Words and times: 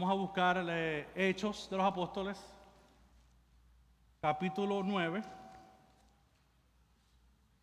Vamos 0.00 0.14
a 0.14 0.18
buscar 0.18 0.66
eh, 0.66 1.08
Hechos 1.14 1.68
de 1.68 1.76
los 1.76 1.84
Apóstoles, 1.84 2.42
capítulo 4.22 4.82
9. 4.82 5.22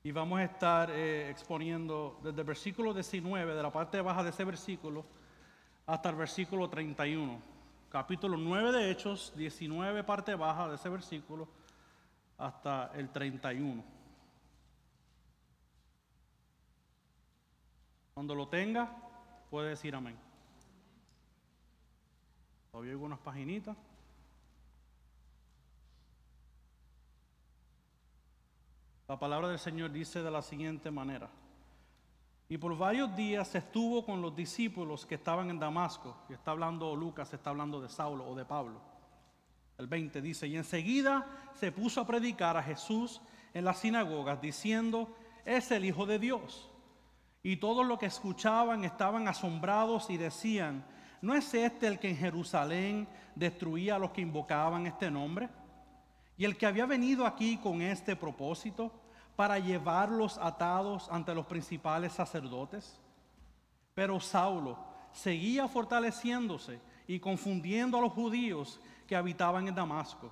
Y 0.03 0.11
vamos 0.11 0.37
a 0.37 0.43
estar 0.43 0.91
eh, 0.91 1.31
exponiendo 1.31 2.19
desde 2.21 2.41
el 2.41 2.45
versículo 2.45 2.93
19, 2.93 3.55
de 3.55 3.63
la 3.63 3.71
parte 3.71 3.99
baja 4.01 4.21
de 4.21 4.29
ese 4.29 4.43
versículo, 4.43 5.03
hasta 5.87 6.09
el 6.09 6.15
versículo 6.15 6.69
31. 6.69 7.41
Capítulo 7.89 8.37
9 8.37 8.71
de 8.71 8.91
Hechos, 8.91 9.33
19 9.35 10.03
parte 10.03 10.35
baja 10.35 10.69
de 10.69 10.75
ese 10.75 10.89
versículo, 10.89 11.47
hasta 12.37 12.91
el 12.93 13.09
31. 13.09 13.83
Cuando 18.13 18.35
lo 18.35 18.47
tenga, 18.47 18.95
puede 19.49 19.69
decir 19.69 19.95
amén. 19.95 20.26
Todavía 22.77 22.91
hay 22.91 22.93
algunas 22.93 23.17
paginitas. 23.17 23.75
La 29.07 29.17
palabra 29.17 29.47
del 29.47 29.57
Señor 29.57 29.91
dice 29.91 30.21
de 30.21 30.29
la 30.29 30.43
siguiente 30.43 30.91
manera. 30.91 31.27
Y 32.47 32.59
por 32.59 32.77
varios 32.77 33.15
días 33.15 33.55
estuvo 33.55 34.05
con 34.05 34.21
los 34.21 34.35
discípulos 34.35 35.07
que 35.07 35.15
estaban 35.15 35.49
en 35.49 35.57
Damasco. 35.57 36.17
Y 36.29 36.33
está 36.33 36.51
hablando 36.51 36.95
Lucas, 36.95 37.33
está 37.33 37.49
hablando 37.49 37.81
de 37.81 37.89
Saulo 37.89 38.27
o 38.27 38.35
de 38.35 38.45
Pablo. 38.45 38.79
El 39.79 39.87
20 39.87 40.21
dice, 40.21 40.47
y 40.47 40.55
enseguida 40.55 41.25
se 41.55 41.71
puso 41.71 42.01
a 42.01 42.05
predicar 42.05 42.57
a 42.57 42.61
Jesús 42.61 43.21
en 43.55 43.65
las 43.65 43.79
sinagogas, 43.79 44.39
diciendo, 44.39 45.15
es 45.45 45.71
el 45.71 45.83
Hijo 45.83 46.05
de 46.05 46.19
Dios. 46.19 46.69
Y 47.41 47.57
todos 47.57 47.87
los 47.87 47.97
que 47.97 48.05
escuchaban 48.05 48.83
estaban 48.83 49.27
asombrados 49.27 50.11
y 50.11 50.17
decían, 50.17 50.85
¿no 51.21 51.33
es 51.33 51.53
este 51.53 51.87
el 51.87 51.99
que 51.99 52.09
en 52.09 52.17
Jerusalén 52.17 53.07
destruía 53.35 53.95
a 53.95 53.99
los 53.99 54.11
que 54.11 54.21
invocaban 54.21 54.85
este 54.87 55.09
nombre? 55.11 55.49
Y 56.37 56.45
el 56.45 56.57
que 56.57 56.65
había 56.65 56.85
venido 56.85 57.25
aquí 57.25 57.57
con 57.57 57.81
este 57.81 58.15
propósito 58.15 58.91
para 59.35 59.59
llevarlos 59.59 60.37
atados 60.37 61.07
ante 61.11 61.33
los 61.33 61.45
principales 61.45 62.13
sacerdotes. 62.13 62.99
Pero 63.93 64.19
Saulo 64.19 64.77
seguía 65.11 65.67
fortaleciéndose 65.67 66.79
y 67.07 67.19
confundiendo 67.19 67.97
a 67.97 68.01
los 68.01 68.13
judíos 68.13 68.79
que 69.07 69.15
habitaban 69.15 69.67
en 69.67 69.75
Damasco, 69.75 70.31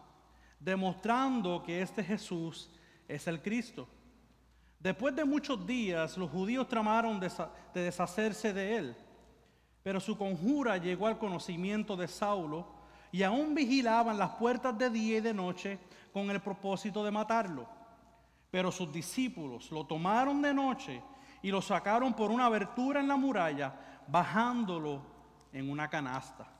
demostrando 0.59 1.63
que 1.63 1.81
este 1.81 2.03
Jesús 2.03 2.69
es 3.07 3.27
el 3.27 3.41
Cristo. 3.41 3.87
Después 4.79 5.15
de 5.15 5.25
muchos 5.25 5.65
días, 5.65 6.17
los 6.17 6.29
judíos 6.29 6.67
tramaron 6.67 7.19
de 7.19 7.31
deshacerse 7.73 8.53
de 8.53 8.77
él, 8.77 8.97
pero 9.85 9.99
su 9.99 10.17
conjura 10.17 10.77
llegó 10.77 11.05
al 11.05 11.19
conocimiento 11.19 11.95
de 11.95 12.07
Saulo 12.07 12.65
y 13.11 13.21
aún 13.21 13.53
vigilaban 13.53 14.17
las 14.17 14.31
puertas 14.31 14.75
de 14.75 14.89
día 14.89 15.19
y 15.19 15.21
de 15.21 15.31
noche 15.31 15.77
con 16.11 16.27
el 16.31 16.41
propósito 16.41 17.03
de 17.03 17.11
matarlo. 17.11 17.67
Pero 18.49 18.71
sus 18.71 18.91
discípulos 18.91 19.71
lo 19.71 19.85
tomaron 19.85 20.41
de 20.41 20.55
noche 20.55 21.03
y 21.43 21.51
lo 21.51 21.61
sacaron 21.61 22.15
por 22.15 22.31
una 22.31 22.47
abertura 22.47 22.99
en 22.99 23.07
la 23.07 23.15
muralla, 23.15 23.75
bajándolo 24.07 25.03
en 25.53 25.69
una 25.69 25.87
canasta. 25.87 26.51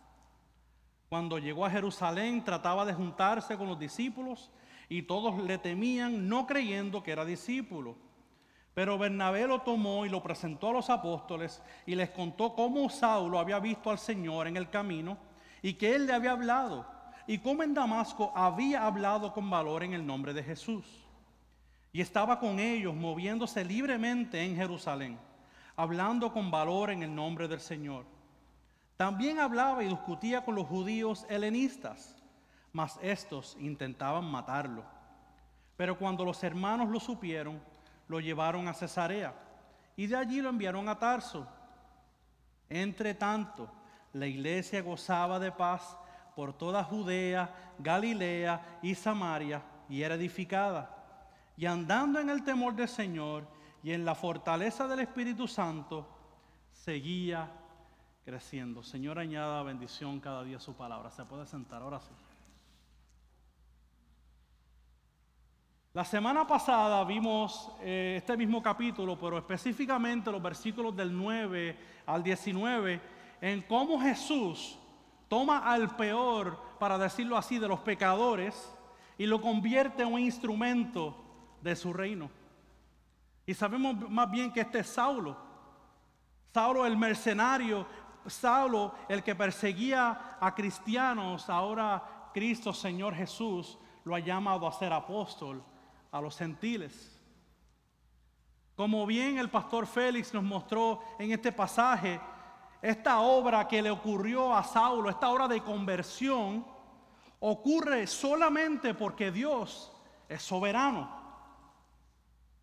Cuando 1.10 1.40
llegó 1.40 1.66
a 1.66 1.72
Jerusalén 1.72 2.44
trataba 2.44 2.86
de 2.86 2.94
juntarse 2.94 3.58
con 3.58 3.68
los 3.68 3.80
discípulos 3.80 4.52
y 4.88 5.02
todos 5.02 5.36
le 5.40 5.58
temían, 5.58 6.30
no 6.30 6.46
creyendo 6.46 7.02
que 7.02 7.14
era 7.14 7.26
discípulo. 7.26 7.98
Pero 8.76 8.98
Bernabé 8.98 9.48
lo 9.48 9.62
tomó 9.62 10.06
y 10.06 10.10
lo 10.10 10.22
presentó 10.22 10.70
a 10.70 10.74
los 10.74 10.90
apóstoles 10.90 11.64
y 11.86 11.96
les 11.96 12.10
contó 12.10 12.54
cómo 12.54 12.90
Saulo 12.90 13.40
había 13.40 13.58
visto 13.60 13.90
al 13.90 13.98
Señor 13.98 14.48
en 14.48 14.58
el 14.58 14.70
camino 14.70 15.18
y 15.62 15.76
que 15.76 15.96
él 15.96 16.06
le 16.06 16.14
había 16.14 16.32
hablado 16.32 16.86
y 17.26 17.38
cómo 17.38 17.64
en 17.64 17.74
Damasco 17.74 18.34
había 18.36 18.86
hablado 18.86 19.34
con 19.34 19.50
valor 19.50 19.84
en 19.84 19.94
el 19.94 20.06
nombre 20.06 20.34
de 20.34 20.44
Jesús. 20.44 20.86
Y 21.94 22.02
estaba 22.02 22.38
con 22.38 22.60
ellos 22.60 22.94
moviéndose 22.94 23.64
libremente 23.64 24.44
en 24.44 24.58
Jerusalén, 24.58 25.18
hablando 25.78 26.34
con 26.34 26.52
valor 26.52 26.92
en 26.92 27.02
el 27.02 27.16
nombre 27.16 27.48
del 27.48 27.62
Señor. 27.62 28.06
También 28.98 29.40
hablaba 29.40 29.86
y 29.86 29.88
discutía 29.88 30.44
con 30.44 30.56
los 30.56 30.68
judíos 30.68 31.26
helenistas, 31.30 32.22
mas 32.74 33.00
estos 33.02 33.56
intentaban 33.58 34.26
matarlo. 34.26 34.84
Pero 35.78 35.98
cuando 35.98 36.26
los 36.26 36.44
hermanos 36.44 36.90
lo 36.90 37.00
supieron, 37.00 37.62
lo 38.08 38.20
llevaron 38.20 38.68
a 38.68 38.74
Cesarea 38.74 39.34
y 39.96 40.08
de 40.08 40.16
allí 40.16 40.42
lo 40.42 40.50
enviaron 40.50 40.88
a 40.90 40.98
Tarso. 40.98 41.48
Entre 42.70 43.14
tanto, 43.14 43.72
la 44.14 44.28
iglesia 44.28 44.82
gozaba 44.82 45.40
de 45.40 45.52
paz 45.52 45.98
por 46.36 46.54
toda 46.54 46.84
Judea, 46.84 47.74
Galilea 47.80 48.80
y 48.82 48.96
Samaria 48.96 49.62
y 49.88 50.02
era 50.02 50.16
edificada. 50.16 50.92
Y 51.58 51.66
andando 51.66 52.20
en 52.20 52.30
el 52.30 52.44
temor 52.44 52.76
del 52.76 52.90
Señor 52.90 53.48
y 53.84 53.92
en 53.92 54.04
la 54.04 54.16
fortaleza 54.16 54.88
del 54.88 55.00
Espíritu 55.00 55.48
Santo, 55.48 56.08
seguía 56.72 57.50
creciendo. 58.26 58.84
Señor, 58.84 59.20
añada 59.20 59.64
bendición 59.64 60.20
cada 60.20 60.44
día 60.44 60.58
a 60.58 60.60
su 60.60 60.76
palabra. 60.76 61.12
Se 61.12 61.24
puede 61.24 61.46
sentar 61.46 61.82
ahora 61.82 62.00
sí. 62.00 62.12
La 65.96 66.04
semana 66.04 66.46
pasada 66.46 67.02
vimos 67.06 67.72
eh, 67.80 68.16
este 68.18 68.36
mismo 68.36 68.62
capítulo, 68.62 69.18
pero 69.18 69.38
específicamente 69.38 70.30
los 70.30 70.42
versículos 70.42 70.94
del 70.94 71.18
9 71.18 71.78
al 72.06 72.22
19 72.22 73.02
en 73.40 73.62
cómo 73.62 73.98
Jesús 74.02 74.78
toma 75.30 75.60
al 75.60 75.96
peor, 75.96 76.60
para 76.80 76.98
decirlo 76.98 77.38
así, 77.38 77.60
de 77.60 77.70
los 77.70 77.80
pecadores 77.80 78.70
y 79.18 79.26
lo 79.26 79.40
convierte 79.40 80.04
en 80.04 80.12
un 80.12 80.20
instrumento 80.20 81.16
de 81.62 81.78
su 81.78 81.94
reino. 81.94 82.30
Y 83.46 83.54
sabemos 83.54 83.96
más 84.10 84.30
bien 84.30 84.52
que 84.52 84.60
este 84.60 84.80
es 84.80 84.88
Saulo. 84.88 85.38
Saulo 86.54 86.86
el 86.86 86.98
mercenario, 86.98 87.88
Saulo 88.28 88.96
el 89.08 89.24
que 89.24 89.34
perseguía 89.34 90.36
a 90.42 90.54
cristianos, 90.54 91.50
ahora 91.50 92.32
Cristo 92.34 92.74
Señor 92.74 93.16
Jesús 93.16 93.78
lo 94.04 94.14
ha 94.14 94.20
llamado 94.20 94.68
a 94.68 94.74
ser 94.74 94.92
apóstol 94.92 95.64
a 96.16 96.22
los 96.22 96.38
gentiles. 96.38 97.20
Como 98.74 99.06
bien 99.06 99.38
el 99.38 99.50
pastor 99.50 99.86
Félix 99.86 100.34
nos 100.34 100.44
mostró 100.44 101.02
en 101.20 101.34
este 101.34 101.52
pasaje, 101.52 102.22
esta 102.82 103.20
obra 103.20 103.68
que 103.68 103.82
le 103.82 103.92
ocurrió 103.92 104.56
a 104.56 104.64
Saulo, 104.64 105.10
esta 105.10 105.30
obra 105.30 105.50
de 105.50 105.62
conversión, 105.62 106.66
ocurre 107.42 108.08
solamente 108.08 108.94
porque 108.94 109.30
Dios 109.30 109.92
es 110.30 110.42
soberano. 110.42 111.10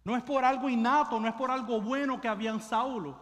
No 0.03 0.17
es 0.17 0.23
por 0.23 0.47
algo 0.47 0.71
innato, 0.71 1.21
no 1.21 1.29
es 1.29 1.35
por 1.35 1.51
algo 1.51 1.79
bueno 1.79 2.23
que 2.23 2.29
había 2.29 2.53
en 2.53 2.61
Saulo. 2.61 3.19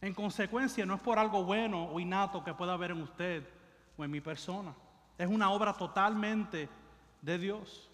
En 0.00 0.14
consecuencia, 0.14 0.86
no 0.86 0.94
es 0.94 1.00
por 1.02 1.18
algo 1.18 1.44
bueno 1.44 1.90
o 1.90 2.00
innato 2.00 2.42
que 2.42 2.54
pueda 2.54 2.72
haber 2.72 2.92
en 2.92 3.02
usted 3.02 3.46
o 3.98 4.02
en 4.02 4.10
mi 4.10 4.22
persona. 4.22 4.74
Es 5.18 5.28
una 5.28 5.50
obra 5.50 5.74
totalmente 5.74 6.70
de 7.20 7.38
Dios. 7.38 7.91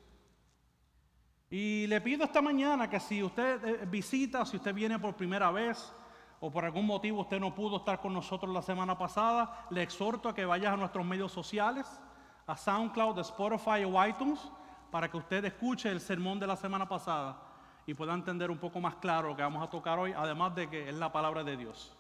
Y 1.50 1.86
le 1.86 2.00
pido 2.00 2.25
esta 2.25 2.42
mañana 2.42 2.91
que 2.91 3.00
si 3.00 3.22
usted 3.22 3.64
eh, 3.64 3.86
visita, 3.86 4.44
si 4.44 4.56
usted 4.56 4.75
viene 4.75 4.98
por 4.98 5.16
primera 5.16 5.50
vez, 5.50 5.92
o 6.41 6.50
por 6.50 6.64
algún 6.64 6.86
motivo 6.86 7.22
usted 7.22 7.41
no 7.41 7.54
pudo 7.54 7.78
estar 7.78 8.00
con 8.00 8.12
nosotros 8.12 8.53
la 8.53 8.62
semana 8.62 8.97
pasada, 8.97 9.66
le 9.70 9.82
exhorto 9.82 10.28
a 10.28 10.34
que 10.34 10.44
vayas 10.44 10.75
a 10.75 10.76
nuestros 10.76 11.04
medios 11.04 11.32
sociales, 11.32 11.86
a 12.47 12.56
SoundCloud, 12.56 13.19
Spotify 13.20 13.84
o 13.84 14.06
iTunes, 14.06 14.41
para 14.91 15.10
que 15.10 15.16
usted 15.16 15.44
escuche 15.44 15.91
el 15.91 16.00
sermón 16.00 16.38
de 16.38 16.47
la 16.47 16.56
semana 16.56 16.88
pasada 16.88 17.41
y 17.86 17.94
pueda 17.94 18.15
entender 18.15 18.50
un 18.50 18.59
poco 18.59 18.80
más 18.80 18.97
claro 18.97 19.28
lo 19.28 19.36
que 19.36 19.42
vamos 19.42 19.66
a 19.66 19.70
tocar 19.70 19.98
hoy, 19.98 20.12
además 20.16 20.54
de 20.54 20.69
que 20.69 20.88
es 20.88 20.94
la 20.94 21.10
palabra 21.10 21.42
de 21.42 21.56
Dios. 21.56 21.97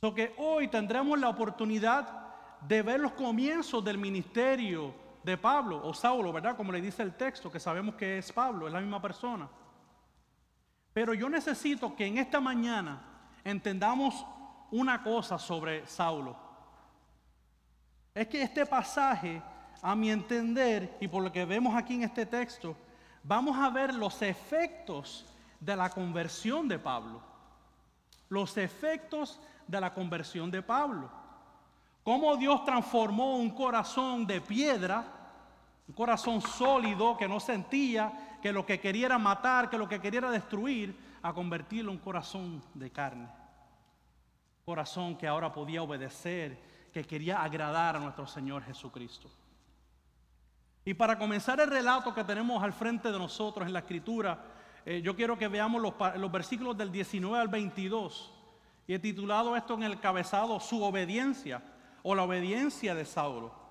So 0.00 0.14
que 0.14 0.34
hoy 0.38 0.68
tendremos 0.68 1.18
la 1.18 1.28
oportunidad 1.28 2.26
de 2.60 2.82
ver 2.82 3.00
los 3.00 3.12
comienzos 3.12 3.84
del 3.84 3.98
ministerio 3.98 4.94
de 5.26 5.36
Pablo 5.36 5.80
o 5.82 5.92
Saulo, 5.92 6.32
¿verdad? 6.32 6.56
Como 6.56 6.70
le 6.70 6.80
dice 6.80 7.02
el 7.02 7.14
texto, 7.14 7.50
que 7.50 7.58
sabemos 7.58 7.96
que 7.96 8.18
es 8.18 8.30
Pablo, 8.30 8.68
es 8.68 8.72
la 8.72 8.80
misma 8.80 9.02
persona. 9.02 9.48
Pero 10.92 11.14
yo 11.14 11.28
necesito 11.28 11.96
que 11.96 12.06
en 12.06 12.18
esta 12.18 12.40
mañana 12.40 13.02
entendamos 13.42 14.24
una 14.70 15.02
cosa 15.02 15.36
sobre 15.36 15.84
Saulo. 15.84 16.36
Es 18.14 18.28
que 18.28 18.40
este 18.40 18.64
pasaje, 18.64 19.42
a 19.82 19.96
mi 19.96 20.12
entender, 20.12 20.96
y 21.00 21.08
por 21.08 21.24
lo 21.24 21.32
que 21.32 21.44
vemos 21.44 21.74
aquí 21.74 21.96
en 21.96 22.04
este 22.04 22.24
texto, 22.24 22.76
vamos 23.24 23.58
a 23.58 23.68
ver 23.68 23.94
los 23.94 24.22
efectos 24.22 25.26
de 25.58 25.74
la 25.74 25.90
conversión 25.90 26.68
de 26.68 26.78
Pablo. 26.78 27.20
Los 28.28 28.56
efectos 28.58 29.40
de 29.66 29.80
la 29.80 29.92
conversión 29.92 30.52
de 30.52 30.62
Pablo. 30.62 31.10
Cómo 32.04 32.36
Dios 32.36 32.64
transformó 32.64 33.36
un 33.36 33.50
corazón 33.50 34.24
de 34.24 34.40
piedra, 34.40 35.15
un 35.88 35.94
corazón 35.94 36.40
sólido 36.40 37.16
que 37.16 37.28
no 37.28 37.38
sentía, 37.38 38.38
que 38.42 38.52
lo 38.52 38.66
que 38.66 38.80
quería 38.80 39.16
matar, 39.18 39.70
que 39.70 39.78
lo 39.78 39.88
que 39.88 40.00
quería 40.00 40.20
destruir, 40.22 40.96
a 41.22 41.32
convertirlo 41.32 41.90
en 41.90 41.98
un 41.98 42.02
corazón 42.02 42.62
de 42.74 42.90
carne. 42.90 43.28
Corazón 44.64 45.16
que 45.16 45.26
ahora 45.26 45.52
podía 45.52 45.82
obedecer, 45.82 46.90
que 46.92 47.04
quería 47.04 47.42
agradar 47.42 47.96
a 47.96 48.00
nuestro 48.00 48.26
Señor 48.26 48.62
Jesucristo. 48.64 49.30
Y 50.84 50.94
para 50.94 51.18
comenzar 51.18 51.60
el 51.60 51.68
relato 51.68 52.14
que 52.14 52.24
tenemos 52.24 52.62
al 52.62 52.72
frente 52.72 53.10
de 53.10 53.18
nosotros 53.18 53.66
en 53.66 53.72
la 53.72 53.80
escritura, 53.80 54.38
eh, 54.84 55.02
yo 55.02 55.16
quiero 55.16 55.36
que 55.36 55.48
veamos 55.48 55.82
los, 55.82 55.94
los 56.16 56.30
versículos 56.30 56.76
del 56.76 56.92
19 56.92 57.40
al 57.40 57.48
22. 57.48 58.32
Y 58.86 58.94
he 58.94 58.98
titulado 59.00 59.56
esto 59.56 59.74
en 59.74 59.82
el 59.82 59.98
cabezado 59.98 60.60
Su 60.60 60.82
obediencia 60.84 61.60
o 62.04 62.14
la 62.14 62.22
obediencia 62.22 62.94
de 62.94 63.04
Saulo. 63.04 63.65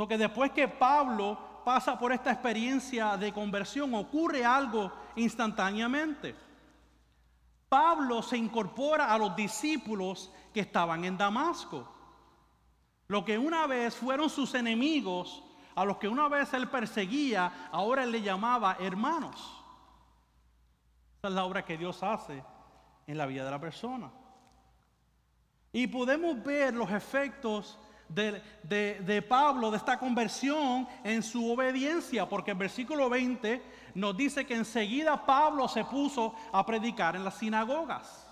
Porque 0.00 0.16
después 0.16 0.50
que 0.52 0.66
Pablo 0.66 1.60
pasa 1.62 1.98
por 1.98 2.10
esta 2.10 2.32
experiencia 2.32 3.18
de 3.18 3.34
conversión, 3.34 3.94
ocurre 3.94 4.42
algo 4.42 4.90
instantáneamente. 5.16 6.34
Pablo 7.68 8.22
se 8.22 8.38
incorpora 8.38 9.12
a 9.12 9.18
los 9.18 9.36
discípulos 9.36 10.32
que 10.54 10.60
estaban 10.60 11.04
en 11.04 11.18
Damasco. 11.18 11.86
Lo 13.08 13.26
que 13.26 13.36
una 13.36 13.66
vez 13.66 13.94
fueron 13.94 14.30
sus 14.30 14.54
enemigos, 14.54 15.44
a 15.74 15.84
los 15.84 15.98
que 15.98 16.08
una 16.08 16.28
vez 16.28 16.54
él 16.54 16.70
perseguía, 16.70 17.68
ahora 17.70 18.04
él 18.04 18.12
le 18.12 18.22
llamaba 18.22 18.78
hermanos. 18.80 19.54
Esa 21.18 21.28
es 21.28 21.34
la 21.34 21.44
obra 21.44 21.62
que 21.62 21.76
Dios 21.76 22.02
hace 22.02 22.42
en 23.06 23.18
la 23.18 23.26
vida 23.26 23.44
de 23.44 23.50
la 23.50 23.60
persona. 23.60 24.10
Y 25.74 25.88
podemos 25.88 26.42
ver 26.42 26.72
los 26.72 26.90
efectos 26.90 27.78
de, 28.14 28.42
de, 29.00 29.22
Pablo, 29.22 29.70
de 29.70 29.76
esta 29.76 29.98
conversión 29.98 30.86
en 31.04 31.22
su 31.22 31.50
obediencia, 31.50 32.28
porque 32.28 32.50
el 32.50 32.56
versículo 32.56 33.08
20 33.08 33.62
nos 33.94 34.16
dice 34.16 34.44
que 34.44 34.54
enseguida 34.54 35.24
Pablo 35.24 35.68
se 35.68 35.84
puso 35.84 36.34
a 36.52 36.64
predicar 36.66 37.16
en 37.16 37.24
las 37.24 37.34
sinagogas. 37.34 38.26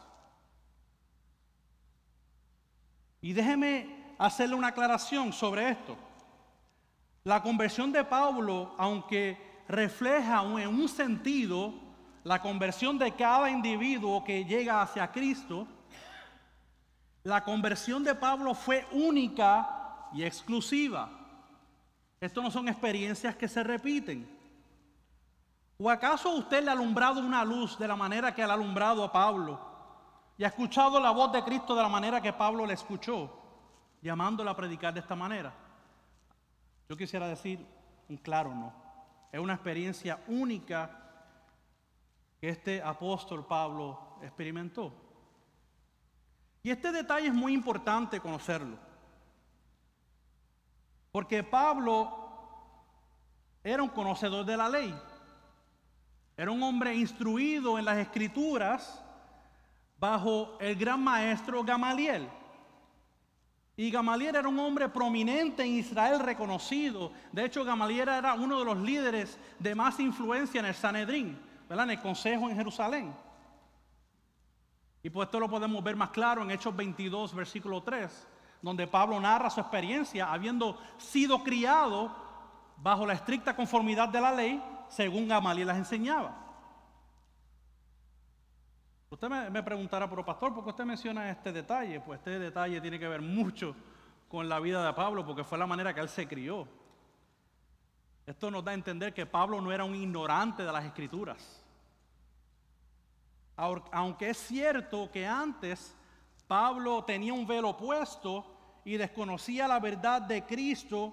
Y 3.20 3.32
déjeme 3.32 4.14
hacerle 4.18 4.54
una 4.54 4.68
aclaración 4.68 5.32
sobre 5.32 5.70
esto. 5.70 5.96
La 7.24 7.42
conversión 7.42 7.92
de 7.92 8.04
Pablo, 8.04 8.74
aunque 8.78 9.36
refleja 9.68 10.42
en 10.42 10.68
un 10.68 10.88
sentido 10.88 11.74
la 12.24 12.40
conversión 12.40 12.98
de 12.98 13.12
cada 13.12 13.50
individuo 13.50 14.24
que 14.24 14.44
llega 14.44 14.82
hacia 14.82 15.10
Cristo, 15.10 15.66
la 17.28 17.44
conversión 17.44 18.02
de 18.02 18.14
Pablo 18.14 18.54
fue 18.54 18.86
única 18.90 20.08
y 20.14 20.24
exclusiva. 20.24 21.10
Esto 22.18 22.40
no 22.40 22.50
son 22.50 22.68
experiencias 22.68 23.36
que 23.36 23.46
se 23.46 23.62
repiten. 23.62 24.26
¿O 25.76 25.90
acaso 25.90 26.30
usted 26.30 26.64
le 26.64 26.70
ha 26.70 26.72
alumbrado 26.72 27.20
una 27.20 27.44
luz 27.44 27.78
de 27.78 27.86
la 27.86 27.96
manera 27.96 28.34
que 28.34 28.42
ha 28.42 28.50
alumbrado 28.50 29.04
a 29.04 29.12
Pablo? 29.12 29.60
Y 30.38 30.44
ha 30.44 30.48
escuchado 30.48 30.98
la 30.98 31.10
voz 31.10 31.30
de 31.30 31.44
Cristo 31.44 31.76
de 31.76 31.82
la 31.82 31.88
manera 31.90 32.22
que 32.22 32.32
Pablo 32.32 32.64
le 32.64 32.72
escuchó, 32.72 33.30
llamándole 34.00 34.48
a 34.48 34.56
predicar 34.56 34.94
de 34.94 35.00
esta 35.00 35.14
manera. 35.14 35.52
Yo 36.88 36.96
quisiera 36.96 37.28
decir 37.28 37.64
un 38.08 38.16
claro 38.16 38.54
no. 38.54 38.72
Es 39.30 39.38
una 39.38 39.52
experiencia 39.52 40.18
única 40.28 40.90
que 42.40 42.48
este 42.48 42.82
apóstol 42.82 43.44
Pablo 43.44 44.16
experimentó. 44.22 45.07
Y 46.68 46.70
este 46.70 46.92
detalle 46.92 47.28
es 47.28 47.32
muy 47.32 47.54
importante 47.54 48.20
conocerlo. 48.20 48.76
Porque 51.10 51.42
Pablo 51.42 52.14
era 53.64 53.82
un 53.82 53.88
conocedor 53.88 54.44
de 54.44 54.54
la 54.54 54.68
ley. 54.68 54.94
Era 56.36 56.50
un 56.50 56.62
hombre 56.62 56.94
instruido 56.94 57.78
en 57.78 57.86
las 57.86 57.96
escrituras 57.96 59.02
bajo 59.98 60.58
el 60.60 60.76
gran 60.76 61.02
maestro 61.02 61.64
Gamaliel. 61.64 62.28
Y 63.74 63.90
Gamaliel 63.90 64.36
era 64.36 64.48
un 64.50 64.58
hombre 64.58 64.90
prominente 64.90 65.62
en 65.62 65.72
Israel, 65.72 66.20
reconocido. 66.20 67.12
De 67.32 67.46
hecho, 67.46 67.64
Gamaliel 67.64 68.10
era 68.10 68.34
uno 68.34 68.58
de 68.58 68.66
los 68.66 68.76
líderes 68.76 69.38
de 69.58 69.74
más 69.74 69.98
influencia 70.00 70.60
en 70.60 70.66
el 70.66 70.74
Sanedrín, 70.74 71.40
¿verdad? 71.66 71.86
en 71.86 71.92
el 71.92 72.02
consejo 72.02 72.50
en 72.50 72.56
Jerusalén. 72.56 73.27
Y 75.02 75.10
pues 75.10 75.26
esto 75.26 75.38
lo 75.38 75.48
podemos 75.48 75.82
ver 75.82 75.96
más 75.96 76.10
claro 76.10 76.42
en 76.42 76.50
Hechos 76.50 76.74
22, 76.74 77.34
versículo 77.34 77.82
3, 77.82 78.26
donde 78.62 78.86
Pablo 78.86 79.20
narra 79.20 79.50
su 79.50 79.60
experiencia 79.60 80.32
habiendo 80.32 80.78
sido 80.96 81.42
criado 81.42 82.14
bajo 82.76 83.06
la 83.06 83.14
estricta 83.14 83.54
conformidad 83.54 84.08
de 84.08 84.20
la 84.20 84.32
ley, 84.32 84.62
según 84.88 85.28
Gamaliel 85.28 85.68
las 85.68 85.78
enseñaba. 85.78 86.48
Usted 89.10 89.28
me, 89.28 89.62
preguntará, 89.62 90.08
pero 90.08 90.24
pastor, 90.24 90.54
¿por 90.54 90.62
qué 90.64 90.70
usted 90.70 90.84
menciona 90.84 91.30
este 91.30 91.50
detalle? 91.50 92.00
Pues 92.00 92.18
este 92.18 92.38
detalle 92.38 92.80
tiene 92.80 92.98
que 92.98 93.08
ver 93.08 93.22
mucho 93.22 93.74
con 94.28 94.48
la 94.48 94.60
vida 94.60 94.84
de 94.84 94.92
Pablo, 94.92 95.24
porque 95.24 95.44
fue 95.44 95.56
la 95.56 95.66
manera 95.66 95.94
que 95.94 96.00
él 96.00 96.08
se 96.08 96.28
crió. 96.28 96.68
Esto 98.26 98.50
nos 98.50 98.62
da 98.62 98.72
a 98.72 98.74
entender 98.74 99.14
que 99.14 99.24
Pablo 99.24 99.60
no 99.62 99.72
era 99.72 99.84
un 99.84 99.94
ignorante 99.94 100.62
de 100.62 100.70
las 100.70 100.84
escrituras. 100.84 101.64
Aunque 103.58 104.30
es 104.30 104.38
cierto 104.38 105.10
que 105.10 105.26
antes 105.26 105.94
Pablo 106.46 107.04
tenía 107.04 107.32
un 107.32 107.44
velo 107.44 107.76
puesto 107.76 108.46
y 108.84 108.96
desconocía 108.96 109.66
la 109.66 109.80
verdad 109.80 110.22
de 110.22 110.46
Cristo, 110.46 111.12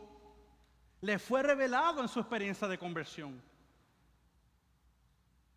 le 1.01 1.18
fue 1.18 1.42
revelado 1.42 2.01
en 2.01 2.07
su 2.07 2.19
experiencia 2.19 2.68
de 2.68 2.77
conversión. 2.77 3.42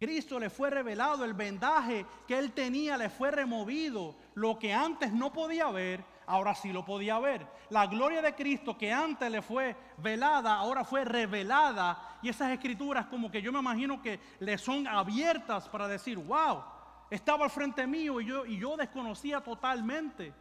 Cristo 0.01 0.39
le 0.39 0.49
fue 0.49 0.71
revelado, 0.71 1.25
el 1.25 1.35
vendaje 1.35 2.07
que 2.27 2.39
él 2.39 2.53
tenía 2.53 2.97
le 2.97 3.11
fue 3.11 3.31
removido. 3.33 4.17
Lo 4.35 4.59
que 4.59 4.73
antes 4.73 5.13
no 5.13 5.31
podía 5.31 5.71
ver, 5.71 6.03
ahora 6.27 6.55
sí 6.55 6.73
lo 6.73 6.87
podía 6.87 7.19
ver. 7.19 7.47
La 7.69 7.87
gloria 7.87 8.23
de 8.23 8.35
Cristo 8.35 8.79
que 8.79 8.91
antes 8.91 9.31
le 9.31 9.43
fue 9.43 9.77
velada, 9.99 10.55
ahora 10.55 10.85
fue 10.85 11.05
revelada. 11.05 12.19
Y 12.23 12.31
esas 12.31 12.51
escrituras 12.51 13.07
como 13.07 13.31
que 13.31 13.43
yo 13.43 13.53
me 13.53 13.59
imagino 13.59 14.01
que 14.01 14.21
le 14.41 14.57
son 14.57 14.87
abiertas 14.87 15.69
para 15.69 15.87
decir, 15.87 16.17
wow, 16.17 16.63
estaba 17.11 17.45
al 17.45 17.51
frente 17.51 17.87
mío 17.87 18.21
y 18.21 18.27
yo, 18.27 18.47
y 18.47 18.59
yo 18.59 18.77
desconocía 18.77 19.41
totalmente. 19.41 20.35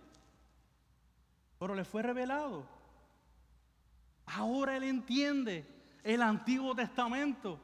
Pero 1.59 1.73
le 1.73 1.85
fue 1.85 2.01
revelado. 2.01 2.67
Ahora 4.25 4.75
él 4.75 4.83
entiende 4.83 5.65
el 6.03 6.21
Antiguo 6.21 6.75
Testamento. 6.75 7.59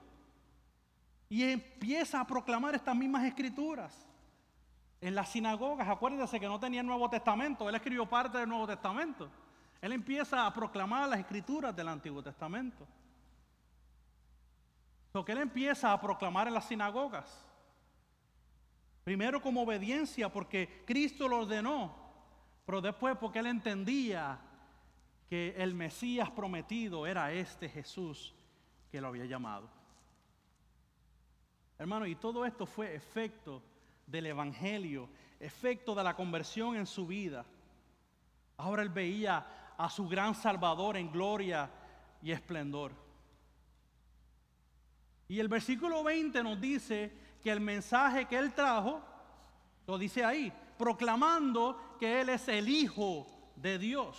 Y 1.30 1.44
empieza 1.44 2.20
a 2.20 2.28
proclamar 2.28 2.76
estas 2.76 2.96
mismas 2.96 3.26
escrituras. 3.26 4.08
En 5.02 5.16
las 5.16 5.30
sinagogas, 5.30 5.88
acuérdense 5.88 6.40
que 6.40 6.48
no 6.48 6.60
tenía 6.60 6.82
el 6.82 6.88
Nuevo 6.88 7.10
Testamento, 7.10 7.68
él 7.68 7.76
escribió 7.76 8.06
parte 8.08 8.38
del 8.38 8.48
Nuevo 8.48 8.68
Testamento. 8.68 9.30
Él 9.82 9.92
empieza 9.92 10.46
a 10.46 10.54
proclamar 10.54 11.10
las 11.10 11.20
escrituras 11.20 11.76
del 11.76 11.90
Antiguo 11.90 12.24
Testamento. 12.24 12.88
Lo 15.12 15.26
que 15.26 15.34
él 15.34 15.40
empieza 15.40 15.92
a 15.92 16.00
proclamar 16.00 16.48
en 16.48 16.54
las 16.54 16.66
sinagogas. 16.66 17.46
Primero 19.04 19.42
como 19.42 19.64
obediencia 19.64 20.32
porque 20.32 20.84
Cristo 20.86 21.28
lo 21.28 21.40
ordenó, 21.40 21.94
pero 22.66 22.82
después 22.82 23.18
porque 23.18 23.40
él 23.40 23.48
entendía 23.48 24.40
que 25.30 25.56
el 25.58 25.74
Mesías 25.74 26.30
prometido 26.32 27.06
era 27.06 27.34
este 27.34 27.68
Jesús 27.68 28.34
que 28.92 29.02
lo 29.02 29.08
había 29.08 29.26
llamado. 29.26 29.70
Hermano, 31.78 32.06
y 32.06 32.16
todo 32.16 32.46
esto 32.46 32.66
fue 32.66 32.96
efecto 32.96 33.62
del 34.08 34.28
Evangelio, 34.28 35.10
efecto 35.40 35.94
de 35.96 36.04
la 36.04 36.16
conversión 36.16 36.78
en 36.78 36.86
su 36.86 37.06
vida. 37.06 37.46
Ahora 38.58 38.84
él 38.84 38.90
veía 38.90 39.74
a 39.78 39.90
su 39.90 40.08
gran 40.08 40.36
Salvador 40.36 40.96
en 40.96 41.12
gloria 41.12 41.70
y 42.22 42.32
esplendor. 42.32 42.94
Y 45.28 45.40
el 45.40 45.48
versículo 45.48 46.04
20 46.04 46.44
nos 46.44 46.62
dice 46.62 47.12
que 47.44 47.52
el 47.52 47.60
mensaje 47.60 48.26
que 48.26 48.38
él 48.38 48.54
trajo, 48.54 49.02
lo 49.86 49.98
dice 49.98 50.24
ahí, 50.24 50.52
proclamando 50.78 51.98
que 52.00 52.22
él 52.22 52.30
es 52.30 52.48
el 52.48 52.70
Hijo 52.70 53.28
de 53.56 53.78
Dios. 53.78 54.18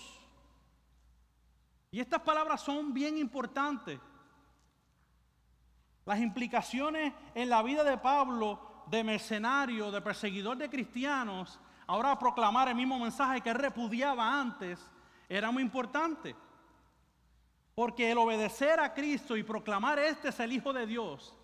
Y 1.91 2.01
estas 2.01 2.21
palabras 2.21 2.61
son 2.61 2.93
bien 2.93 3.17
importantes. 3.17 3.99
Las 6.05 6.19
implicaciones 6.19 7.15
en 7.35 7.49
la 7.49 7.63
vida 7.63 7.83
de 7.83 7.97
Pablo, 7.97 8.85
de 8.87 9.03
mercenario, 9.03 9.91
de 9.91 10.03
perseguidor 10.03 10.59
de 10.59 10.69
cristianos, 10.69 11.59
ahora 11.87 12.19
proclamar 12.19 12.69
el 12.69 12.75
mismo 12.75 12.99
mensaje 12.99 13.41
que 13.41 13.55
repudiaba 13.55 14.39
antes, 14.39 14.79
era 15.29 15.51
muy 15.51 15.63
importante. 15.63 16.37
Porque 17.75 18.11
el 18.11 18.19
obedecer 18.19 18.79
a 18.81 18.93
Cristo 18.93 19.37
y 19.37 19.43
proclamar 19.43 19.99
este 19.99 20.29
es 20.29 20.41
el 20.41 20.53
Hijo 20.53 20.73
de 20.73 20.87
Dios, 20.87 21.35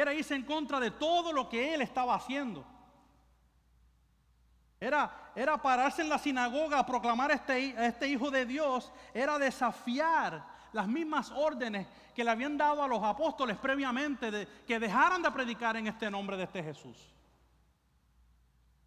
era 0.00 0.12
irse 0.12 0.34
en 0.34 0.42
contra 0.42 0.78
de 0.78 0.90
todo 0.90 1.32
lo 1.32 1.48
que 1.48 1.74
él 1.74 1.82
estaba 1.82 2.14
haciendo. 2.14 2.64
Era, 4.78 5.32
era 5.34 5.60
pararse 5.60 6.02
en 6.02 6.10
la 6.10 6.18
sinagoga 6.18 6.78
a 6.78 6.86
proclamar 6.86 7.30
este, 7.30 7.74
este 7.86 8.08
Hijo 8.08 8.30
de 8.30 8.44
Dios, 8.44 8.92
era 9.14 9.38
desafiar 9.38 10.44
las 10.72 10.86
mismas 10.86 11.30
órdenes 11.30 11.86
que 12.14 12.22
le 12.22 12.30
habían 12.30 12.58
dado 12.58 12.82
a 12.82 12.88
los 12.88 13.02
apóstoles 13.02 13.56
previamente 13.56 14.30
de 14.30 14.46
que 14.66 14.78
dejaran 14.78 15.22
de 15.22 15.30
predicar 15.30 15.76
en 15.76 15.86
este 15.86 16.10
nombre 16.10 16.36
de 16.36 16.44
este 16.44 16.62
Jesús. 16.62 17.14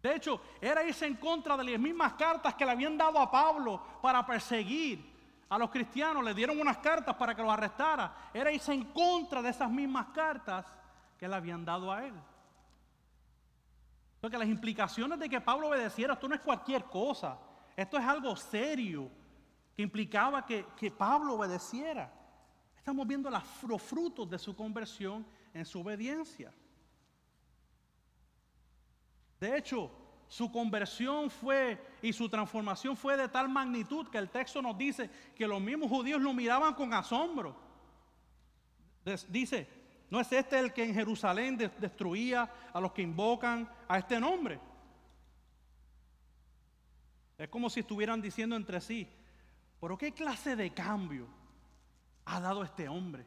De 0.00 0.14
hecho, 0.14 0.40
era 0.60 0.84
irse 0.84 1.06
en 1.06 1.16
contra 1.16 1.56
de 1.56 1.64
las 1.64 1.80
mismas 1.80 2.12
cartas 2.14 2.54
que 2.54 2.64
le 2.64 2.70
habían 2.70 2.96
dado 2.96 3.18
a 3.18 3.30
Pablo 3.30 3.82
para 4.00 4.24
perseguir 4.24 5.10
a 5.48 5.58
los 5.58 5.70
cristianos. 5.70 6.24
Le 6.24 6.32
dieron 6.32 6.58
unas 6.58 6.78
cartas 6.78 7.16
para 7.16 7.34
que 7.34 7.42
los 7.42 7.52
arrestara. 7.52 8.30
Era 8.32 8.50
irse 8.50 8.72
en 8.72 8.84
contra 8.84 9.42
de 9.42 9.50
esas 9.50 9.68
mismas 9.68 10.06
cartas 10.14 10.64
que 11.20 11.28
le 11.28 11.36
habían 11.36 11.66
dado 11.66 11.92
a 11.92 12.06
él. 12.06 12.14
Porque 14.22 14.38
las 14.38 14.48
implicaciones 14.48 15.18
de 15.18 15.28
que 15.28 15.38
Pablo 15.38 15.68
obedeciera, 15.68 16.14
esto 16.14 16.26
no 16.26 16.34
es 16.34 16.40
cualquier 16.40 16.84
cosa. 16.84 17.38
Esto 17.76 17.98
es 17.98 18.04
algo 18.06 18.34
serio 18.36 19.10
que 19.76 19.82
implicaba 19.82 20.46
que, 20.46 20.90
Pablo 20.90 21.34
obedeciera. 21.34 22.10
Estamos 22.74 23.06
viendo 23.06 23.28
los 23.28 23.82
frutos 23.82 24.30
de 24.30 24.38
su 24.38 24.56
conversión 24.56 25.26
en 25.52 25.66
su 25.66 25.80
obediencia. 25.80 26.54
De 29.38 29.58
hecho, 29.58 29.90
su 30.26 30.50
conversión 30.50 31.28
fue 31.28 31.98
y 32.00 32.14
su 32.14 32.30
transformación 32.30 32.96
fue 32.96 33.18
de 33.18 33.28
tal 33.28 33.50
magnitud 33.50 34.08
que 34.08 34.16
el 34.16 34.30
texto 34.30 34.62
nos 34.62 34.78
dice 34.78 35.10
que 35.34 35.46
los 35.46 35.60
mismos 35.60 35.90
judíos 35.90 36.22
lo 36.22 36.32
miraban 36.32 36.72
con 36.72 36.94
asombro. 36.94 37.54
Dice, 39.28 39.79
¿no 40.10 40.20
es 40.20 40.30
este 40.32 40.58
el 40.58 40.72
que 40.72 40.84
en 40.84 40.94
Jerusalén 40.94 41.56
destruía 41.56 42.50
a 42.72 42.80
los 42.80 42.92
que 42.92 43.02
invocan 43.02 43.70
a 43.88 43.98
este 43.98 44.20
nombre? 44.20 44.60
Es 47.38 47.48
como 47.48 47.70
si 47.70 47.80
estuvieran 47.80 48.20
diciendo 48.20 48.56
entre 48.56 48.80
sí, 48.80 49.08
pero 49.80 49.96
¿qué 49.96 50.12
clase 50.12 50.56
de 50.56 50.74
cambio 50.74 51.26
ha 52.26 52.40
dado 52.40 52.62
este 52.62 52.88
hombre? 52.88 53.24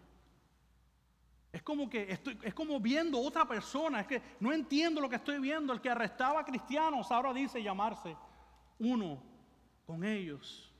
Es 1.52 1.62
como 1.62 1.90
que 1.90 2.12
estoy, 2.12 2.38
es 2.42 2.54
como 2.54 2.80
viendo 2.80 3.20
otra 3.20 3.48
persona, 3.48 4.02
es 4.02 4.08
que 4.08 4.22
no 4.40 4.52
entiendo 4.52 5.00
lo 5.00 5.08
que 5.08 5.18
estoy 5.18 5.40
viendo. 5.40 5.72
El 5.72 5.82
que 5.82 5.90
arrestaba 5.90 6.42
a 6.42 6.46
cristianos 6.46 7.12
ahora 7.12 7.32
dice 7.32 7.62
llamarse 7.62 8.16
uno 8.80 9.22
con 9.86 10.04
ellos. 10.04 10.72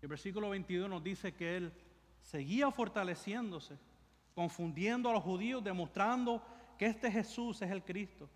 El 0.00 0.08
versículo 0.08 0.50
22 0.50 0.88
nos 0.88 1.02
dice 1.02 1.34
que 1.34 1.56
él 1.56 1.72
seguía 2.26 2.72
fortaleciéndose, 2.72 3.78
confundiendo 4.34 5.08
a 5.08 5.12
los 5.12 5.22
judíos, 5.22 5.62
demostrando 5.62 6.42
que 6.76 6.86
este 6.86 7.10
Jesús 7.10 7.62
es 7.62 7.70
el 7.70 7.84
Cristo. 7.84 8.28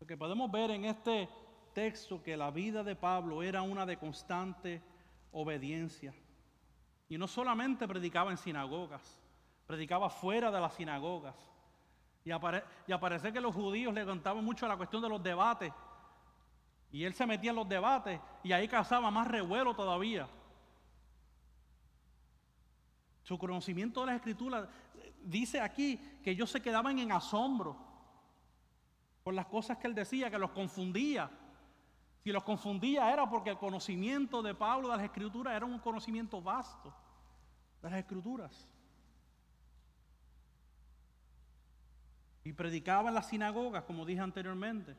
Lo 0.00 0.06
que 0.06 0.16
podemos 0.16 0.50
ver 0.50 0.70
en 0.70 0.86
este 0.86 1.28
texto 1.74 2.22
que 2.22 2.36
la 2.36 2.50
vida 2.50 2.82
de 2.82 2.96
Pablo 2.96 3.42
era 3.42 3.60
una 3.60 3.84
de 3.84 3.98
constante 3.98 4.82
obediencia. 5.30 6.14
Y 7.08 7.18
no 7.18 7.28
solamente 7.28 7.86
predicaba 7.86 8.30
en 8.30 8.38
sinagogas, 8.38 9.20
predicaba 9.66 10.08
fuera 10.08 10.50
de 10.50 10.60
las 10.60 10.74
sinagogas. 10.74 11.36
Y, 12.24 12.30
y 12.30 12.92
aparece 12.92 13.30
que 13.30 13.40
los 13.40 13.54
judíos 13.54 13.92
le 13.92 14.06
contaban 14.06 14.42
mucho 14.42 14.66
la 14.66 14.76
cuestión 14.78 15.02
de 15.02 15.08
los 15.10 15.22
debates. 15.22 15.72
Y 16.90 17.04
él 17.04 17.12
se 17.12 17.26
metía 17.26 17.50
en 17.50 17.56
los 17.56 17.68
debates 17.68 18.18
y 18.42 18.52
ahí 18.52 18.66
causaba 18.66 19.10
más 19.10 19.28
revuelo 19.28 19.74
todavía. 19.74 20.26
Su 23.32 23.38
conocimiento 23.38 24.00
de 24.00 24.08
las 24.08 24.16
escrituras 24.16 24.68
dice 25.24 25.58
aquí 25.58 25.96
que 26.22 26.32
ellos 26.32 26.50
se 26.50 26.60
quedaban 26.60 26.98
en 26.98 27.12
asombro 27.12 27.78
por 29.24 29.32
las 29.32 29.46
cosas 29.46 29.78
que 29.78 29.86
él 29.86 29.94
decía, 29.94 30.30
que 30.30 30.36
los 30.36 30.50
confundía. 30.50 31.30
Si 32.22 32.30
los 32.30 32.44
confundía 32.44 33.10
era 33.10 33.26
porque 33.30 33.48
el 33.48 33.56
conocimiento 33.56 34.42
de 34.42 34.54
Pablo 34.54 34.90
de 34.90 34.98
las 34.98 35.04
escrituras 35.06 35.54
era 35.56 35.64
un 35.64 35.78
conocimiento 35.78 36.42
vasto 36.42 36.94
de 37.80 37.88
las 37.88 38.00
escrituras. 38.00 38.68
Y 42.44 42.52
predicaba 42.52 43.08
en 43.08 43.14
las 43.14 43.30
sinagogas, 43.30 43.84
como 43.84 44.04
dije 44.04 44.20
anteriormente. 44.20 44.94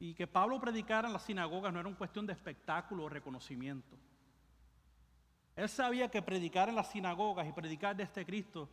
Y 0.00 0.12
que 0.14 0.26
Pablo 0.26 0.58
predicara 0.58 1.06
en 1.06 1.12
las 1.12 1.22
sinagogas 1.22 1.72
no 1.72 1.78
era 1.78 1.88
una 1.88 1.96
cuestión 1.96 2.26
de 2.26 2.32
espectáculo 2.32 3.04
o 3.04 3.08
reconocimiento. 3.08 3.96
Él 5.60 5.68
sabía 5.68 6.10
que 6.10 6.22
predicar 6.22 6.70
en 6.70 6.74
las 6.74 6.90
sinagogas 6.90 7.46
y 7.46 7.52
predicar 7.52 7.94
de 7.94 8.04
este 8.04 8.24
Cristo 8.24 8.66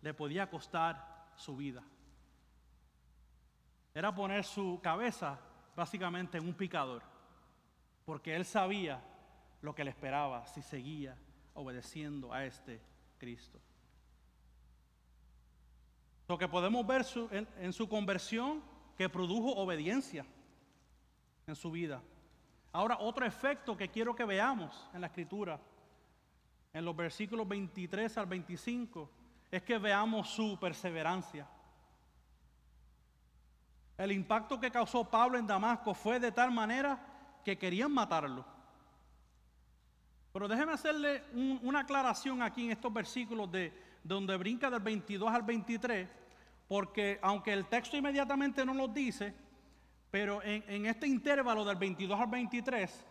le 0.00 0.14
podía 0.14 0.48
costar 0.48 1.26
su 1.34 1.56
vida. 1.56 1.82
Era 3.92 4.14
poner 4.14 4.44
su 4.44 4.78
cabeza 4.80 5.36
básicamente 5.74 6.38
en 6.38 6.46
un 6.46 6.54
picador, 6.54 7.02
porque 8.04 8.36
él 8.36 8.44
sabía 8.44 9.02
lo 9.62 9.74
que 9.74 9.82
le 9.82 9.90
esperaba 9.90 10.46
si 10.46 10.62
seguía 10.62 11.18
obedeciendo 11.54 12.32
a 12.32 12.44
este 12.44 12.80
Cristo. 13.18 13.58
Lo 16.28 16.38
que 16.38 16.46
podemos 16.46 16.86
ver 16.86 17.04
en, 17.32 17.72
su 17.72 17.88
conversión 17.88 18.62
que 18.96 19.08
produjo 19.08 19.56
obediencia 19.56 20.24
en 21.48 21.56
su 21.56 21.72
vida. 21.72 22.00
Ahora, 22.70 22.98
otro 23.00 23.26
efecto 23.26 23.76
que 23.76 23.88
quiero 23.88 24.14
que 24.14 24.24
veamos 24.24 24.88
en 24.94 25.00
la 25.00 25.08
escritura, 25.08 25.58
en 26.78 26.84
los 26.84 26.94
versículos 26.94 27.46
23 27.48 28.18
al 28.18 28.26
25, 28.26 29.10
es 29.50 29.62
que 29.62 29.78
veamos 29.78 30.28
su 30.28 30.58
perseverancia. 30.60 31.48
El 33.96 34.12
impacto 34.12 34.60
que 34.60 34.70
causó 34.70 35.04
Pablo 35.04 35.38
en 35.38 35.46
Damasco 35.46 35.92
fue 35.92 36.20
de 36.20 36.30
tal 36.30 36.52
manera 36.52 36.98
que 37.44 37.58
querían 37.58 37.92
matarlo. 37.92 38.44
Pero 40.32 40.46
déjeme 40.46 40.72
hacerle 40.72 41.24
una 41.62 41.80
aclaración 41.80 42.42
aquí 42.42 42.66
en 42.66 42.70
estos 42.70 42.92
versículos 42.92 43.50
de 43.50 43.72
donde 44.04 44.36
brinca 44.36 44.70
del 44.70 44.80
22 44.80 45.34
al 45.34 45.42
23, 45.42 46.08
porque 46.68 47.18
aunque 47.22 47.52
el 47.52 47.66
texto 47.66 47.96
inmediatamente 47.96 48.64
no 48.64 48.72
lo 48.72 48.86
dice, 48.86 49.34
pero 50.12 50.40
en, 50.44 50.86
este 50.86 51.08
intervalo 51.08 51.64
del 51.64 51.76
22 51.76 52.20
al 52.20 52.28
23 52.28 53.06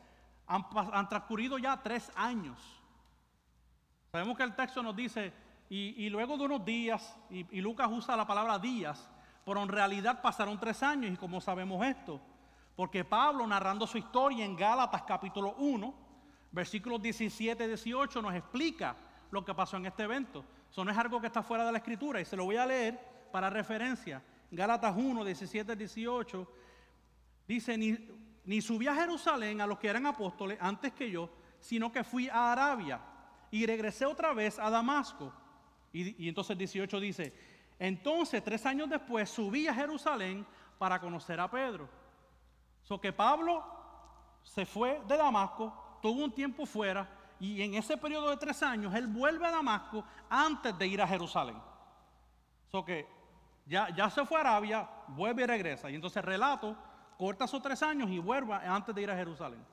han, 0.48 1.10
transcurrido 1.10 1.58
ya 1.58 1.84
tres 1.84 2.10
años. 2.16 2.77
Sabemos 4.18 4.36
que 4.36 4.42
el 4.42 4.56
texto 4.56 4.82
nos 4.82 4.96
dice, 4.96 5.32
y, 5.70 6.10
luego 6.10 6.40
de 6.40 6.46
unos 6.46 6.66
días, 6.66 7.16
y, 7.30 7.46
y 7.56 7.62
Lucas 7.62 7.88
usa 7.92 8.16
la 8.16 8.26
palabra 8.26 8.58
días, 8.58 9.08
pero 9.46 9.62
en 9.62 9.70
realidad 9.70 10.24
pasaron 10.24 10.60
tres 10.60 10.82
años, 10.82 11.14
y 11.14 11.18
como 11.18 11.40
sabemos 11.40 11.86
esto, 11.86 12.20
porque 12.76 13.06
Pablo 13.06 13.46
narrando 13.46 13.86
su 13.86 14.00
historia 14.00 14.44
en 14.44 14.56
Gálatas 14.56 15.04
capítulo 15.04 15.54
1, 15.60 15.94
Versículos 16.52 17.00
17 17.00 17.64
y 17.64 17.68
18 17.68 18.20
nos 18.24 18.34
explica 18.34 18.96
lo 19.30 19.46
que 19.46 19.54
pasó 19.54 19.78
en 19.78 19.86
este 19.86 20.02
evento. 20.02 20.44
Eso 20.68 20.84
no 20.84 20.90
es 20.90 20.98
algo 20.98 21.22
que 21.22 21.28
está 21.28 21.44
fuera 21.44 21.64
de 21.64 21.72
la 21.72 21.78
escritura 21.78 22.20
y 22.20 22.26
se 22.26 22.36
lo 22.36 22.46
voy 22.46 22.56
a 22.56 22.66
leer 22.66 23.00
para 23.32 23.52
referencia. 23.52 24.24
Gálatas 24.50 24.96
1, 24.98 25.26
17 25.26 25.76
18 25.76 26.52
dice, 27.48 27.78
ni, 27.78 27.96
ni 28.46 28.62
subí 28.62 28.88
a 28.88 28.96
Jerusalén 28.96 29.62
a 29.62 29.68
los 29.68 29.78
que 29.78 29.90
eran 29.90 30.08
apóstoles 30.08 30.58
antes 30.60 30.92
que 30.94 31.12
yo, 31.12 31.30
sino 31.60 31.92
que 31.92 32.04
fui 32.04 32.28
a 32.30 32.52
Arabia 32.52 33.00
y 33.52 33.66
regresé 33.66 34.06
otra 34.06 34.34
vez 34.34 34.60
a 34.60 34.70
Damasco. 34.70 35.34
Y, 35.94 36.28
entonces 36.28 36.58
18 36.58 37.00
dice, 37.00 37.34
entonces 37.80 38.44
tres 38.44 38.66
años 38.66 38.90
después 38.90 39.30
subí 39.30 39.68
a 39.68 39.74
Jerusalén 39.74 40.46
para 40.78 41.00
conocer 41.00 41.40
a 41.40 41.50
Pedro. 41.50 41.90
So 42.84 43.00
que 43.00 43.12
Pablo 43.12 43.64
se 44.44 44.66
fue 44.66 45.02
de 45.08 45.18
Damasco 45.18 46.00
tuvo 46.02 46.24
un 46.24 46.32
tiempo 46.32 46.66
fuera 46.66 47.08
y 47.40 47.62
en 47.62 47.74
ese 47.74 47.98
periodo 47.98 48.30
de 48.30 48.38
tres 48.38 48.62
años 48.64 48.94
él 48.94 49.08
vuelve 49.08 49.46
a 49.46 49.52
Damasco 49.52 50.04
antes 50.30 50.78
de 50.78 50.88
ir 50.88 51.02
a 51.02 51.08
Jerusalén. 51.08 51.58
So 52.72 52.84
que 52.84 53.08
ya, 53.66 53.94
ya 53.96 54.10
se 54.10 54.26
fue 54.26 54.38
a 54.38 54.42
Arabia, 54.42 54.90
vuelve 55.10 55.44
y 55.44 55.46
regresa. 55.46 55.90
Y 55.90 55.96
entonces 55.96 56.24
relato, 56.24 56.76
corta 57.18 57.46
esos 57.46 57.62
tres 57.62 57.82
años 57.84 58.10
y 58.10 58.20
vuelve 58.20 58.54
antes 58.54 58.94
de 58.94 59.02
ir 59.02 59.12
a 59.12 59.16
Jerusalén. 59.16 59.64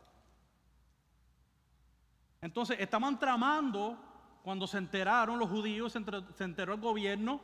Entonces 2.45 2.79
estaban 2.79 3.19
tramando 3.19 3.97
cuando 4.43 4.67
se 4.67 4.77
enteraron 4.77 5.39
los 5.39 5.49
judíos, 5.49 5.93
se, 5.93 6.45
enteró 6.45 6.75
el 6.75 6.81
gobierno 6.81 7.41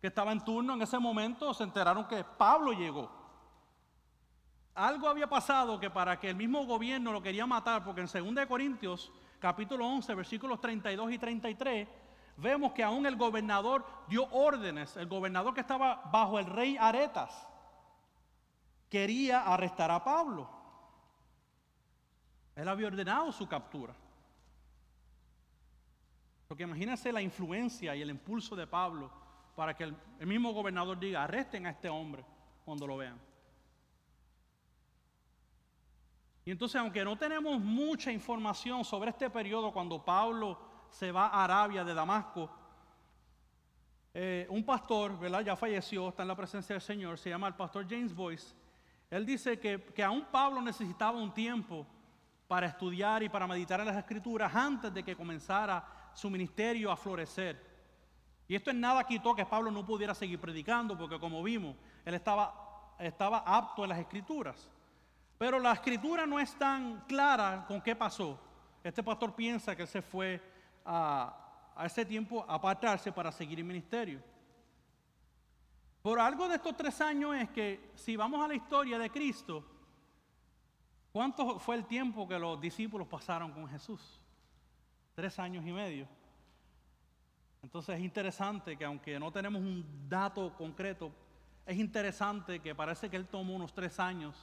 que 0.00 0.08
estaba 0.08 0.32
en 0.32 0.44
turno 0.44 0.74
en 0.74 0.82
ese 0.82 0.98
momento, 0.98 1.54
se 1.54 1.62
enteraron 1.62 2.08
que 2.08 2.24
Pablo 2.24 2.72
llegó 2.72 3.08
algo 4.74 5.08
había 5.08 5.28
pasado 5.28 5.78
que 5.78 5.90
para 5.90 6.18
que 6.18 6.28
el 6.28 6.36
mismo 6.36 6.66
gobierno 6.66 7.12
lo 7.12 7.22
quería 7.22 7.46
matar, 7.46 7.84
porque 7.84 8.02
en 8.02 8.34
2 8.34 8.46
Corintios 8.46 9.12
capítulo 9.38 9.86
11, 9.86 10.14
versículos 10.16 10.60
32 10.60 11.12
y 11.12 11.18
33, 11.18 11.88
vemos 12.36 12.72
que 12.72 12.82
aún 12.82 13.06
el 13.06 13.14
gobernador 13.14 13.86
dio 14.08 14.26
órdenes, 14.32 14.96
el 14.96 15.06
gobernador 15.06 15.54
que 15.54 15.60
estaba 15.60 16.02
bajo 16.12 16.38
el 16.40 16.46
rey 16.46 16.76
Aretas, 16.78 17.48
quería 18.90 19.42
arrestar 19.42 19.92
a 19.92 20.02
Pablo. 20.02 20.50
Él 22.56 22.68
había 22.68 22.88
ordenado 22.88 23.30
su 23.30 23.48
captura. 23.48 23.94
Porque 26.48 26.62
imagínense 26.62 27.12
la 27.12 27.22
influencia 27.22 27.94
y 27.96 28.02
el 28.02 28.10
impulso 28.10 28.54
de 28.54 28.66
Pablo 28.66 29.10
para 29.54 29.74
que 29.74 29.84
el, 29.84 30.26
mismo 30.26 30.52
gobernador 30.52 30.98
diga, 30.98 31.24
arresten 31.24 31.66
a 31.66 31.70
este 31.70 31.88
hombre 31.88 32.24
cuando 32.64 32.86
lo 32.86 32.96
vean. 32.96 33.18
Y 36.44 36.50
entonces, 36.52 36.80
aunque 36.80 37.04
no 37.04 37.16
tenemos 37.16 37.58
mucha 37.58 38.12
información 38.12 38.84
sobre 38.84 39.10
este 39.10 39.28
periodo 39.30 39.72
cuando 39.72 40.04
Pablo 40.04 40.58
se 40.90 41.10
va 41.10 41.26
a 41.26 41.44
Arabia 41.44 41.82
de 41.82 41.94
Damasco, 41.94 42.48
eh, 44.18 44.46
un 44.48 44.64
pastor. 44.64 45.18
Ya 45.44 45.56
falleció, 45.56 46.08
está 46.08 46.22
en 46.22 46.28
la 46.28 46.36
presencia 46.36 46.74
del 46.74 46.80
Señor, 46.80 47.18
se 47.18 47.28
llama 47.28 47.48
el 47.48 47.54
pastor 47.54 47.86
James 47.88 48.14
Boyce. 48.14 48.54
Él 49.10 49.26
dice 49.26 49.58
que, 49.58 49.82
que 49.94 50.02
aún 50.02 50.24
Pablo 50.30 50.62
necesitaba 50.62 51.18
un 51.18 51.34
tiempo 51.34 51.86
para 52.48 52.66
estudiar 52.66 53.22
y 53.22 53.28
para 53.28 53.46
meditar 53.46 53.80
en 53.80 53.86
las 53.86 53.96
escrituras 53.96 54.54
antes 54.54 54.94
de 54.94 55.02
que 55.02 55.16
comenzara 55.16 55.95
su 56.16 56.30
ministerio 56.30 56.90
a 56.90 56.96
florecer. 56.96 57.62
Y 58.48 58.54
esto 58.54 58.70
en 58.70 58.80
nada 58.80 59.04
quitó 59.04 59.34
que 59.34 59.44
Pablo 59.44 59.70
no 59.70 59.84
pudiera 59.84 60.14
seguir 60.14 60.40
predicando, 60.40 60.96
porque 60.96 61.20
como 61.20 61.42
vimos, 61.42 61.76
él 62.04 62.14
estaba, 62.14 62.94
estaba 62.98 63.38
apto 63.46 63.84
en 63.84 63.90
las 63.90 63.98
escrituras. 63.98 64.70
Pero 65.36 65.58
la 65.58 65.72
escritura 65.72 66.24
no 66.26 66.40
es 66.40 66.54
tan 66.54 67.00
clara 67.02 67.66
con 67.68 67.82
qué 67.82 67.94
pasó. 67.94 68.40
Este 68.82 69.02
pastor 69.02 69.34
piensa 69.34 69.76
que 69.76 69.86
se 69.86 70.00
fue 70.00 70.40
a, 70.86 71.72
a 71.76 71.84
ese 71.84 72.06
tiempo 72.06 72.46
a 72.48 72.54
apartarse 72.54 73.12
para 73.12 73.30
seguir 73.30 73.58
el 73.58 73.64
ministerio. 73.64 74.22
Por 76.00 76.18
algo 76.18 76.48
de 76.48 76.54
estos 76.54 76.74
tres 76.76 76.98
años 77.02 77.34
es 77.36 77.50
que 77.50 77.90
si 77.94 78.16
vamos 78.16 78.42
a 78.42 78.48
la 78.48 78.54
historia 78.54 78.98
de 78.98 79.10
Cristo, 79.10 79.62
¿cuánto 81.12 81.58
fue 81.58 81.74
el 81.74 81.84
tiempo 81.84 82.26
que 82.26 82.38
los 82.38 82.58
discípulos 82.58 83.06
pasaron 83.06 83.52
con 83.52 83.68
Jesús? 83.68 84.20
Tres 85.16 85.38
años 85.38 85.64
y 85.66 85.72
medio. 85.72 86.06
Entonces 87.62 87.96
es 87.96 88.02
interesante 88.02 88.76
que 88.76 88.84
aunque 88.84 89.18
no 89.18 89.32
tenemos 89.32 89.62
un 89.62 90.06
dato 90.06 90.54
concreto, 90.54 91.10
es 91.64 91.78
interesante 91.78 92.60
que 92.60 92.74
parece 92.74 93.08
que 93.08 93.16
él 93.16 93.26
tomó 93.26 93.54
unos 93.54 93.72
tres 93.72 93.98
años 93.98 94.36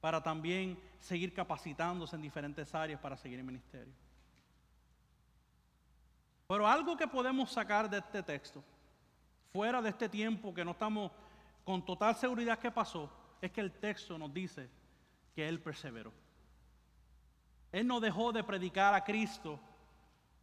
para 0.00 0.20
también 0.20 0.76
seguir 0.98 1.32
capacitándose 1.32 2.16
en 2.16 2.22
diferentes 2.22 2.74
áreas 2.74 3.00
para 3.00 3.16
seguir 3.16 3.38
el 3.38 3.44
ministerio. 3.44 3.94
Pero 6.48 6.66
algo 6.66 6.96
que 6.96 7.06
podemos 7.06 7.52
sacar 7.52 7.88
de 7.88 7.98
este 7.98 8.24
texto, 8.24 8.64
fuera 9.52 9.80
de 9.80 9.90
este 9.90 10.08
tiempo 10.08 10.52
que 10.52 10.64
no 10.64 10.72
estamos 10.72 11.12
con 11.64 11.84
total 11.84 12.16
seguridad 12.16 12.58
que 12.58 12.72
pasó, 12.72 13.08
es 13.40 13.52
que 13.52 13.60
el 13.60 13.70
texto 13.70 14.18
nos 14.18 14.34
dice 14.34 14.68
que 15.32 15.48
él 15.48 15.60
perseveró. 15.60 16.12
Él 17.70 17.86
no 17.86 18.00
dejó 18.00 18.32
de 18.32 18.42
predicar 18.42 18.92
a 18.92 19.04
Cristo 19.04 19.60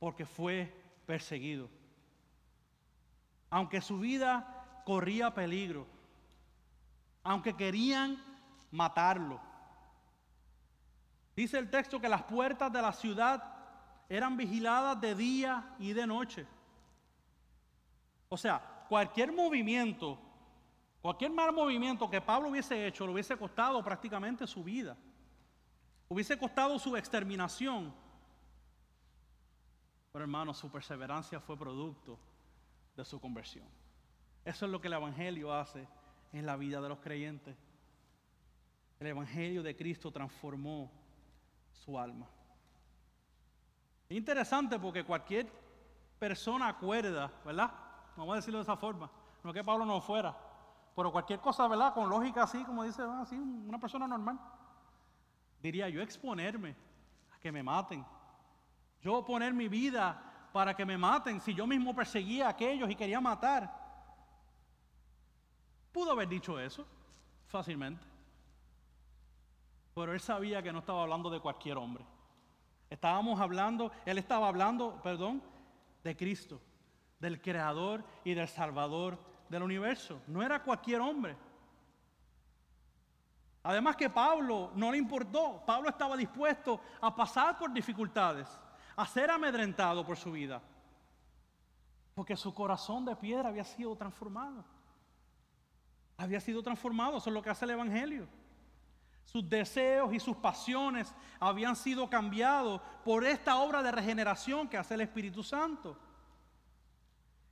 porque 0.04 0.26
fue 0.26 0.70
perseguido. 1.06 1.70
Aunque 3.50 3.80
su 3.80 3.98
vida 4.00 4.82
corría 4.84 5.34
peligro, 5.34 5.88
aunque 7.24 7.56
querían 7.56 8.22
matarlo. 8.70 9.40
Dice 11.34 11.58
el 11.58 11.70
texto 11.70 12.02
que 12.02 12.10
las 12.10 12.24
puertas 12.24 12.70
de 12.74 12.82
la 12.82 12.92
ciudad 12.92 13.42
eran 14.10 14.36
vigiladas 14.36 15.00
de 15.00 15.16
día 15.16 15.74
y 15.80 15.94
de 15.94 16.06
noche. 16.06 16.46
O 18.28 18.36
sea, 18.36 18.86
cualquier 18.90 19.32
movimiento, 19.32 20.20
cualquier 21.02 21.32
mal 21.32 21.54
movimiento 21.54 22.10
que 22.10 22.20
Pablo 22.20 22.50
hubiese 22.50 22.86
hecho, 22.86 23.06
le 23.06 23.14
hubiese 23.14 23.38
costado 23.38 23.82
prácticamente 23.82 24.46
su 24.48 24.66
vida. 24.66 24.98
Hubiese 26.10 26.38
costado 26.38 26.78
su 26.78 26.98
exterminación. 26.98 28.03
Pero 30.14 30.26
hermano, 30.26 30.54
su 30.54 30.70
perseverancia 30.70 31.40
fue 31.40 31.58
producto 31.58 32.20
de 32.96 33.04
su 33.04 33.20
conversión. 33.20 33.68
Eso 34.46 34.66
es 34.66 34.72
lo 34.72 34.80
que 34.80 34.88
el 34.88 34.94
Evangelio 34.94 35.52
hace 35.52 35.88
en 36.32 36.46
la 36.46 36.56
vida 36.56 36.80
de 36.80 36.88
los 36.88 37.00
creyentes. 37.00 37.58
El 39.00 39.08
Evangelio 39.08 39.64
de 39.64 39.76
Cristo 39.76 40.12
transformó 40.12 40.92
su 41.72 41.98
alma. 41.98 42.28
Es 44.08 44.16
interesante 44.16 44.78
porque 44.78 45.04
cualquier 45.04 45.52
persona 46.20 46.68
acuerda, 46.68 47.32
¿verdad? 47.44 47.72
Vamos 48.16 48.34
a 48.34 48.36
decirlo 48.36 48.60
de 48.60 48.64
esa 48.64 48.78
forma. 48.78 49.10
No 49.44 49.50
es 49.50 49.56
que 49.56 49.64
Pablo 49.64 49.84
no 49.84 50.00
fuera, 50.00 50.38
pero 50.96 51.12
cualquier 51.12 51.40
cosa, 51.40 51.68
¿verdad? 51.68 51.92
Con 51.92 52.08
lógica 52.08 52.44
así, 52.44 52.64
como 52.66 52.84
dice, 52.84 53.02
ah, 53.02 53.22
así, 53.22 53.36
una 53.36 53.80
persona 53.80 54.06
normal. 54.06 54.40
Diría 55.60 55.90
yo 55.90 56.04
exponerme 56.04 56.76
a 57.36 57.40
que 57.40 57.52
me 57.52 57.64
maten. 57.64 58.06
Yo 59.04 59.24
poner 59.26 59.54
mi 59.54 59.68
vida 59.68 60.50
para 60.54 60.74
que 60.74 60.86
me 60.86 60.98
maten 60.98 61.42
si 61.42 61.54
yo 61.54 61.68
mismo 61.68 61.94
perseguía 61.94 62.48
a 62.48 62.52
aquellos 62.52 62.90
y 62.90 62.96
quería 62.96 63.20
matar. 63.20 63.70
Pudo 65.92 66.12
haber 66.12 66.30
dicho 66.30 66.58
eso 66.60 66.88
fácilmente. 67.48 68.06
Pero 69.94 70.14
él 70.14 70.20
sabía 70.22 70.64
que 70.64 70.72
no 70.72 70.80
estaba 70.80 71.04
hablando 71.04 71.30
de 71.30 71.42
cualquier 71.42 71.78
hombre. 71.78 72.06
Estábamos 72.90 73.40
hablando, 73.40 73.92
él 74.06 74.18
estaba 74.18 74.48
hablando, 74.48 75.02
perdón, 75.04 75.44
de 76.04 76.16
Cristo, 76.16 76.62
del 77.20 77.42
Creador 77.42 78.06
y 78.24 78.34
del 78.34 78.48
Salvador 78.48 79.20
del 79.50 79.64
universo. 79.64 80.22
No 80.28 80.42
era 80.42 80.64
cualquier 80.64 81.02
hombre. 81.02 81.36
Además 83.64 83.96
que 83.96 84.10
Pablo 84.10 84.72
no 84.76 84.92
le 84.92 84.98
importó, 84.98 85.64
Pablo 85.66 85.90
estaba 85.90 86.16
dispuesto 86.16 86.80
a 87.02 87.14
pasar 87.16 87.58
por 87.58 87.72
dificultades 87.74 88.60
a 88.96 89.06
ser 89.08 89.32
amedrentado 89.32 90.06
por 90.06 90.18
su 90.18 90.32
vida. 90.32 90.62
Porque 92.14 92.36
su 92.36 92.54
corazón 92.54 93.06
de 93.06 93.16
piedra 93.16 93.50
había 93.50 93.64
sido 93.64 93.96
transformado. 93.96 94.64
Había 96.18 96.40
sido 96.40 96.62
transformado, 96.62 97.18
eso 97.18 97.30
es 97.30 97.34
lo 97.34 97.42
que 97.42 97.50
hace 97.50 97.66
el 97.66 97.72
Evangelio. 97.72 98.28
Sus 99.26 99.50
deseos 99.50 100.14
y 100.14 100.20
sus 100.20 100.38
pasiones 100.38 101.14
habían 101.40 101.76
sido 101.76 102.10
cambiados 102.10 102.82
por 103.04 103.24
esta 103.24 103.58
obra 103.58 103.82
de 103.82 103.92
regeneración 103.92 104.68
que 104.68 104.78
hace 104.78 104.94
el 104.94 105.02
Espíritu 105.02 105.44
Santo. 105.44 105.98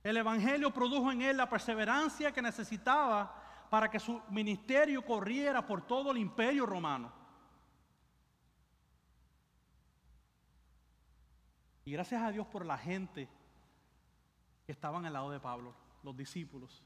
El 0.02 0.16
Evangelio 0.16 0.72
produjo 0.72 1.10
en 1.10 1.22
él 1.22 1.36
la 1.36 1.48
perseverancia 1.48 2.32
que 2.32 2.42
necesitaba 2.42 3.34
para 3.70 3.90
que 3.90 3.98
su 3.98 4.20
ministerio 4.28 5.04
corriera 5.04 5.66
por 5.66 5.82
todo 5.82 6.10
el 6.12 6.18
imperio 6.18 6.66
romano. 6.66 7.21
Y 11.84 11.92
gracias 11.92 12.22
a 12.22 12.30
Dios 12.30 12.46
por 12.46 12.64
la 12.64 12.78
gente 12.78 13.28
que 14.66 14.72
estaban 14.72 15.04
al 15.04 15.12
lado 15.12 15.30
de 15.30 15.40
Pablo, 15.40 15.74
los 16.02 16.16
discípulos. 16.16 16.82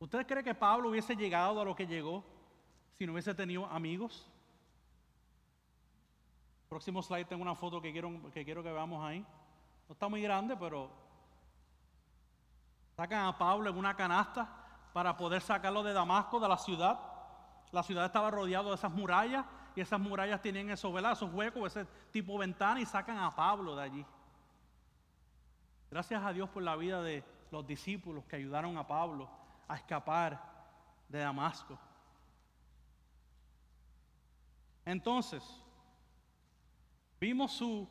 ¿Ustedes 0.00 0.26
creen 0.26 0.44
que 0.44 0.54
Pablo 0.54 0.90
hubiese 0.90 1.14
llegado 1.14 1.60
a 1.60 1.64
lo 1.64 1.76
que 1.76 1.86
llegó 1.86 2.24
si 2.98 3.06
no 3.06 3.12
hubiese 3.12 3.34
tenido 3.34 3.66
amigos? 3.66 4.28
Próximo 6.68 7.02
slide 7.02 7.26
tengo 7.26 7.42
una 7.42 7.54
foto 7.54 7.80
que 7.80 7.92
quiero 7.92 8.30
que, 8.32 8.44
quiero 8.44 8.62
que 8.62 8.72
veamos 8.72 9.04
ahí. 9.04 9.20
No 9.88 9.92
está 9.92 10.08
muy 10.08 10.22
grande, 10.22 10.56
pero 10.56 10.90
sacan 12.96 13.26
a 13.26 13.38
Pablo 13.38 13.70
en 13.70 13.76
una 13.76 13.94
canasta 13.94 14.48
para 14.92 15.16
poder 15.16 15.40
sacarlo 15.40 15.82
de 15.82 15.92
Damasco, 15.92 16.40
de 16.40 16.48
la 16.48 16.58
ciudad. 16.58 16.98
La 17.70 17.82
ciudad 17.82 18.06
estaba 18.06 18.30
rodeada 18.30 18.70
de 18.70 18.74
esas 18.74 18.92
murallas 18.92 19.46
y 19.74 19.80
esas 19.80 20.00
murallas 20.00 20.40
tienen 20.40 20.70
esos, 20.70 20.94
esos 20.94 21.32
huecos, 21.32 21.76
ese 21.76 21.86
tipo 22.10 22.32
de 22.32 22.38
ventana 22.40 22.80
y 22.80 22.86
sacan 22.86 23.18
a 23.18 23.30
Pablo 23.34 23.76
de 23.76 23.82
allí. 23.82 24.06
Gracias 25.90 26.22
a 26.22 26.32
Dios 26.32 26.48
por 26.50 26.62
la 26.62 26.76
vida 26.76 27.02
de 27.02 27.22
los 27.50 27.66
discípulos 27.66 28.24
que 28.24 28.36
ayudaron 28.36 28.76
a 28.78 28.86
Pablo 28.86 29.28
a 29.68 29.76
escapar 29.76 30.42
de 31.08 31.18
Damasco. 31.18 31.78
Entonces, 34.84 35.42
vimos 37.20 37.52
su, 37.52 37.88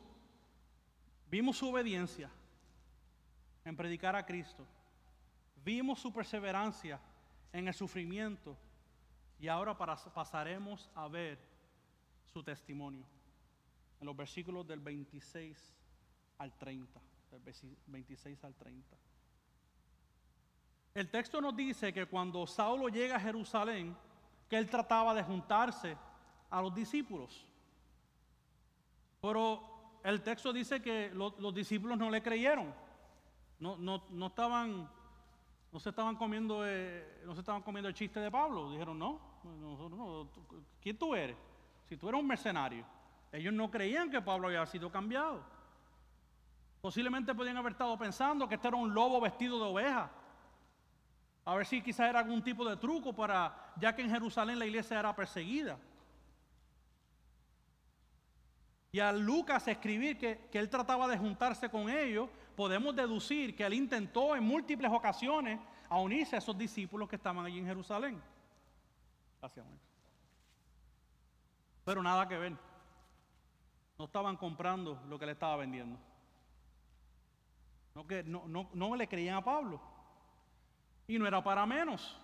vimos 1.30 1.56
su 1.56 1.68
obediencia 1.68 2.30
en 3.64 3.76
predicar 3.76 4.16
a 4.16 4.26
Cristo. 4.26 4.66
Vimos 5.64 6.00
su 6.00 6.12
perseverancia 6.12 7.00
en 7.52 7.68
el 7.68 7.74
sufrimiento. 7.74 8.56
Y 9.38 9.48
ahora 9.48 9.76
pasaremos 9.76 10.90
a 10.94 11.08
ver 11.08 11.51
su 12.32 12.42
testimonio. 12.42 13.04
En 14.00 14.06
los 14.06 14.16
versículos 14.16 14.66
del 14.66 14.80
26 14.80 15.72
al 16.38 16.52
30. 16.56 17.00
Del 17.30 17.42
26 17.86 18.44
al 18.44 18.54
30. 18.54 18.96
El 20.94 21.10
texto 21.10 21.40
nos 21.40 21.56
dice 21.56 21.92
que 21.92 22.06
cuando 22.06 22.46
Saulo 22.46 22.88
llega 22.88 23.16
a 23.16 23.20
Jerusalén, 23.20 23.96
que 24.48 24.56
él 24.56 24.68
trataba 24.68 25.14
de 25.14 25.22
juntarse 25.22 25.96
a 26.50 26.60
los 26.60 26.74
discípulos. 26.74 27.46
Pero 29.20 30.00
el 30.04 30.20
texto 30.22 30.52
dice 30.52 30.82
que 30.82 31.10
los, 31.14 31.54
discípulos 31.54 31.96
no 31.96 32.10
le 32.10 32.22
creyeron. 32.22 32.74
No, 33.60 33.76
no, 33.78 34.26
estaban, 34.26 34.90
no 35.70 35.78
se 35.78 35.90
estaban 35.90 36.16
comiendo, 36.16 36.66
eh, 36.66 37.22
no 37.24 37.34
se 37.34 37.40
estaban 37.40 37.62
comiendo 37.62 37.88
el 37.88 37.94
chiste 37.94 38.20
de 38.20 38.30
Pablo. 38.30 38.70
Dijeron, 38.72 38.98
no, 38.98 39.20
no, 39.44 40.28
¿quién 40.80 40.98
tú 40.98 41.14
eres? 41.14 41.36
Si 41.92 41.98
tú 41.98 42.08
eres 42.08 42.22
un 42.22 42.26
mercenario, 42.26 42.86
ellos 43.30 43.52
no 43.52 43.70
creían 43.70 44.10
que 44.10 44.22
Pablo 44.22 44.48
había 44.48 44.64
sido 44.64 44.90
cambiado. 44.90 45.44
Posiblemente 46.80 47.34
podían 47.34 47.58
haber 47.58 47.72
estado 47.72 47.98
pensando 47.98 48.48
que 48.48 48.54
este 48.54 48.68
era 48.68 48.78
un 48.78 48.94
lobo 48.94 49.20
vestido 49.20 49.58
de 49.58 49.64
oveja. 49.66 50.10
A 51.44 51.54
ver 51.54 51.66
si 51.66 51.82
quizás 51.82 52.08
era 52.08 52.20
algún 52.20 52.42
tipo 52.42 52.66
de 52.66 52.78
truco 52.78 53.12
para, 53.12 53.74
ya 53.78 53.94
que 53.94 54.00
en 54.00 54.08
Jerusalén 54.08 54.58
la 54.58 54.64
iglesia 54.64 54.98
era 54.98 55.14
perseguida. 55.14 55.76
Y 58.90 58.98
a 58.98 59.12
Lucas 59.12 59.68
escribir 59.68 60.16
que, 60.16 60.48
que 60.50 60.58
él 60.58 60.70
trataba 60.70 61.06
de 61.08 61.18
juntarse 61.18 61.68
con 61.68 61.90
ellos 61.90 62.30
podemos 62.56 62.96
deducir 62.96 63.54
que 63.54 63.66
él 63.66 63.74
intentó 63.74 64.34
en 64.34 64.44
múltiples 64.44 64.90
ocasiones 64.90 65.60
unirse 65.90 66.36
a 66.36 66.38
esos 66.38 66.56
discípulos 66.56 67.06
que 67.06 67.16
estaban 67.16 67.44
allí 67.44 67.58
en 67.58 67.66
Jerusalén. 67.66 68.18
Gracias, 69.42 69.66
Pero 71.84 72.02
nada 72.02 72.28
que 72.28 72.38
ver. 72.38 72.56
No 73.98 74.04
estaban 74.06 74.36
comprando 74.36 75.00
lo 75.08 75.18
que 75.18 75.26
le 75.26 75.32
estaba 75.32 75.56
vendiendo. 75.56 75.98
No, 77.94 78.06
que, 78.06 78.22
no, 78.22 78.68
no, 78.72 78.96
le 78.96 79.08
creían 79.08 79.36
a 79.36 79.44
Pablo. 79.44 79.80
Y 81.06 81.18
no 81.18 81.26
era 81.26 81.42
para 81.42 81.66
menos. 81.66 82.18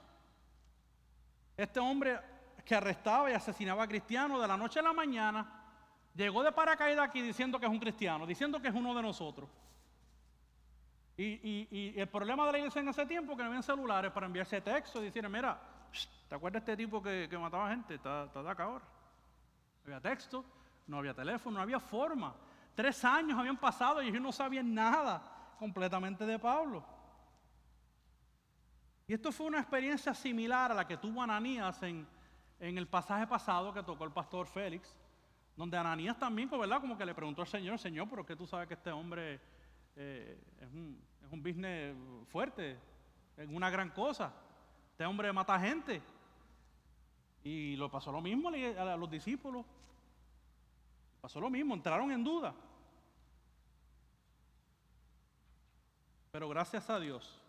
Este 1.56 1.78
hombre 1.80 2.18
que 2.64 2.74
arrestaba 2.74 3.30
y 3.30 3.34
asesinaba 3.34 3.82
a 3.82 3.88
cristianos 3.88 4.40
de 4.40 4.48
la 4.48 4.56
noche 4.56 4.78
a 4.78 4.82
la 4.82 4.92
mañana, 4.92 5.46
llegó 6.14 6.42
de 6.42 6.52
paracaídas 6.52 7.08
aquí 7.08 7.22
diciendo 7.22 7.58
que 7.58 7.66
es 7.66 7.72
un 7.72 7.78
cristiano, 7.78 8.26
diciendo 8.26 8.60
que 8.60 8.68
es 8.68 8.74
uno 8.74 8.94
de 8.94 9.02
nosotros. 9.02 9.48
Y, 11.16 11.98
el 11.98 12.08
problema 12.08 12.46
de 12.46 12.52
la 12.52 12.58
iglesia 12.58 12.80
en 12.80 12.88
ese 12.88 13.04
tiempo 13.04 13.36
que 13.36 13.42
no 13.42 13.48
habían 13.48 13.62
celulares 13.62 14.12
para 14.12 14.26
enviarse 14.26 14.60
texto 14.60 15.00
y 15.00 15.06
decir, 15.06 15.28
mira, 15.28 15.60
¿te 16.28 16.34
acuerdas 16.34 16.64
de 16.64 16.72
este 16.72 16.84
tipo 16.84 17.02
que, 17.02 17.28
mataba 17.40 17.70
gente? 17.70 17.96
Está, 17.96 18.24
está 18.24 18.42
de 18.42 18.50
acá 18.50 18.64
ahora. 18.64 18.84
No 19.88 19.96
había 19.96 20.11
texto, 20.11 20.44
no 20.87 20.98
había 20.98 21.14
teléfono, 21.14 21.57
no 21.57 21.62
había 21.62 21.81
forma. 21.81 22.35
Tres 22.74 23.03
años 23.07 23.38
habían 23.38 23.57
pasado 23.57 24.03
y 24.03 24.09
ellos 24.09 24.20
no 24.20 24.33
sabían 24.33 24.74
nada 24.74 25.22
completamente 25.59 26.27
de 26.27 26.38
Pablo. 26.38 26.85
Y 29.07 29.14
esto 29.14 29.33
fue 29.33 29.46
una 29.46 29.61
experiencia 29.61 30.12
similar 30.12 30.72
a 30.72 30.74
la 30.74 30.87
que 30.87 30.98
tuvo 30.98 31.22
Ananías 31.22 31.83
en, 31.83 32.07
en 32.61 32.77
el 32.77 32.87
pasaje 32.87 33.27
pasado 33.27 33.72
que 33.72 33.83
tocó 33.83 34.05
el 34.05 34.12
pastor 34.12 34.46
Félix, 34.46 34.94
donde 35.57 35.79
Ananías 35.79 36.18
también, 36.18 36.51
pues, 36.51 36.61
¿verdad? 36.61 36.83
Como 36.83 36.98
que 36.98 37.07
le 37.07 37.14
preguntó 37.14 37.40
al 37.40 37.48
Señor, 37.48 37.79
Señor, 37.79 38.09
¿pero 38.11 38.27
qué 38.27 38.37
tú 38.37 38.46
sabes 38.46 38.68
que 38.68 38.74
este 38.74 38.90
hombre 38.90 39.40
eh, 39.96 40.38
es, 40.61 40.70
un, 40.70 41.03
es 41.24 41.33
un 41.33 41.42
business 41.42 41.96
fuerte, 42.29 42.79
es 43.38 43.48
una 43.48 43.70
gran 43.70 43.88
cosa? 43.88 44.35
Este 44.90 45.07
hombre 45.07 45.33
mata 45.33 45.59
gente. 45.59 46.03
Y 47.44 47.77
lo 47.77 47.90
pasó 47.90 48.12
lo 48.12 48.20
mismo 48.20 48.48
a 48.48 48.96
los 48.96 49.11
discípulos. 49.11 49.64
Pasó 51.20 51.40
lo 51.40 51.51
mismo, 51.51 51.74
entraron 51.74 52.11
en 52.11 52.22
duda. 52.22 52.55
Pero 56.31 56.48
gracias 56.48 56.88
a 56.90 57.01
Dios 57.01 57.40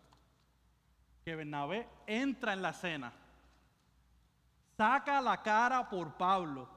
que 1.24 1.36
Bernabé 1.36 1.88
entra 2.06 2.52
en 2.54 2.62
la 2.62 2.72
cena, 2.72 3.12
saca 4.76 5.20
la 5.20 5.42
cara 5.42 5.88
por 5.88 6.14
Pablo. 6.16 6.68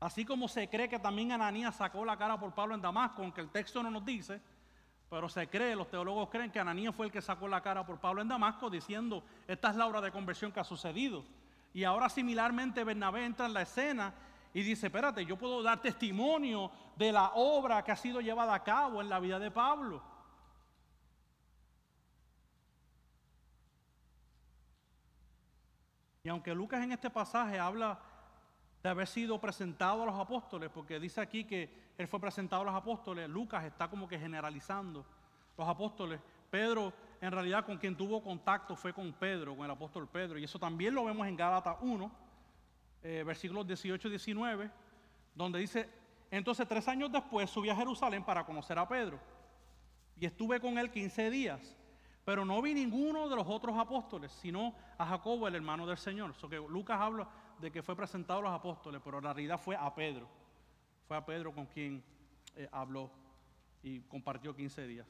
Así 0.00 0.24
como 0.24 0.48
se 0.48 0.68
cree 0.68 0.88
que 0.88 0.98
también 0.98 1.30
Ananías 1.30 1.76
sacó 1.76 2.04
la 2.04 2.16
cara 2.16 2.38
por 2.38 2.52
Pablo 2.52 2.74
en 2.74 2.82
Damasco, 2.82 3.22
aunque 3.22 3.40
el 3.40 3.50
texto 3.50 3.82
no 3.82 3.90
nos 3.90 4.04
dice, 4.04 4.42
pero 5.12 5.28
se 5.28 5.46
cree, 5.46 5.76
los 5.76 5.90
teólogos 5.90 6.30
creen 6.30 6.50
que 6.50 6.58
Ananías 6.58 6.94
fue 6.94 7.04
el 7.04 7.12
que 7.12 7.20
sacó 7.20 7.46
la 7.46 7.60
cara 7.60 7.84
por 7.84 8.00
Pablo 8.00 8.22
en 8.22 8.28
Damasco, 8.28 8.70
diciendo, 8.70 9.22
esta 9.46 9.68
es 9.68 9.76
la 9.76 9.86
hora 9.86 10.00
de 10.00 10.10
conversión 10.10 10.50
que 10.50 10.60
ha 10.60 10.64
sucedido. 10.64 11.22
Y 11.74 11.84
ahora 11.84 12.08
similarmente 12.08 12.82
Bernabé 12.82 13.26
entra 13.26 13.44
en 13.44 13.52
la 13.52 13.60
escena 13.60 14.14
y 14.54 14.62
dice, 14.62 14.86
espérate, 14.86 15.26
yo 15.26 15.36
puedo 15.36 15.62
dar 15.62 15.82
testimonio 15.82 16.70
de 16.96 17.12
la 17.12 17.32
obra 17.34 17.84
que 17.84 17.92
ha 17.92 17.96
sido 17.96 18.22
llevada 18.22 18.54
a 18.54 18.64
cabo 18.64 19.02
en 19.02 19.10
la 19.10 19.20
vida 19.20 19.38
de 19.38 19.50
Pablo. 19.50 20.02
Y 26.22 26.30
aunque 26.30 26.54
Lucas 26.54 26.82
en 26.82 26.92
este 26.92 27.10
pasaje 27.10 27.58
habla 27.58 28.00
de 28.82 28.88
haber 28.88 29.06
sido 29.06 29.40
presentado 29.40 30.02
a 30.02 30.06
los 30.06 30.18
apóstoles, 30.18 30.70
porque 30.70 30.98
dice 30.98 31.20
aquí 31.20 31.44
que 31.44 31.92
él 31.96 32.08
fue 32.08 32.20
presentado 32.20 32.62
a 32.62 32.64
los 32.64 32.74
apóstoles, 32.74 33.28
Lucas 33.28 33.64
está 33.64 33.88
como 33.88 34.08
que 34.08 34.18
generalizando 34.18 35.04
los 35.56 35.68
apóstoles. 35.68 36.20
Pedro, 36.50 36.92
en 37.20 37.30
realidad, 37.30 37.64
con 37.64 37.78
quien 37.78 37.96
tuvo 37.96 38.22
contacto 38.22 38.74
fue 38.74 38.92
con 38.92 39.12
Pedro, 39.12 39.54
con 39.56 39.64
el 39.64 39.70
apóstol 39.70 40.08
Pedro, 40.08 40.38
y 40.38 40.44
eso 40.44 40.58
también 40.58 40.94
lo 40.94 41.04
vemos 41.04 41.26
en 41.26 41.36
Gálatas 41.36 41.76
1, 41.80 42.10
eh, 43.04 43.22
versículos 43.24 43.66
18 43.66 44.08
y 44.08 44.10
19, 44.10 44.70
donde 45.34 45.58
dice, 45.60 45.88
entonces 46.30 46.66
tres 46.66 46.88
años 46.88 47.12
después 47.12 47.48
subí 47.48 47.70
a 47.70 47.76
Jerusalén 47.76 48.24
para 48.24 48.44
conocer 48.44 48.78
a 48.78 48.88
Pedro 48.88 49.18
y 50.22 50.26
estuve 50.26 50.60
con 50.60 50.78
él 50.78 50.90
15 50.90 51.30
días, 51.30 51.76
pero 52.24 52.44
no 52.44 52.62
vi 52.62 52.74
ninguno 52.74 53.28
de 53.28 53.36
los 53.36 53.46
otros 53.48 53.76
apóstoles, 53.76 54.30
sino 54.32 54.74
a 54.96 55.04
Jacobo, 55.04 55.48
el 55.48 55.54
hermano 55.56 55.86
del 55.86 55.98
Señor. 55.98 56.34
So 56.34 56.48
que 56.48 56.56
Lucas 56.56 57.00
habla 57.00 57.28
de 57.62 57.70
que 57.70 57.82
fue 57.82 57.94
presentado 57.94 58.40
a 58.40 58.42
los 58.42 58.52
apóstoles, 58.52 59.00
pero 59.02 59.18
en 59.18 59.24
realidad 59.24 59.58
fue 59.58 59.76
a 59.76 59.94
Pedro. 59.94 60.28
Fue 61.06 61.16
a 61.16 61.24
Pedro 61.24 61.54
con 61.54 61.66
quien 61.66 62.02
eh, 62.56 62.68
habló 62.72 63.08
y 63.84 64.00
compartió 64.00 64.54
15 64.54 64.86
días. 64.88 65.06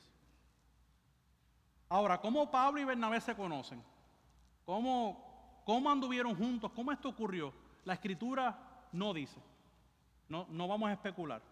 Ahora, 1.88 2.20
¿cómo 2.20 2.50
Pablo 2.50 2.80
y 2.80 2.84
Bernabé 2.84 3.20
se 3.22 3.34
conocen? 3.34 3.82
¿Cómo, 4.66 5.62
cómo 5.64 5.90
anduvieron 5.90 6.36
juntos? 6.36 6.70
¿Cómo 6.72 6.92
esto 6.92 7.08
ocurrió? 7.08 7.54
La 7.84 7.94
escritura 7.94 8.86
no 8.92 9.14
dice. 9.14 9.40
No, 10.28 10.46
no 10.50 10.68
vamos 10.68 10.90
a 10.90 10.92
especular. 10.92 11.42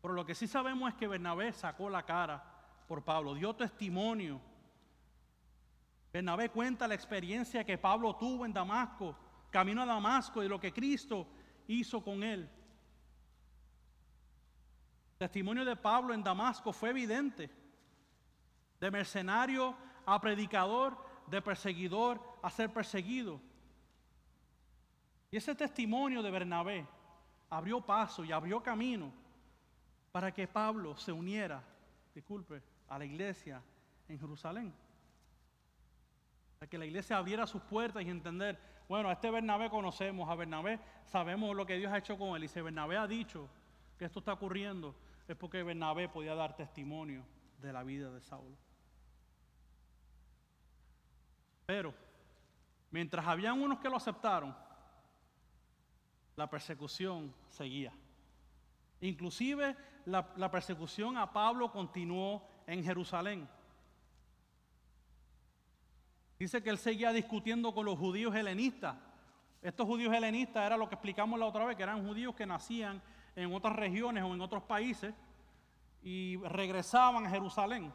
Pero 0.00 0.14
lo 0.14 0.24
que 0.24 0.34
sí 0.34 0.46
sabemos 0.46 0.88
es 0.88 0.94
que 0.94 1.06
Bernabé 1.06 1.52
sacó 1.52 1.90
la 1.90 2.04
cara 2.04 2.42
por 2.88 3.02
Pablo, 3.02 3.34
dio 3.34 3.54
testimonio. 3.54 4.40
Bernabé 6.10 6.48
cuenta 6.48 6.88
la 6.88 6.94
experiencia 6.94 7.64
que 7.64 7.76
Pablo 7.76 8.16
tuvo 8.16 8.46
en 8.46 8.52
Damasco, 8.52 9.16
camino 9.54 9.82
a 9.82 9.86
Damasco 9.86 10.42
y 10.42 10.48
lo 10.48 10.58
que 10.58 10.72
Cristo 10.72 11.28
hizo 11.68 12.02
con 12.02 12.24
él. 12.24 12.40
El 15.12 15.18
testimonio 15.18 15.64
de 15.64 15.76
Pablo 15.76 16.12
en 16.12 16.24
Damasco 16.24 16.72
fue 16.72 16.90
evidente. 16.90 17.48
De 18.80 18.90
mercenario 18.90 19.76
a 20.06 20.20
predicador, 20.20 20.98
de 21.28 21.40
perseguidor 21.40 22.20
a 22.42 22.50
ser 22.50 22.72
perseguido. 22.72 23.40
Y 25.30 25.36
ese 25.36 25.54
testimonio 25.54 26.20
de 26.20 26.32
Bernabé 26.32 26.84
abrió 27.48 27.80
paso 27.80 28.24
y 28.24 28.32
abrió 28.32 28.60
camino 28.60 29.12
para 30.10 30.34
que 30.34 30.48
Pablo 30.48 30.96
se 30.96 31.12
uniera, 31.12 31.62
disculpe, 32.12 32.60
a 32.88 32.98
la 32.98 33.04
iglesia 33.04 33.62
en 34.08 34.18
Jerusalén. 34.18 34.74
Para 36.58 36.68
que 36.68 36.76
la 36.76 36.86
iglesia 36.86 37.18
abriera 37.18 37.46
sus 37.46 37.62
puertas 37.62 38.02
y 38.02 38.10
entender, 38.10 38.73
bueno, 38.88 39.08
a 39.08 39.12
este 39.12 39.30
Bernabé 39.30 39.70
conocemos, 39.70 40.28
a 40.28 40.34
Bernabé 40.34 40.78
sabemos 41.04 41.56
lo 41.56 41.64
que 41.64 41.76
Dios 41.78 41.92
ha 41.92 41.98
hecho 41.98 42.18
con 42.18 42.36
él. 42.36 42.44
Y 42.44 42.48
si 42.48 42.60
Bernabé 42.60 42.96
ha 42.96 43.06
dicho 43.06 43.48
que 43.98 44.04
esto 44.04 44.18
está 44.18 44.32
ocurriendo, 44.32 44.94
es 45.26 45.36
porque 45.36 45.62
Bernabé 45.62 46.08
podía 46.08 46.34
dar 46.34 46.54
testimonio 46.54 47.24
de 47.60 47.72
la 47.72 47.82
vida 47.82 48.10
de 48.10 48.20
Saulo. 48.20 48.56
Pero, 51.66 51.94
mientras 52.90 53.26
habían 53.26 53.60
unos 53.60 53.78
que 53.78 53.88
lo 53.88 53.96
aceptaron, 53.96 54.54
la 56.36 56.50
persecución 56.50 57.34
seguía. 57.48 57.92
Inclusive 59.00 59.76
la, 60.06 60.50
persecución 60.50 61.16
a 61.16 61.32
Pablo 61.32 61.70
continuó 61.70 62.46
en 62.66 62.84
Jerusalén. 62.84 63.48
Dice 66.44 66.62
que 66.62 66.68
él 66.68 66.76
seguía 66.76 67.10
discutiendo 67.10 67.72
con 67.72 67.86
los 67.86 67.98
judíos 67.98 68.34
helenistas. 68.34 68.94
Estos 69.62 69.86
judíos 69.86 70.12
helenistas 70.12 70.66
era 70.66 70.76
lo 70.76 70.86
que 70.86 70.94
explicamos 70.94 71.40
la 71.40 71.46
otra 71.46 71.64
vez, 71.64 71.74
que 71.74 71.82
eran 71.82 72.06
judíos 72.06 72.34
que 72.34 72.44
nacían 72.44 73.00
en 73.34 73.50
otras 73.54 73.74
regiones 73.74 74.22
o 74.24 74.34
en 74.34 74.42
otros 74.42 74.62
países 74.64 75.14
y 76.02 76.36
regresaban 76.36 77.24
a 77.24 77.30
Jerusalén. 77.30 77.90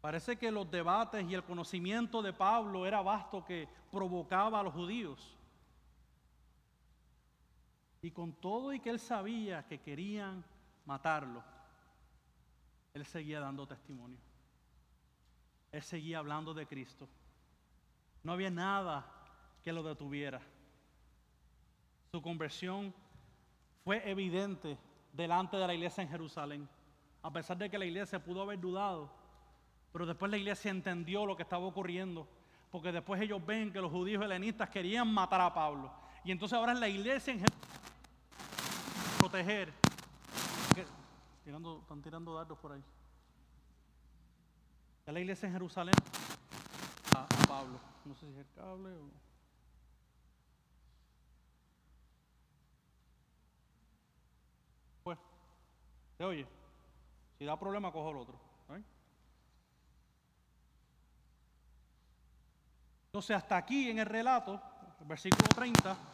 Parece 0.00 0.36
que 0.36 0.50
los 0.50 0.68
debates 0.68 1.24
y 1.24 1.34
el 1.34 1.44
conocimiento 1.44 2.20
de 2.20 2.32
Pablo 2.32 2.84
era 2.84 3.00
vasto 3.00 3.44
que 3.44 3.68
provocaba 3.92 4.58
a 4.58 4.64
los 4.64 4.74
judíos. 4.74 5.38
Y 8.02 8.10
con 8.10 8.32
todo 8.32 8.72
y 8.72 8.80
que 8.80 8.90
él 8.90 8.98
sabía 8.98 9.64
que 9.68 9.80
querían 9.80 10.44
matarlo, 10.84 11.44
él 12.92 13.06
seguía 13.06 13.38
dando 13.38 13.68
testimonio. 13.68 14.33
Él 15.74 15.82
seguía 15.82 16.20
hablando 16.20 16.54
de 16.54 16.68
Cristo. 16.68 17.08
No 18.22 18.30
había 18.30 18.48
nada 18.48 19.04
que 19.60 19.72
lo 19.72 19.82
detuviera. 19.82 20.40
Su 22.12 22.22
conversión 22.22 22.94
fue 23.82 24.08
evidente 24.08 24.78
delante 25.12 25.56
de 25.56 25.66
la 25.66 25.74
iglesia 25.74 26.02
en 26.02 26.08
Jerusalén. 26.08 26.68
A 27.24 27.32
pesar 27.32 27.58
de 27.58 27.68
que 27.68 27.76
la 27.76 27.86
iglesia 27.86 28.22
pudo 28.22 28.42
haber 28.42 28.60
dudado, 28.60 29.10
pero 29.92 30.06
después 30.06 30.30
la 30.30 30.36
iglesia 30.36 30.70
entendió 30.70 31.26
lo 31.26 31.36
que 31.36 31.42
estaba 31.42 31.66
ocurriendo, 31.66 32.28
porque 32.70 32.92
después 32.92 33.20
ellos 33.20 33.44
ven 33.44 33.72
que 33.72 33.80
los 33.80 33.90
judíos 33.90 34.24
helenistas 34.24 34.70
querían 34.70 35.12
matar 35.12 35.40
a 35.40 35.52
Pablo. 35.52 35.92
Y 36.22 36.30
entonces 36.30 36.56
ahora 36.56 36.70
en 36.70 36.78
la 36.78 36.88
iglesia 36.88 37.32
en 37.32 37.44
proteger. 39.18 39.72
Tirando, 41.42 41.80
están 41.80 42.00
tirando 42.00 42.32
datos 42.32 42.56
por 42.58 42.70
ahí. 42.70 42.84
En 45.06 45.14
la 45.14 45.20
iglesia 45.20 45.46
en 45.46 45.52
Jerusalén 45.52 45.94
a, 47.14 47.26
Pablo. 47.46 47.78
No 48.04 48.14
sé 48.14 48.26
si 48.26 48.32
es 48.32 48.38
el 48.38 48.46
cable 48.54 48.90
o. 48.96 49.24
¿Se 56.16 56.24
oye? 56.24 56.46
Si 57.38 57.44
da 57.44 57.58
problema, 57.58 57.90
cojo 57.90 58.10
el 58.10 58.16
otro. 58.16 58.38
Entonces, 63.14 63.36
hasta 63.36 63.56
aquí 63.56 63.90
en 63.90 64.00
el 64.00 64.06
relato, 64.06 64.60
el 65.00 65.06
versículo 65.06 65.46
30. 65.54 66.13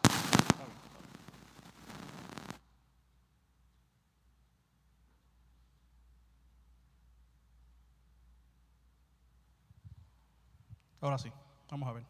Ahora 11.01 11.19
sí, 11.19 11.33
vamos 11.71 11.89
a 11.89 11.93
ver. 11.93 12.05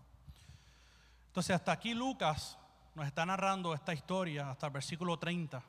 Entonces, 1.28 1.54
hasta 1.54 1.72
aquí 1.72 1.94
Lucas 1.94 2.58
nos 2.94 3.06
está 3.06 3.24
narrando 3.24 3.72
esta 3.72 3.94
historia 3.94 4.50
hasta 4.50 4.66
el 4.66 4.72
versículo 4.72 5.18
30. 5.18 5.62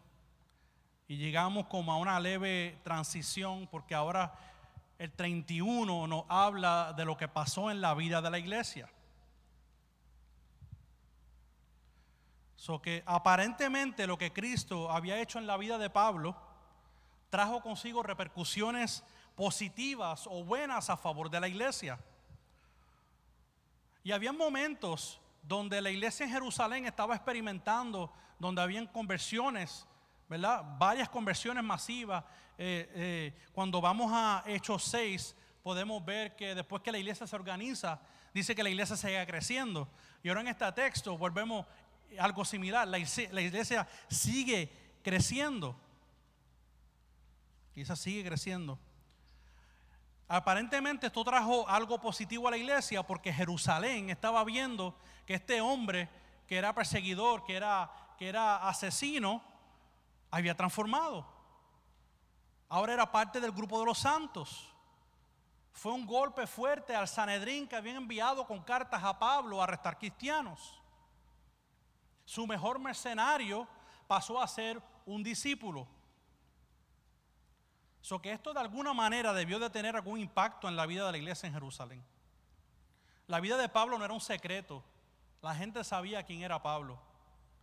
Y 1.08 1.18
llegamos 1.18 1.68
como 1.68 1.92
a 1.92 1.98
una 1.98 2.20
leve 2.20 2.80
transición 2.84 3.68
porque 3.68 3.94
ahora 3.94 4.34
el 4.98 5.12
31 5.12 6.08
nos 6.08 6.26
habla 6.30 6.94
de 6.96 7.06
lo 7.06 7.18
que 7.18 7.28
pasó 7.28 7.70
en 7.70 7.82
la 7.82 7.94
vida 7.94 8.22
de 8.22 8.32
la 8.32 8.40
iglesia. 8.40 8.90
So 12.56 12.82
que 12.82 13.04
aparentemente 13.06 14.08
lo 14.08 14.18
que 14.18 14.32
Cristo 14.32 14.92
había 14.92 15.20
hecho 15.20 15.40
en 15.40 15.48
la 15.48 15.58
vida 15.58 15.78
de 15.78 15.90
Pablo 15.90 16.36
trajo 17.30 17.62
consigo 17.62 18.04
repercusiones 18.04 19.04
positivas 19.36 20.28
o 20.28 20.44
buenas 20.44 20.90
a 20.90 20.98
favor 20.98 21.30
de 21.30 21.40
la 21.40 21.48
iglesia. 21.48 22.00
Y 24.04 24.12
había 24.12 24.34
momentos 24.34 25.22
donde 25.44 25.82
la 25.82 25.90
iglesia 25.90 26.26
en 26.26 26.32
Jerusalén 26.32 26.86
estaba 26.86 27.16
experimentando, 27.16 28.12
donde 28.40 28.62
habían 28.62 28.88
conversiones, 28.88 29.88
¿verdad? 30.28 30.64
Varias 30.78 31.10
conversiones 31.10 31.64
masivas. 31.64 32.24
Eh, 32.58 32.90
eh, 32.94 33.34
cuando 33.52 33.82
vamos 33.82 34.12
a 34.14 34.44
Hechos 34.46 34.84
6, 34.86 35.36
podemos 35.62 36.04
ver 36.04 36.36
que 36.36 36.56
después 36.56 36.82
que 36.82 36.92
la 36.92 36.98
iglesia 36.98 37.28
se 37.28 37.36
organiza, 37.36 38.00
dice 38.34 38.56
que 38.56 38.64
la 38.64 38.70
iglesia 38.70 38.96
sigue 38.96 39.26
creciendo. 39.28 39.88
Y 40.24 40.30
ahora 40.30 40.42
en 40.42 40.48
este 40.48 40.72
texto 40.72 41.18
volvemos 41.18 41.66
algo 42.18 42.46
similar. 42.46 42.88
La, 42.88 42.98
la 43.32 43.42
iglesia 43.42 43.88
sigue 44.10 44.72
creciendo. 45.04 45.76
Quizás 47.74 48.00
sigue 48.00 48.24
creciendo. 48.24 48.80
Aparentemente 50.34 51.08
esto 51.08 51.26
trajo 51.26 51.68
algo 51.68 52.00
positivo 52.00 52.48
a 52.48 52.52
la 52.52 52.58
iglesia 52.58 53.04
porque 53.04 53.34
Jerusalén 53.34 54.10
estaba 54.10 54.42
viendo 54.46 54.98
que 55.26 55.34
este 55.34 55.60
hombre 55.60 56.08
que 56.48 56.56
era 56.56 56.74
perseguidor, 56.74 57.44
que 57.44 57.58
era, 57.58 57.92
que 58.18 58.30
era 58.30 58.66
asesino, 58.66 59.44
había 60.30 60.56
transformado. 60.56 61.28
Ahora 62.70 62.94
era 62.94 63.12
parte 63.12 63.42
del 63.42 63.52
grupo 63.52 63.78
de 63.82 63.86
los 63.88 63.98
santos. 63.98 64.74
Fue 65.74 65.92
un 65.92 66.06
golpe 66.06 66.48
fuerte 66.48 66.96
al 66.96 67.10
Sanedrín 67.10 67.68
que 67.68 67.76
habían 67.76 67.98
enviado 67.98 68.48
con 68.48 68.64
cartas 68.64 69.04
a 69.04 69.20
Pablo 69.20 69.60
a 69.60 69.66
arrestar 69.66 69.98
cristianos. 69.98 70.82
Su 72.24 72.48
mejor 72.48 72.80
mercenario 72.80 73.68
pasó 74.08 74.42
a 74.42 74.48
ser 74.48 74.82
un 75.06 75.24
discípulo. 75.24 75.90
So 78.02 78.22
que 78.22 78.32
esto 78.32 78.54
de 78.54 78.60
alguna 78.60 78.94
manera 78.94 79.32
debió 79.32 79.60
de 79.60 79.70
tener 79.70 79.96
algún 79.96 80.20
impacto 80.20 80.68
en 80.68 80.76
la 80.76 80.86
vida 80.86 81.06
de 81.06 81.12
la 81.12 81.18
iglesia 81.20 81.48
en 81.48 81.54
Jerusalén. 81.54 82.04
La 83.28 83.40
vida 83.40 83.58
de 83.58 83.70
Pablo 83.70 83.98
no 83.98 84.06
era 84.06 84.14
un 84.14 84.22
secreto. 84.22 84.84
La 85.42 85.56
gente 85.56 85.84
sabía 85.84 86.24
quién 86.24 86.42
era 86.42 86.62
Pablo, 86.62 87.00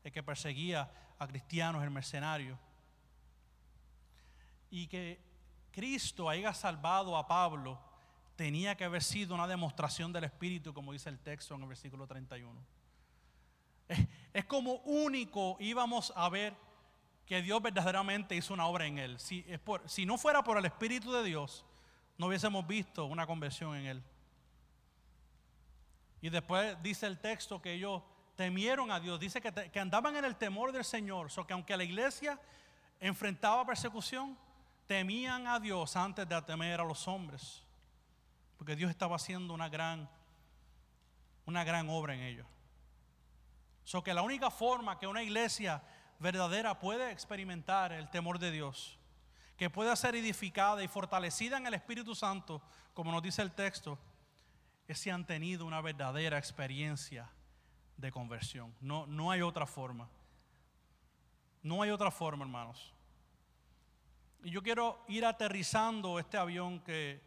el 0.05 0.12
que 0.12 0.22
perseguía 0.22 0.90
a 1.18 1.27
cristianos, 1.27 1.83
el 1.83 1.90
mercenario. 1.90 2.59
Y 4.70 4.87
que 4.87 5.20
Cristo 5.72 6.29
haya 6.29 6.55
salvado 6.55 7.16
a 7.16 7.27
Pablo 7.27 7.79
tenía 8.37 8.77
que 8.77 8.85
haber 8.85 9.03
sido 9.03 9.35
una 9.35 9.48
demostración 9.48 10.12
del 10.12 10.24
Espíritu, 10.24 10.72
como 10.72 10.92
dice 10.92 11.09
el 11.09 11.18
texto 11.18 11.55
en 11.57 11.62
el 11.62 11.68
versículo 11.68 12.07
31. 12.07 12.61
Es, 13.88 14.07
es 14.33 14.44
como 14.44 14.74
único 14.85 15.57
íbamos 15.59 16.12
a 16.14 16.29
ver 16.29 16.55
que 17.29 17.43
Dios 17.43 17.61
verdaderamente 17.61 18.35
hizo 18.35 18.55
una 18.55 18.67
obra 18.67 18.87
en 18.87 18.97
él. 18.99 19.21
Si, 19.21 19.45
es 19.47 19.61
por, 19.61 19.87
si 19.87 20.07
no 20.07 20.17
fuera 20.17 20.43
por 20.43 20.57
el 20.57 20.64
Espíritu 20.64 21.12
de 21.12 21.23
Dios, 21.23 21.62
no 22.17 22.27
hubiésemos 22.27 22.67
visto 22.67 23.05
una 23.05 23.27
conversión 23.27 23.77
en 23.77 23.85
él. 23.85 24.03
Y 26.23 26.31
después 26.31 26.83
dice 26.83 27.07
el 27.07 27.19
texto 27.19 27.61
que 27.61 27.75
ellos 27.75 28.03
temieron 28.35 28.91
a 28.91 28.99
Dios, 28.99 29.21
dice 29.21 29.43
que, 29.43 29.53
que 29.53 29.79
andaban 29.79 30.17
en 30.17 30.25
el 30.25 30.37
temor 30.37 30.73
del 30.73 30.87
Señor, 30.87 31.27
o 31.27 31.29
so 31.29 31.47
que 31.47 31.53
aunque 31.53 31.77
la 31.77 31.85
iglesia 31.85 32.41
enfrentaba 32.99 33.67
persecución, 33.67 34.38
temían 34.87 35.47
a 35.49 35.61
Dios 35.61 35.97
antes 35.97 36.27
de 36.27 36.41
temer 36.43 36.81
a 36.81 36.85
los 36.85 37.07
hombres, 37.07 37.62
porque 38.57 38.75
Dios 38.75 38.88
estaba 38.88 39.17
haciendo 39.17 39.53
una 39.53 39.69
gran, 39.69 40.09
una 41.45 41.62
gran 41.62 41.91
obra 41.91 42.14
en 42.14 42.23
ellos. 42.23 42.47
So 43.85 44.03
que 44.03 44.14
la 44.14 44.23
única 44.23 44.51
forma 44.51 44.99
que 44.99 45.07
una 45.07 45.23
iglesia 45.23 45.83
verdadera 46.18 46.78
puede 46.78 47.11
experimentar 47.11 47.92
el 47.92 48.11
temor 48.11 48.38
de 48.38 48.50
Dios, 48.50 48.98
que 49.57 49.70
pueda 49.70 49.94
ser 49.96 50.14
edificada 50.14 50.83
y 50.83 50.88
fortalecida 50.88 51.57
en 51.57 51.66
el 51.66 51.74
Espíritu 51.74 52.14
Santo, 52.14 52.62
como 52.94 53.12
nos 53.12 53.22
dice 53.22 53.42
el 53.42 53.52
texto, 53.52 53.98
es 54.87 54.98
si 54.98 55.11
han 55.11 55.26
tenido 55.26 55.66
una 55.66 55.81
verdadera 55.81 56.38
experiencia 56.38 57.31
de 57.96 58.11
conversión. 58.11 58.74
No, 58.81 59.07
no 59.07 59.31
hay 59.31 59.42
otra 59.42 59.66
forma. 59.66 60.09
No 61.62 61.83
hay 61.83 61.90
otra 61.90 62.11
forma, 62.11 62.44
hermanos. 62.44 62.94
Y 64.42 64.50
yo 64.50 64.62
quiero 64.62 65.04
ir 65.09 65.26
aterrizando 65.26 66.18
este 66.18 66.38
avión 66.38 66.81
que, 66.81 67.20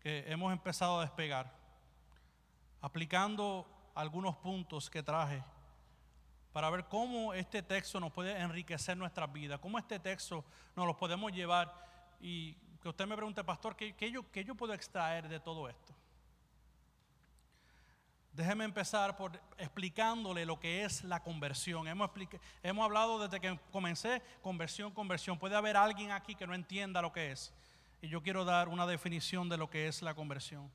que 0.00 0.24
hemos 0.30 0.52
empezado 0.52 0.98
a 0.98 1.02
despegar, 1.02 1.54
aplicando 2.80 3.66
algunos 3.94 4.36
puntos 4.36 4.90
que 4.90 5.02
traje 5.02 5.42
para 6.52 6.70
ver 6.70 6.86
cómo 6.86 7.34
este 7.34 7.62
texto 7.62 8.00
nos 8.00 8.12
puede 8.12 8.38
enriquecer 8.38 8.96
nuestras 8.96 9.32
vidas, 9.32 9.60
cómo 9.60 9.78
este 9.78 9.98
texto 9.98 10.44
nos 10.74 10.86
lo 10.86 10.96
podemos 10.96 11.32
llevar 11.32 11.72
y 12.20 12.54
que 12.80 12.88
usted 12.88 13.06
me 13.06 13.16
pregunte, 13.16 13.44
pastor, 13.44 13.76
¿qué, 13.76 14.10
yo, 14.10 14.24
yo 14.32 14.54
puedo 14.54 14.72
extraer 14.72 15.28
de 15.28 15.40
todo 15.40 15.68
esto? 15.68 15.94
Déjeme 18.32 18.64
empezar 18.64 19.16
por 19.16 19.32
explicándole 19.56 20.46
lo 20.46 20.60
que 20.60 20.84
es 20.84 21.02
la 21.02 21.22
conversión. 21.22 21.86
Hemos 22.62 22.84
hablado 22.84 23.18
desde 23.18 23.40
que 23.40 23.58
comencé, 23.72 24.22
conversión, 24.42 24.92
conversión. 24.92 25.38
Puede 25.40 25.56
haber 25.56 25.76
alguien 25.76 26.12
aquí 26.12 26.36
que 26.36 26.46
no 26.46 26.54
entienda 26.54 27.02
lo 27.02 27.12
que 27.12 27.32
es. 27.32 27.52
Y 28.00 28.08
yo 28.08 28.22
quiero 28.22 28.44
dar 28.44 28.68
una 28.68 28.86
definición 28.86 29.48
de 29.48 29.56
lo 29.56 29.68
que 29.68 29.88
es 29.88 30.02
la 30.02 30.14
conversión. 30.14 30.70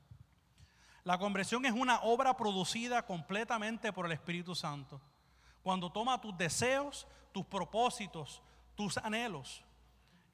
La 1.04 1.16
conversión 1.18 1.64
es 1.64 1.72
una 1.72 2.00
obra 2.02 2.36
producida 2.36 3.06
completamente 3.06 3.94
por 3.94 4.04
el 4.04 4.12
Espíritu 4.12 4.54
Santo 4.54 5.00
cuando 5.64 5.90
toma 5.90 6.20
tus 6.20 6.36
deseos, 6.36 7.06
tus 7.32 7.46
propósitos, 7.46 8.42
tus 8.74 8.98
anhelos 8.98 9.64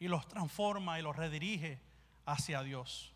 y 0.00 0.08
los 0.08 0.26
transforma 0.26 0.98
y 0.98 1.02
los 1.02 1.14
redirige 1.14 1.80
hacia 2.26 2.64
Dios. 2.64 3.14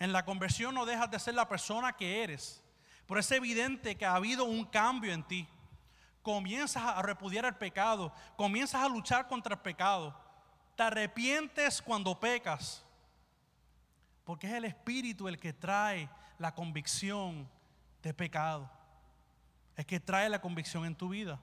En 0.00 0.12
la 0.12 0.24
conversión 0.24 0.74
no 0.74 0.86
dejas 0.86 1.08
de 1.08 1.20
ser 1.20 1.34
la 1.34 1.48
persona 1.48 1.92
que 1.92 2.24
eres, 2.24 2.64
pero 3.06 3.20
es 3.20 3.30
evidente 3.30 3.94
que 3.94 4.04
ha 4.04 4.16
habido 4.16 4.44
un 4.44 4.64
cambio 4.64 5.12
en 5.12 5.22
ti. 5.22 5.48
Comienzas 6.20 6.82
a 6.82 7.00
repudiar 7.00 7.44
el 7.44 7.54
pecado, 7.54 8.12
comienzas 8.36 8.82
a 8.82 8.88
luchar 8.88 9.28
contra 9.28 9.54
el 9.54 9.60
pecado, 9.60 10.18
te 10.74 10.82
arrepientes 10.82 11.80
cuando 11.80 12.18
pecas, 12.18 12.84
porque 14.24 14.48
es 14.48 14.54
el 14.54 14.64
Espíritu 14.64 15.28
el 15.28 15.38
que 15.38 15.52
trae 15.52 16.10
la 16.38 16.52
convicción 16.52 17.48
de 18.02 18.12
pecado 18.12 18.68
es 19.76 19.86
que 19.86 20.00
trae 20.00 20.28
la 20.28 20.40
convicción 20.40 20.84
en 20.84 20.94
tu 20.94 21.08
vida. 21.08 21.40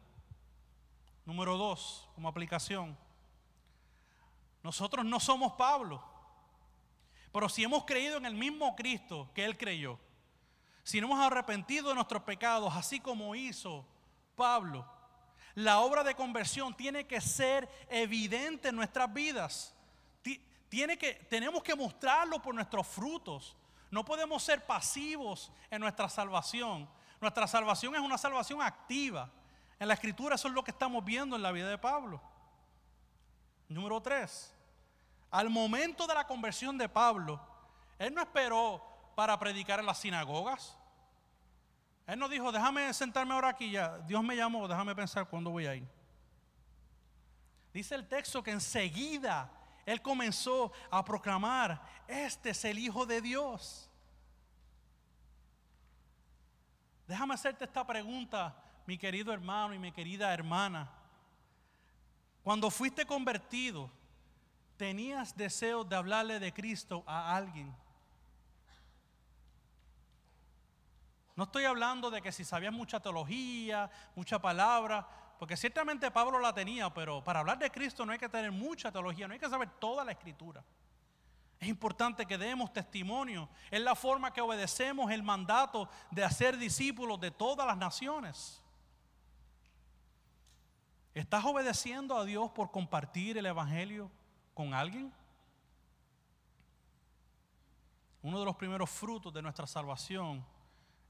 Número 1.25 1.57
dos, 1.57 2.09
como 2.15 2.27
aplicación. 2.27 2.97
Nosotros 4.63 5.05
no 5.05 5.19
somos 5.19 5.53
Pablo, 5.53 6.03
pero 7.31 7.49
si 7.49 7.63
hemos 7.63 7.85
creído 7.85 8.17
en 8.17 8.25
el 8.25 8.35
mismo 8.35 8.75
Cristo 8.75 9.29
que 9.33 9.43
Él 9.43 9.57
creyó, 9.57 9.99
si 10.83 10.99
no 10.99 11.07
hemos 11.07 11.19
arrepentido 11.19 11.89
de 11.89 11.95
nuestros 11.95 12.23
pecados, 12.23 12.73
así 12.75 12.99
como 12.99 13.35
hizo 13.35 13.85
Pablo, 14.35 14.85
la 15.55 15.79
obra 15.79 16.03
de 16.03 16.15
conversión 16.15 16.75
tiene 16.75 17.05
que 17.05 17.21
ser 17.21 17.69
evidente 17.89 18.69
en 18.69 18.75
nuestras 18.75 19.11
vidas. 19.13 19.75
Tiene 20.69 20.97
que, 20.97 21.15
tenemos 21.29 21.61
que 21.63 21.75
mostrarlo 21.75 22.41
por 22.41 22.55
nuestros 22.55 22.87
frutos. 22.87 23.57
No 23.89 24.05
podemos 24.05 24.41
ser 24.41 24.65
pasivos 24.65 25.51
en 25.69 25.81
nuestra 25.81 26.07
salvación, 26.07 26.89
nuestra 27.21 27.47
salvación 27.47 27.93
es 27.95 28.01
una 28.01 28.17
salvación 28.17 28.61
activa. 28.61 29.29
En 29.79 29.87
la 29.87 29.93
escritura 29.93 30.35
eso 30.35 30.47
es 30.47 30.53
lo 30.53 30.63
que 30.63 30.71
estamos 30.71 31.05
viendo 31.05 31.35
en 31.35 31.43
la 31.43 31.51
vida 31.51 31.69
de 31.69 31.77
Pablo. 31.77 32.19
Número 33.69 34.01
tres, 34.01 34.53
al 35.29 35.49
momento 35.49 36.07
de 36.07 36.15
la 36.15 36.25
conversión 36.25 36.77
de 36.77 36.89
Pablo, 36.89 37.39
él 37.99 38.13
no 38.13 38.21
esperó 38.21 38.83
para 39.15 39.37
predicar 39.39 39.79
en 39.79 39.85
las 39.85 39.99
sinagogas. 39.99 40.75
Él 42.07 42.17
no 42.17 42.27
dijo, 42.27 42.51
déjame 42.51 42.91
sentarme 42.93 43.35
ahora 43.35 43.49
aquí 43.49 43.71
ya. 43.71 43.99
Dios 43.99 44.23
me 44.23 44.35
llamó, 44.35 44.67
déjame 44.67 44.95
pensar 44.95 45.29
cuándo 45.29 45.51
voy 45.51 45.67
a 45.67 45.75
ir. 45.75 45.87
Dice 47.71 47.95
el 47.95 48.07
texto 48.07 48.41
que 48.41 48.51
enseguida 48.51 49.49
él 49.85 50.01
comenzó 50.01 50.71
a 50.89 51.05
proclamar, 51.05 51.81
este 52.07 52.49
es 52.49 52.65
el 52.65 52.79
Hijo 52.79 53.05
de 53.05 53.21
Dios. 53.21 53.90
Déjame 57.11 57.33
hacerte 57.33 57.65
esta 57.65 57.85
pregunta, 57.85 58.55
mi 58.85 58.97
querido 58.97 59.33
hermano 59.33 59.73
y 59.73 59.79
mi 59.79 59.91
querida 59.91 60.33
hermana. 60.33 60.89
Cuando 62.41 62.71
fuiste 62.71 63.05
convertido, 63.05 63.91
¿tenías 64.77 65.35
deseo 65.35 65.83
de 65.83 65.97
hablarle 65.97 66.39
de 66.39 66.53
Cristo 66.53 67.03
a 67.05 67.35
alguien? 67.35 67.75
No 71.35 71.43
estoy 71.43 71.65
hablando 71.65 72.09
de 72.09 72.21
que 72.21 72.31
si 72.31 72.45
sabías 72.45 72.71
mucha 72.71 73.01
teología, 73.01 73.91
mucha 74.15 74.39
palabra, 74.39 75.05
porque 75.37 75.57
ciertamente 75.57 76.09
Pablo 76.11 76.39
la 76.39 76.53
tenía, 76.53 76.93
pero 76.93 77.21
para 77.21 77.41
hablar 77.41 77.59
de 77.59 77.69
Cristo 77.69 78.05
no 78.05 78.13
hay 78.13 78.19
que 78.19 78.29
tener 78.29 78.53
mucha 78.53 78.89
teología, 78.89 79.27
no 79.27 79.33
hay 79.33 79.39
que 79.41 79.49
saber 79.49 79.69
toda 79.81 80.05
la 80.05 80.13
escritura. 80.13 80.63
Es 81.61 81.67
importante 81.67 82.25
que 82.25 82.39
demos 82.39 82.73
testimonio. 82.73 83.47
Es 83.69 83.79
la 83.79 83.93
forma 83.93 84.33
que 84.33 84.41
obedecemos 84.41 85.11
el 85.11 85.21
mandato 85.21 85.87
de 86.09 86.23
hacer 86.23 86.57
discípulos 86.57 87.21
de 87.21 87.29
todas 87.29 87.67
las 87.67 87.77
naciones. 87.77 88.63
¿Estás 91.13 91.45
obedeciendo 91.45 92.17
a 92.17 92.25
Dios 92.25 92.49
por 92.49 92.71
compartir 92.71 93.37
el 93.37 93.45
Evangelio 93.45 94.09
con 94.55 94.73
alguien? 94.73 95.13
Uno 98.23 98.39
de 98.39 98.45
los 98.45 98.55
primeros 98.55 98.89
frutos 98.89 99.31
de 99.31 99.43
nuestra 99.43 99.67
salvación 99.67 100.43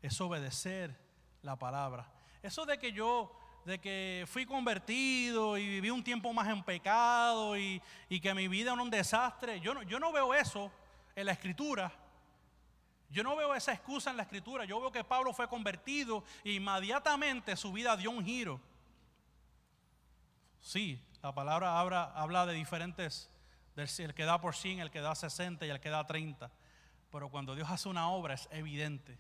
es 0.02 0.20
obedecer 0.20 1.00
la 1.44 1.56
palabra. 1.56 2.12
Eso 2.44 2.66
de 2.66 2.78
que 2.78 2.92
yo 2.92 3.34
de 3.66 3.80
que 3.80 4.26
fui 4.28 4.46
convertido 4.46 5.58
y 5.58 5.68
viví 5.68 5.90
un 5.90 6.04
tiempo 6.04 6.34
más 6.34 6.48
en 6.48 6.64
pecado 6.64 7.58
y, 7.58 7.82
que 8.22 8.34
mi 8.34 8.48
vida 8.48 8.74
era 8.74 8.82
un 8.82 8.90
desastre. 8.90 9.60
Yo 9.60 9.74
no, 9.74 9.84
yo 9.84 10.00
no 10.00 10.12
veo 10.12 10.34
eso 10.34 10.72
en 11.16 11.26
la 11.26 11.32
escritura. 11.32 11.92
Yo 13.10 13.24
no 13.24 13.36
veo 13.36 13.54
esa 13.54 13.74
excusa 13.74 14.10
en 14.10 14.18
la 14.18 14.24
escritura. 14.24 14.66
Yo 14.66 14.80
veo 14.80 14.92
que 14.92 15.04
Pablo 15.04 15.34
fue 15.34 15.48
convertido 15.48 16.24
e 16.44 16.54
inmediatamente 16.54 17.56
su 17.56 17.72
vida 17.72 17.96
dio 17.98 18.10
un 18.10 18.24
giro. 18.24 18.60
Sí, 20.62 21.04
la 21.22 21.34
palabra 21.34 21.80
habla, 21.80 22.04
habla 22.16 22.46
de 22.46 22.54
diferentes, 22.54 23.30
el 23.76 24.14
que 24.14 24.24
da 24.24 24.40
por 24.40 24.56
100, 24.56 24.80
el 24.80 24.92
que 24.92 25.02
da 25.02 25.14
60 25.14 25.66
y 25.66 25.70
el 25.70 25.80
que 25.80 25.90
da 25.90 26.06
30. 26.06 26.52
Pero 27.12 27.30
cuando 27.30 27.56
Dios 27.56 27.70
hace 27.70 27.90
una 27.90 28.10
obra 28.10 28.36
es 28.36 28.48
evidente. 28.52 29.18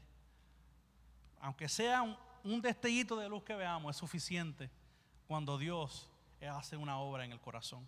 Aunque 1.42 1.68
sea 1.68 2.04
un, 2.04 2.16
un 2.44 2.62
destellito 2.62 3.16
de 3.16 3.30
luz 3.30 3.44
que 3.44 3.56
veamos 3.56 3.96
es 3.96 4.00
suficiente 4.00 4.70
cuando 5.28 5.58
Dios 5.58 6.10
hace 6.50 6.76
una 6.76 6.98
obra 6.98 7.26
en 7.26 7.32
el 7.32 7.40
corazón. 7.40 7.88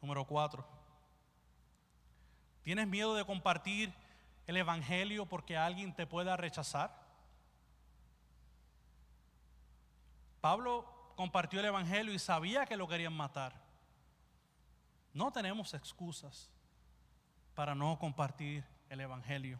Número 0.00 0.26
cuatro. 0.26 0.66
¿Tienes 2.62 2.86
miedo 2.86 3.14
de 3.14 3.24
compartir 3.24 3.92
el 4.46 4.56
Evangelio 4.56 5.26
porque 5.26 5.56
alguien 5.56 5.94
te 5.94 6.06
pueda 6.06 6.36
rechazar? 6.36 7.02
Pablo 10.40 11.12
compartió 11.16 11.60
el 11.60 11.66
Evangelio 11.66 12.12
y 12.12 12.18
sabía 12.18 12.66
que 12.66 12.76
lo 12.76 12.86
querían 12.86 13.14
matar. 13.14 13.54
No 15.14 15.32
tenemos 15.32 15.72
excusas 15.72 16.50
para 17.54 17.74
no 17.74 17.98
compartir 17.98 18.64
el 18.90 19.00
Evangelio. 19.00 19.58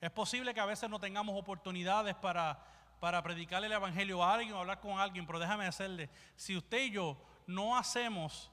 Es 0.00 0.10
posible 0.10 0.52
que 0.54 0.60
a 0.60 0.66
veces 0.66 0.90
no 0.90 0.98
tengamos 0.98 1.38
oportunidades 1.38 2.14
para, 2.14 2.62
para 3.00 3.22
predicarle 3.22 3.66
el 3.66 3.72
Evangelio 3.72 4.22
a 4.22 4.34
alguien 4.34 4.54
o 4.54 4.58
hablar 4.58 4.80
con 4.80 4.98
alguien, 4.98 5.26
pero 5.26 5.38
déjame 5.38 5.66
hacerle, 5.66 6.10
si 6.36 6.56
usted 6.56 6.84
y 6.84 6.90
yo 6.92 7.16
no 7.46 7.76
hacemos 7.76 8.50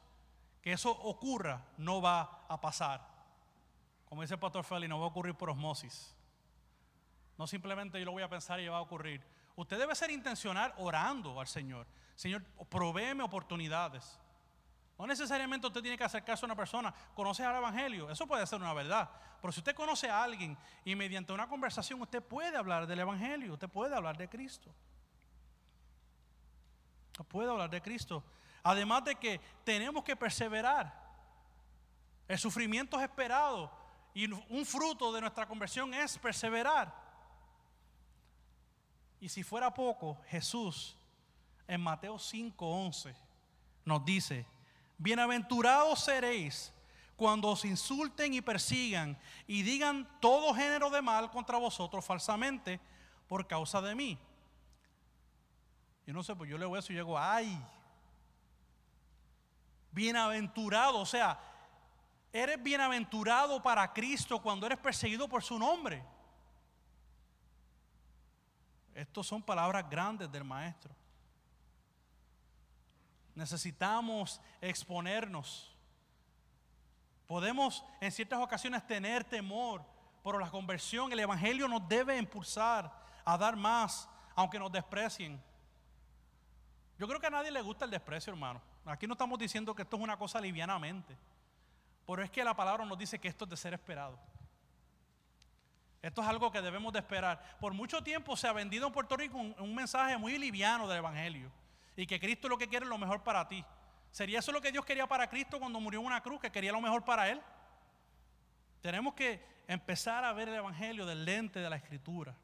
que 0.62 0.72
eso 0.72 0.92
ocurra, 0.92 1.66
no 1.78 2.02
va 2.02 2.46
a 2.48 2.60
pasar. 2.62 3.06
Como 4.06 4.22
dice 4.22 4.36
el 4.36 4.40
pastor 4.40 4.64
Feli, 4.64 4.88
no 4.88 5.00
va 5.00 5.06
a 5.06 5.10
ocurrir 5.10 5.36
por 5.36 5.50
osmosis. 5.50 6.16
No 7.38 7.48
simplemente 7.48 8.00
yo 8.00 8.06
lo 8.06 8.12
voy 8.12 8.24
a 8.24 8.30
pensar 8.30 8.60
y 8.60 8.68
va 8.68 8.78
a 8.78 8.82
ocurrir. 8.82 9.22
Usted 9.56 9.78
debe 9.78 9.96
ser 9.96 10.12
intencional 10.12 10.74
orando 10.78 11.40
al 11.40 11.48
Señor. 11.48 11.86
Señor, 12.16 12.44
provéeme 12.70 13.24
oportunidades. 13.24 14.20
No 15.04 15.08
necesariamente 15.08 15.68
usted 15.68 15.82
tiene 15.82 15.98
que 15.98 16.06
acercarse 16.06 16.46
a 16.46 16.48
una 16.48 16.56
persona, 16.56 16.94
conoce 17.14 17.44
al 17.44 17.58
Evangelio, 17.58 18.10
eso 18.10 18.26
puede 18.26 18.48
ser 18.48 18.62
una 18.62 18.74
verdad. 18.74 19.10
Pero 19.42 19.52
si 19.52 19.60
usted 19.60 19.76
conoce 19.76 20.10
a 20.10 20.24
alguien 20.24 20.58
y 20.86 20.96
mediante 20.96 21.34
una 21.34 21.46
conversación 21.46 22.02
usted 22.02 22.24
puede 22.24 22.56
hablar 22.56 22.88
del 22.88 23.00
Evangelio, 23.00 23.52
usted 23.52 23.68
puede 23.68 23.94
hablar 23.94 24.16
de 24.16 24.30
Cristo. 24.30 24.74
Puede 27.28 27.50
hablar 27.52 27.70
de 27.70 27.82
Cristo. 27.82 28.24
Además 28.64 29.04
de 29.04 29.16
que 29.16 29.42
tenemos 29.66 30.06
que 30.06 30.16
perseverar. 30.16 30.98
El 32.26 32.40
sufrimiento 32.40 32.98
es 32.98 33.04
esperado 33.04 33.70
y 34.14 34.32
un 34.32 34.66
fruto 34.66 35.12
de 35.12 35.20
nuestra 35.20 35.46
conversión 35.46 35.94
es 35.94 36.18
perseverar. 36.18 36.96
Y 39.20 39.28
si 39.28 39.44
fuera 39.44 39.74
poco, 39.74 40.22
Jesús 40.30 40.96
en 41.68 41.82
Mateo 41.82 42.16
5:11 42.16 43.14
nos 43.84 44.06
dice, 44.06 44.53
Bienaventurados 44.98 46.04
seréis 46.04 46.74
cuando 47.16 47.50
os 47.50 47.66
insulten 47.66 48.34
y 48.34 48.42
persigan 48.42 49.18
y 49.48 49.64
digan 49.64 50.08
todo 50.20 50.54
género 50.54 50.90
de 50.90 51.02
mal 51.02 51.30
contra 51.32 51.58
vosotros 51.58 52.04
falsamente 52.04 52.80
por 53.28 53.48
causa 53.48 53.82
de 53.82 53.96
mí. 53.96 54.20
Yo 56.06 56.14
no 56.14 56.24
sé, 56.24 56.36
pues 56.36 56.50
yo 56.50 56.58
leo 56.58 56.76
eso 56.76 56.92
y 56.92 56.96
llego, 56.96 57.18
ay, 57.18 57.58
bienaventurado, 59.92 61.00
o 61.00 61.06
sea, 61.06 61.40
eres 62.34 62.62
bienaventurado 62.62 63.62
para 63.62 63.94
Cristo 63.94 64.42
cuando 64.42 64.66
eres 64.66 64.80
perseguido 64.80 65.28
por 65.30 65.44
su 65.44 65.58
nombre. 65.58 66.04
Estas 68.94 69.26
son 69.26 69.42
palabras 69.42 69.90
grandes 69.90 70.32
del 70.32 70.44
maestro. 70.44 70.94
Necesitamos 73.36 74.40
exponernos. 74.62 75.76
Podemos 77.26 77.84
en 78.00 78.12
ciertas 78.12 78.40
ocasiones 78.40 78.86
tener 78.86 79.24
temor, 79.24 79.84
pero 80.24 80.38
la 80.38 80.52
conversión, 80.52 81.12
el 81.12 81.20
Evangelio 81.20 81.68
nos 81.68 81.88
debe 81.88 82.18
impulsar 82.18 82.92
a 83.26 83.38
dar 83.38 83.56
más, 83.56 84.08
aunque 84.36 84.60
nos 84.60 84.72
desprecien. 84.72 85.42
Yo 87.00 87.08
creo 87.08 87.20
que 87.20 87.28
a 87.28 87.32
nadie 87.32 87.50
le 87.50 87.62
gusta 87.62 87.86
el 87.86 87.92
desprecio, 87.92 88.32
hermano. 88.32 88.62
Aquí 88.86 89.08
no 89.08 89.14
estamos 89.14 89.40
diciendo 89.40 89.74
que 89.74 89.82
esto 89.82 89.98
es 89.98 90.04
una 90.04 90.18
cosa 90.18 90.40
livianamente, 90.40 91.18
pero 92.06 92.22
es 92.22 92.30
que 92.30 92.44
la 92.44 92.54
palabra 92.54 92.86
nos 92.86 92.98
dice 92.98 93.20
que 93.20 93.30
esto 93.30 93.46
es 93.46 93.50
de 93.50 93.58
ser 93.58 93.74
esperado. 93.74 94.20
Esto 96.02 96.22
es 96.22 96.28
algo 96.28 96.52
que 96.52 96.62
debemos 96.62 96.92
de 96.94 97.00
esperar. 97.00 97.58
Por 97.60 97.74
mucho 97.74 98.04
tiempo 98.04 98.36
se 98.36 98.48
ha 98.48 98.54
vendido 98.54 98.86
en 98.86 98.94
Puerto 98.94 99.16
Rico 99.16 99.38
un, 99.38 99.56
un 99.58 99.74
mensaje 99.74 100.18
muy 100.18 100.38
liviano 100.38 100.88
del 100.88 100.98
Evangelio 100.98 101.50
y 101.96 102.06
que 102.06 102.20
Cristo 102.20 102.50
lo 102.50 102.58
que 102.58 102.68
quiere 102.68 102.86
es 102.86 102.90
lo 102.90 102.98
mejor 102.98 103.24
para 103.24 103.48
ti. 103.48 103.64
¿Sería 104.12 104.40
eso 104.40 104.52
lo 104.52 104.62
que 104.62 104.72
Dios 104.72 104.86
quería 104.86 105.08
para 105.08 105.28
Cristo 105.30 105.60
cuando 105.60 105.80
murió 105.80 106.00
en 106.00 106.06
una 106.06 106.22
cruz, 106.22 106.40
que 106.40 106.52
quería 106.52 106.72
lo 106.72 106.82
mejor 106.82 107.04
para 107.04 107.30
Él? 107.30 107.42
Tenemos 108.82 109.14
que 109.14 109.44
empezar 109.68 110.24
a 110.24 110.34
ver 110.34 110.50
el 110.50 110.56
Evangelio 110.56 111.06
del 111.06 111.26
lente 111.26 111.60
de 111.60 111.70
la 111.70 111.78
Escritura. 111.78 112.36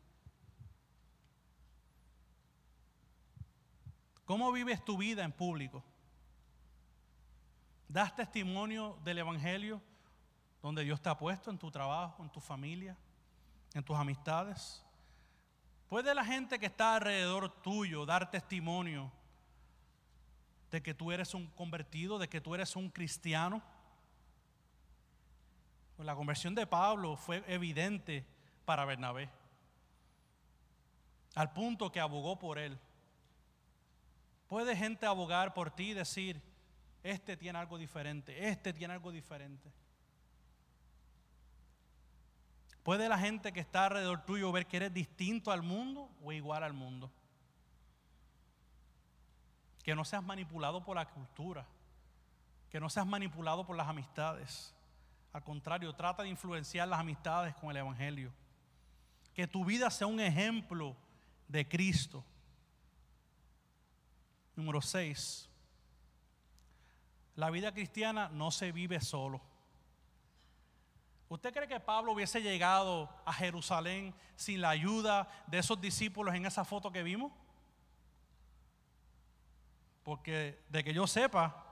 ¿Cómo 4.25 4.51
vives 4.51 4.83
tu 4.85 4.97
vida 4.97 5.23
en 5.23 5.31
público? 5.31 5.83
¿Das 7.87 8.15
testimonio 8.15 8.97
del 9.03 9.17
Evangelio 9.17 9.81
donde 10.61 10.83
Dios 10.83 11.01
te 11.01 11.09
ha 11.09 11.17
puesto 11.17 11.49
en 11.49 11.57
tu 11.57 11.71
trabajo, 11.71 12.23
en 12.23 12.29
tu 12.29 12.39
familia, 12.39 12.95
en 13.73 13.83
tus 13.83 13.97
amistades? 13.97 14.85
¿Puede 15.87 16.13
la 16.13 16.23
gente 16.23 16.59
que 16.59 16.67
está 16.67 16.95
alrededor 16.95 17.61
tuyo 17.61 18.05
dar 18.05 18.29
testimonio 18.29 19.11
de 20.71 20.81
que 20.81 20.93
tú 20.93 21.11
eres 21.11 21.33
un 21.33 21.47
convertido, 21.47 22.19
de 22.19 22.29
que 22.29 22.41
tú 22.41 22.55
eres 22.55 22.75
un 22.75 22.89
cristiano. 22.89 23.61
Pues 25.95 26.05
la 26.05 26.15
conversión 26.15 26.55
de 26.55 26.67
Pablo 26.67 27.15
fue 27.17 27.43
evidente 27.47 28.25
para 28.65 28.85
Bernabé, 28.85 29.29
al 31.35 31.51
punto 31.51 31.91
que 31.91 31.99
abogó 31.99 32.37
por 32.37 32.59
él. 32.59 32.77
¿Puede 34.47 34.75
gente 34.75 35.05
abogar 35.05 35.53
por 35.53 35.71
ti 35.71 35.91
y 35.91 35.93
decir, 35.93 36.41
este 37.03 37.37
tiene 37.37 37.59
algo 37.59 37.77
diferente, 37.77 38.47
este 38.47 38.73
tiene 38.73 38.93
algo 38.93 39.11
diferente? 39.11 39.71
¿Puede 42.83 43.09
la 43.09 43.17
gente 43.17 43.51
que 43.51 43.59
está 43.59 43.85
alrededor 43.85 44.25
tuyo 44.25 44.51
ver 44.51 44.65
que 44.65 44.77
eres 44.77 44.93
distinto 44.93 45.51
al 45.51 45.61
mundo 45.61 46.09
o 46.23 46.31
igual 46.31 46.63
al 46.63 46.73
mundo? 46.73 47.11
Que 49.83 49.95
no 49.95 50.05
seas 50.05 50.23
manipulado 50.23 50.83
por 50.83 50.95
la 50.95 51.07
cultura, 51.07 51.65
que 52.69 52.79
no 52.79 52.89
seas 52.89 53.07
manipulado 53.07 53.65
por 53.65 53.75
las 53.75 53.87
amistades. 53.87 54.73
Al 55.33 55.43
contrario, 55.43 55.93
trata 55.93 56.23
de 56.23 56.29
influenciar 56.29 56.87
las 56.87 56.99
amistades 56.99 57.55
con 57.55 57.71
el 57.71 57.77
Evangelio. 57.77 58.31
Que 59.33 59.47
tu 59.47 59.63
vida 59.63 59.89
sea 59.89 60.07
un 60.07 60.19
ejemplo 60.19 60.95
de 61.47 61.67
Cristo. 61.67 62.23
Número 64.55 64.81
6. 64.81 65.49
La 67.35 67.49
vida 67.49 67.71
cristiana 67.71 68.29
no 68.29 68.51
se 68.51 68.71
vive 68.71 68.99
solo. 68.99 69.39
¿Usted 71.29 71.53
cree 71.53 71.67
que 71.67 71.79
Pablo 71.79 72.11
hubiese 72.11 72.41
llegado 72.41 73.07
a 73.23 73.31
Jerusalén 73.31 74.15
sin 74.35 74.61
la 74.61 74.71
ayuda 74.71 75.29
de 75.45 75.59
esos 75.59 75.79
discípulos 75.79 76.33
en 76.33 76.47
esa 76.47 76.65
foto 76.65 76.91
que 76.91 77.03
vimos? 77.03 77.31
Porque 80.09 80.63
de 80.69 80.83
que 80.83 80.91
yo 80.91 81.05
sepa, 81.05 81.63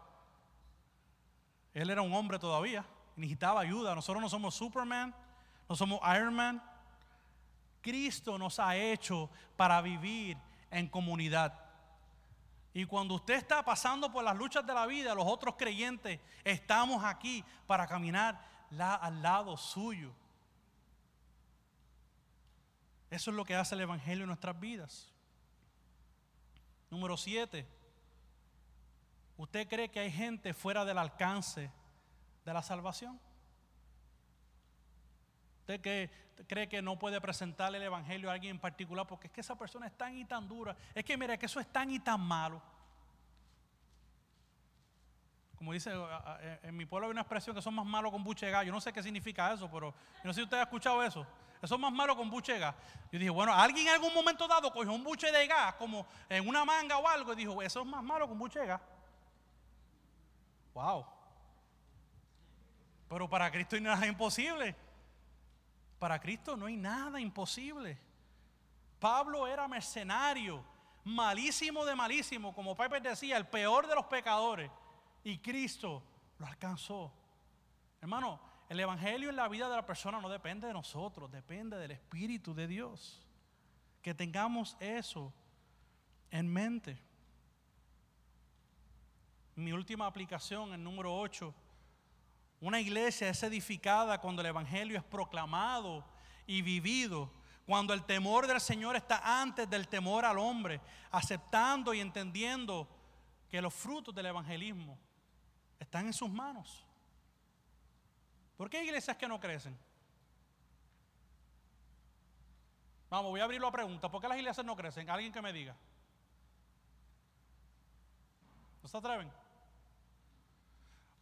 él 1.73 1.89
era 1.89 2.03
un 2.03 2.13
hombre 2.13 2.37
todavía, 2.37 2.85
necesitaba 3.15 3.61
ayuda. 3.61 3.95
Nosotros 3.95 4.21
no 4.21 4.29
somos 4.29 4.53
Superman, 4.53 5.11
no 5.67 5.75
somos 5.75 5.99
Iron 6.15 6.35
Man. 6.35 6.63
Cristo 7.81 8.37
nos 8.37 8.59
ha 8.59 8.75
hecho 8.75 9.31
para 9.55 9.81
vivir 9.81 10.37
en 10.69 10.87
comunidad. 10.87 11.51
Y 12.75 12.85
cuando 12.85 13.15
usted 13.15 13.33
está 13.33 13.65
pasando 13.65 14.11
por 14.11 14.23
las 14.23 14.37
luchas 14.37 14.63
de 14.67 14.73
la 14.75 14.85
vida, 14.85 15.15
los 15.15 15.25
otros 15.25 15.55
creyentes 15.57 16.19
estamos 16.43 17.03
aquí 17.03 17.43
para 17.65 17.87
caminar 17.87 18.39
al 18.79 19.19
lado 19.19 19.57
suyo. 19.57 20.13
Eso 23.09 23.31
es 23.31 23.35
lo 23.35 23.43
que 23.43 23.55
hace 23.55 23.73
el 23.73 23.81
Evangelio 23.81 24.25
en 24.25 24.27
nuestras 24.27 24.59
vidas. 24.59 25.11
Número 26.91 27.17
siete. 27.17 27.76
¿Usted 29.37 29.67
cree 29.67 29.89
que 29.89 29.99
hay 29.99 30.11
gente 30.11 30.53
fuera 30.53 30.83
del 30.83 30.97
alcance 30.97 31.71
de 32.43 32.53
la 32.53 32.63
salvación? 32.63 33.19
¿Usted 35.61 36.09
cree 36.47 36.67
que 36.67 36.81
no 36.81 36.97
puede 36.97 37.21
presentarle 37.21 37.77
el 37.77 37.83
Evangelio 37.83 38.29
a 38.29 38.33
alguien 38.33 38.55
en 38.55 38.59
particular 38.59 39.05
porque 39.05 39.27
es 39.27 39.33
que 39.33 39.41
esa 39.41 39.55
persona 39.55 39.85
es 39.85 39.97
tan 39.97 40.17
y 40.17 40.25
tan 40.25 40.47
dura? 40.47 40.75
Es 40.95 41.03
que 41.03 41.17
mira, 41.17 41.37
que 41.37 41.45
eso 41.45 41.59
es 41.59 41.67
tan 41.67 41.91
y 41.91 41.99
tan 41.99 42.19
malo. 42.19 42.61
Como 45.55 45.73
dice, 45.73 45.91
en 46.63 46.75
mi 46.75 46.85
pueblo 46.85 47.07
hay 47.07 47.11
una 47.11 47.21
expresión 47.21 47.55
que 47.55 47.61
son 47.61 47.73
más 47.73 47.85
malos 47.85 48.11
con 48.11 48.23
buche 48.23 48.49
Yo 48.65 48.71
no 48.71 48.79
sé 48.79 48.93
qué 48.93 49.03
significa 49.03 49.53
eso, 49.53 49.69
pero 49.69 49.93
no 50.23 50.33
sé 50.33 50.39
si 50.39 50.43
usted 50.43 50.57
ha 50.57 50.63
escuchado 50.63 51.03
eso. 51.03 51.27
Eso 51.61 51.75
es 51.75 51.81
más 51.81 51.91
malo 51.91 52.15
con 52.15 52.29
buche 52.29 52.53
de 52.53 52.59
gas. 52.59 52.75
Yo 53.11 53.19
dije, 53.19 53.31
bueno, 53.31 53.53
alguien 53.53 53.87
en 53.87 53.93
algún 53.93 54.13
momento 54.13 54.47
dado 54.47 54.71
cogió 54.71 54.93
un 54.93 55.03
buche 55.03 55.31
de 55.31 55.47
gas, 55.47 55.73
como 55.75 56.07
en 56.29 56.47
una 56.47 56.63
manga 56.63 56.97
o 56.97 57.07
algo, 57.07 57.33
y 57.33 57.37
dijo, 57.37 57.61
eso 57.61 57.81
es 57.81 57.85
más 57.87 58.03
malo 58.03 58.27
con 58.27 58.37
buche 58.37 58.59
de 58.59 58.67
gas. 58.67 58.81
Wow. 60.77 61.03
Pero 63.09 63.27
para 63.27 63.49
Cristo 63.49 63.79
no 63.79 63.89
hay 63.89 63.95
nada 63.95 64.05
imposible. 64.05 64.75
Para 65.97 66.19
Cristo 66.19 66.55
no 66.55 66.67
hay 66.67 66.77
nada 66.77 67.19
imposible. 67.19 67.97
Pablo 68.99 69.47
era 69.47 69.67
mercenario, 69.67 70.63
malísimo 71.03 71.83
de 71.83 71.95
malísimo, 71.95 72.53
como 72.53 72.75
Pepe 72.75 73.01
decía, 73.01 73.37
el 73.37 73.47
peor 73.47 73.87
de 73.87 73.95
los 73.95 74.05
pecadores. 74.05 74.69
Y 75.23 75.39
Cristo 75.39 76.03
lo 76.37 76.45
alcanzó. 76.45 77.11
Hermano, 77.99 78.39
el 78.69 78.79
Evangelio 78.79 79.31
en 79.31 79.35
la 79.35 79.47
vida 79.47 79.67
de 79.69 79.77
la 79.77 79.85
persona 79.85 80.21
no 80.21 80.29
depende 80.29 80.67
de 80.67 80.73
nosotros, 80.73 81.31
depende 81.31 81.77
del 81.77 81.89
Espíritu 81.89 82.53
de 82.53 82.67
Dios. 82.67 83.25
Que 84.03 84.13
tengamos 84.13 84.77
eso 84.79 85.33
en 86.29 86.53
mente. 86.53 87.01
Mi 89.57 89.71
última 89.71 90.05
aplicación, 90.05 90.71
el 90.71 90.83
número 90.83 91.19
8. 91.19 91.51
Una 92.61 92.79
iglesia 92.79 93.29
es 93.29 93.41
edificada 93.41 94.21
cuando 94.21 94.43
el 94.43 94.49
Evangelio 94.49 94.99
es 94.99 95.03
proclamado 95.03 96.05
y 96.45 96.61
vivido. 96.61 97.31
Cuando 97.65 97.91
el 97.95 98.03
temor 98.03 98.45
del 98.45 98.61
Señor 98.61 98.95
está 98.95 99.41
antes 99.41 99.67
del 99.67 99.87
temor 99.87 100.25
al 100.25 100.37
hombre. 100.37 100.79
Aceptando 101.09 101.91
y 101.95 102.01
entendiendo 102.01 102.87
que 103.49 103.59
los 103.59 103.73
frutos 103.73 104.13
del 104.13 104.27
evangelismo 104.27 104.95
están 105.79 106.05
en 106.05 106.13
sus 106.13 106.29
manos. 106.29 106.85
¿Por 108.57 108.69
qué 108.69 108.77
hay 108.77 108.85
iglesias 108.85 109.17
que 109.17 109.27
no 109.27 109.39
crecen? 109.39 109.75
Vamos, 113.09 113.31
voy 113.31 113.41
a 113.41 113.45
abrir 113.45 113.59
la 113.59 113.71
pregunta. 113.71 114.07
¿Por 114.07 114.21
qué 114.21 114.27
las 114.27 114.37
iglesias 114.37 114.63
no 114.63 114.75
crecen? 114.75 115.09
Alguien 115.09 115.33
que 115.33 115.41
me 115.41 115.51
diga. 115.51 115.75
¿No 118.83 118.87
se 118.87 118.95
atreven? 118.95 119.46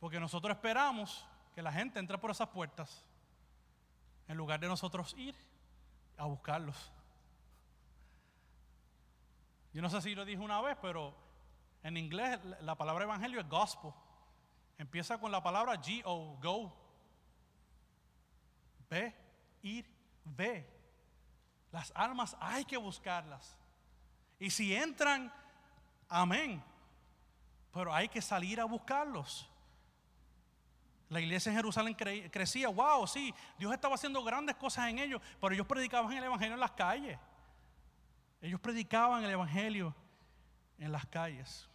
Porque 0.05 0.19
nosotros 0.19 0.55
esperamos 0.55 1.25
que 1.55 1.63
la 1.63 1.71
gente 1.71 1.97
entre 1.97 2.19
por 2.19 2.29
esas 2.29 2.49
puertas 2.49 3.03
en 4.27 4.37
lugar 4.37 4.59
de 4.59 4.67
nosotros 4.67 5.15
ir 5.17 5.35
a 6.15 6.25
buscarlos. 6.25 6.91
Yo 9.73 9.81
no 9.81 9.89
sé 9.89 10.03
si 10.03 10.13
lo 10.13 10.23
dije 10.23 10.39
una 10.39 10.61
vez, 10.61 10.77
pero 10.79 11.15
en 11.81 11.97
inglés 11.97 12.39
la 12.61 12.75
palabra 12.75 13.05
evangelio 13.05 13.39
es 13.39 13.49
gospel. 13.49 13.93
Empieza 14.77 15.17
con 15.17 15.31
la 15.31 15.41
palabra 15.41 15.73
G-O, 15.73 16.37
go. 16.39 16.77
Ve, 18.87 19.11
ir, 19.63 19.91
ve. 20.23 20.69
Las 21.71 21.91
almas 21.95 22.37
hay 22.39 22.63
que 22.63 22.77
buscarlas. 22.77 23.57
Y 24.37 24.51
si 24.51 24.75
entran, 24.75 25.33
amén. 26.07 26.63
Pero 27.73 27.91
hay 27.91 28.07
que 28.07 28.21
salir 28.21 28.61
a 28.61 28.65
buscarlos. 28.65 29.49
La 31.09 31.21
iglesia 31.21 31.51
en 31.51 31.57
Jerusalén 31.57 31.93
crecía, 31.93 32.69
wow, 32.69 33.05
sí, 33.05 33.33
Dios 33.59 33.71
estaba 33.73 33.95
haciendo 33.95 34.23
grandes 34.23 34.55
cosas 34.55 34.89
en 34.89 34.99
ellos, 34.99 35.21
pero 35.39 35.53
ellos 35.53 35.67
predicaban 35.67 36.11
el 36.13 36.23
Evangelio 36.23 36.55
en 36.55 36.59
las 36.59 36.71
calles. 36.71 37.19
Ellos 38.41 38.59
predicaban 38.59 39.23
el 39.23 39.29
Evangelio 39.29 39.95
en 40.79 40.91
las 40.91 41.05
calles. 41.05 41.69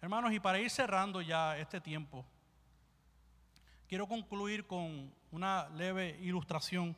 Hermanos, 0.00 0.32
y 0.32 0.40
para 0.40 0.58
ir 0.58 0.70
cerrando 0.70 1.20
ya 1.20 1.58
este 1.58 1.80
tiempo, 1.80 2.24
quiero 3.88 4.06
concluir 4.06 4.66
con 4.66 5.12
una 5.30 5.68
leve 5.70 6.18
ilustración. 6.20 6.96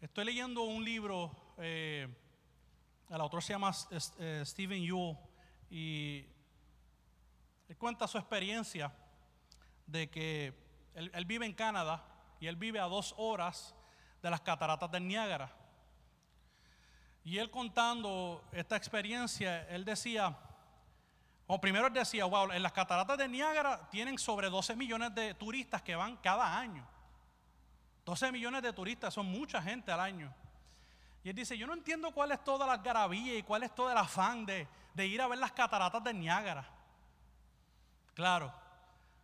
Estoy 0.00 0.24
leyendo 0.24 0.62
un 0.62 0.84
libro, 0.84 1.30
eh, 1.58 2.08
el 3.08 3.20
autor 3.20 3.42
se 3.42 3.52
llama 3.52 3.72
eh, 4.18 4.42
Stephen 4.44 4.82
Yuell, 4.82 5.16
y 5.70 6.26
él 7.70 7.76
cuenta 7.76 8.08
su 8.08 8.18
experiencia 8.18 8.92
de 9.86 10.10
que 10.10 10.52
él, 10.92 11.24
vive 11.24 11.46
en 11.46 11.52
Canadá 11.52 12.02
y 12.40 12.48
él 12.48 12.56
vive 12.56 12.80
a 12.80 12.86
dos 12.86 13.14
horas 13.16 13.76
de 14.20 14.28
las 14.28 14.40
cataratas 14.40 14.90
del 14.90 15.06
Niágara. 15.06 15.52
Y 17.22 17.38
él 17.38 17.48
contando 17.48 18.42
esta 18.50 18.74
experiencia, 18.74 19.68
él 19.68 19.84
decía, 19.84 20.36
o 21.46 21.60
primero 21.60 21.86
él 21.86 21.92
decía, 21.92 22.24
wow, 22.24 22.50
en 22.50 22.60
las 22.60 22.72
cataratas 22.72 23.16
de 23.16 23.28
Niágara 23.28 23.88
tienen 23.88 24.18
sobre 24.18 24.50
12 24.50 24.74
millones 24.74 25.14
de 25.14 25.32
turistas 25.34 25.80
que 25.80 25.94
van 25.94 26.16
cada 26.16 26.58
año. 26.58 26.84
12 28.04 28.32
millones 28.32 28.62
de 28.62 28.72
turistas, 28.72 29.14
son 29.14 29.26
mucha 29.26 29.62
gente 29.62 29.92
al 29.92 30.00
año. 30.00 30.34
Y 31.22 31.28
él 31.28 31.36
dice, 31.36 31.56
yo 31.56 31.68
no 31.68 31.74
entiendo 31.74 32.10
cuál 32.10 32.32
es 32.32 32.42
toda 32.42 32.66
la 32.66 32.78
garabía 32.78 33.38
y 33.38 33.44
cuál 33.44 33.62
es 33.62 33.72
todo 33.72 33.92
el 33.92 33.96
afán 33.96 34.44
de, 34.44 34.66
de 34.92 35.06
ir 35.06 35.22
a 35.22 35.28
ver 35.28 35.38
las 35.38 35.52
cataratas 35.52 36.02
de 36.02 36.12
Niágara. 36.14 36.79
Claro, 38.20 38.52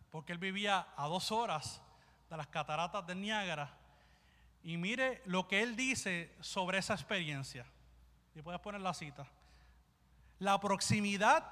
porque 0.09 0.31
él 0.31 0.39
vivía 0.39 0.87
a 0.97 1.07
dos 1.07 1.31
horas 1.31 1.83
de 2.31 2.35
las 2.35 2.47
cataratas 2.47 3.05
de 3.05 3.13
Niágara. 3.13 3.69
Y 4.63 4.75
mire 4.77 5.21
lo 5.25 5.47
que 5.47 5.61
él 5.61 5.75
dice 5.75 6.35
sobre 6.39 6.79
esa 6.79 6.95
experiencia. 6.95 7.67
Y 8.33 8.41
puedes 8.41 8.59
poner 8.59 8.81
la 8.81 8.95
cita. 8.95 9.27
La 10.39 10.59
proximidad 10.59 11.43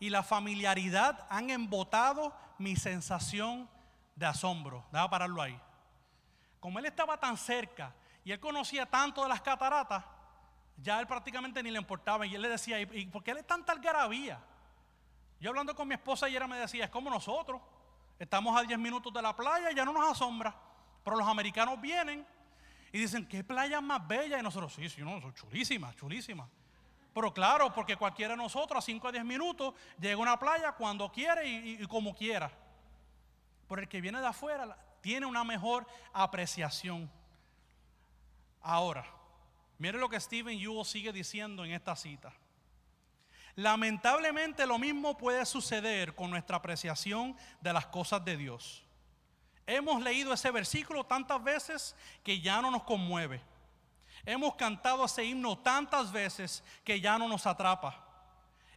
y 0.00 0.10
la 0.10 0.24
familiaridad 0.24 1.24
han 1.30 1.50
embotado 1.50 2.34
mi 2.58 2.74
sensación 2.74 3.70
de 4.16 4.26
asombro. 4.26 4.84
Déjame 4.90 5.08
pararlo 5.08 5.40
ahí. 5.40 5.60
Como 6.58 6.80
él 6.80 6.86
estaba 6.86 7.16
tan 7.20 7.36
cerca 7.36 7.94
y 8.24 8.32
él 8.32 8.40
conocía 8.40 8.86
tanto 8.86 9.22
de 9.22 9.28
las 9.28 9.40
cataratas, 9.40 10.04
ya 10.76 10.98
él 10.98 11.06
prácticamente 11.06 11.62
ni 11.62 11.70
le 11.70 11.78
importaba. 11.78 12.26
Y 12.26 12.34
él 12.34 12.42
le 12.42 12.48
decía, 12.48 12.80
¿y 12.80 13.06
por 13.06 13.22
qué 13.22 13.30
él 13.30 13.38
es 13.38 13.46
tanta 13.46 13.70
algarabía? 13.70 14.40
Yo 15.40 15.50
hablando 15.50 15.74
con 15.74 15.86
mi 15.86 15.94
esposa 15.94 16.26
ayer 16.26 16.46
me 16.48 16.56
decía, 16.56 16.84
es 16.84 16.90
como 16.90 17.10
nosotros. 17.10 17.60
Estamos 18.18 18.58
a 18.58 18.62
10 18.64 18.78
minutos 18.78 19.12
de 19.12 19.22
la 19.22 19.34
playa 19.36 19.70
ya 19.70 19.84
no 19.84 19.92
nos 19.92 20.10
asombra. 20.10 20.54
Pero 21.04 21.16
los 21.16 21.26
americanos 21.26 21.80
vienen 21.80 22.26
y 22.92 22.98
dicen, 22.98 23.26
¿qué 23.26 23.44
playa 23.44 23.80
más 23.80 24.06
bella? 24.06 24.38
Y 24.38 24.42
nosotros, 24.42 24.74
sí, 24.74 24.88
sí, 24.88 25.02
no, 25.02 25.20
son 25.20 25.32
chulísimas, 25.34 25.94
chulísimas. 25.96 26.48
Pero 27.14 27.32
claro, 27.32 27.72
porque 27.72 27.96
cualquiera 27.96 28.34
de 28.34 28.36
nosotros 28.36 28.78
a 28.78 28.86
5 28.86 29.08
a 29.08 29.12
10 29.12 29.24
minutos 29.24 29.74
llega 29.98 30.14
a 30.14 30.18
una 30.18 30.38
playa 30.38 30.72
cuando 30.72 31.10
quiere 31.10 31.48
y, 31.48 31.86
como 31.86 32.14
quiera. 32.14 32.50
Pero 33.68 33.82
el 33.82 33.88
que 33.88 34.00
viene 34.00 34.20
de 34.20 34.26
afuera 34.26 34.76
tiene 35.00 35.26
una 35.26 35.44
mejor 35.44 35.86
apreciación. 36.12 37.10
Ahora, 38.60 39.04
mire 39.78 39.98
lo 39.98 40.08
que 40.08 40.20
Stephen 40.20 40.58
Yugo 40.58 40.84
sigue 40.84 41.12
diciendo 41.12 41.64
en 41.64 41.72
esta 41.72 41.94
cita. 41.94 42.32
Lamentablemente 43.58 44.64
lo 44.66 44.78
mismo 44.78 45.18
puede 45.18 45.44
suceder 45.44 46.14
con 46.14 46.30
nuestra 46.30 46.58
apreciación 46.58 47.36
de 47.60 47.72
las 47.72 47.86
cosas 47.86 48.24
de 48.24 48.36
Dios. 48.36 48.84
Hemos 49.66 50.00
leído 50.00 50.32
ese 50.32 50.52
versículo 50.52 51.02
tantas 51.02 51.42
veces 51.42 51.96
que 52.22 52.40
ya 52.40 52.62
no 52.62 52.70
nos 52.70 52.84
conmueve. 52.84 53.42
Hemos 54.24 54.54
cantado 54.54 55.04
ese 55.04 55.24
himno 55.24 55.58
tantas 55.58 56.12
veces 56.12 56.62
que 56.84 57.00
ya 57.00 57.18
no 57.18 57.26
nos 57.26 57.48
atrapa. 57.48 58.00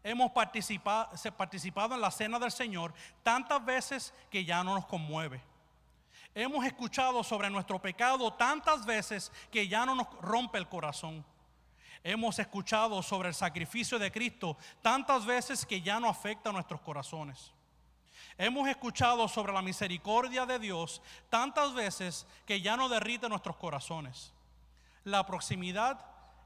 Hemos 0.04 0.32
participado, 0.32 1.94
en 1.94 2.02
la 2.02 2.10
cena 2.10 2.40
del 2.40 2.52
Señor 2.52 2.92
tantas 3.22 3.64
veces 3.64 4.12
que 4.32 4.44
ya 4.44 4.64
no 4.64 4.74
nos 4.74 4.88
conmueve. 4.88 5.44
Hemos 6.34 6.66
escuchado 6.66 7.24
sobre 7.24 7.52
nuestro 7.52 7.80
pecado 7.80 8.34
tantas 8.34 8.84
veces 8.84 9.32
que 9.52 9.68
ya 9.68 9.86
no 9.86 9.94
nos 9.94 10.08
rompe 10.22 10.58
el 10.58 10.68
corazón. 10.68 11.24
Hemos 12.04 12.40
escuchado 12.40 13.02
sobre 13.04 13.30
el 13.30 13.36
sacrificio 13.36 14.00
de 14.00 14.12
Cristo 14.12 14.58
tantas 14.82 15.26
veces 15.26 15.66
que 15.66 15.82
ya 15.82 16.00
no 16.00 16.10
afecta 16.10 16.50
a 16.50 16.54
nuestros 16.54 16.82
corazones. 16.82 17.52
Hemos 18.38 18.68
escuchado 18.68 19.28
sobre 19.28 19.54
la 19.54 19.62
misericordia 19.62 20.46
de 20.46 20.58
Dios 20.58 21.02
tantas 21.30 21.74
veces 21.74 22.26
que 22.46 22.62
ya 22.62 22.76
no 22.76 22.90
derrite 22.90 23.30
nuestros 23.30 23.56
corazones. 23.58 24.34
La 25.04 25.26
proximidad 25.26 26.04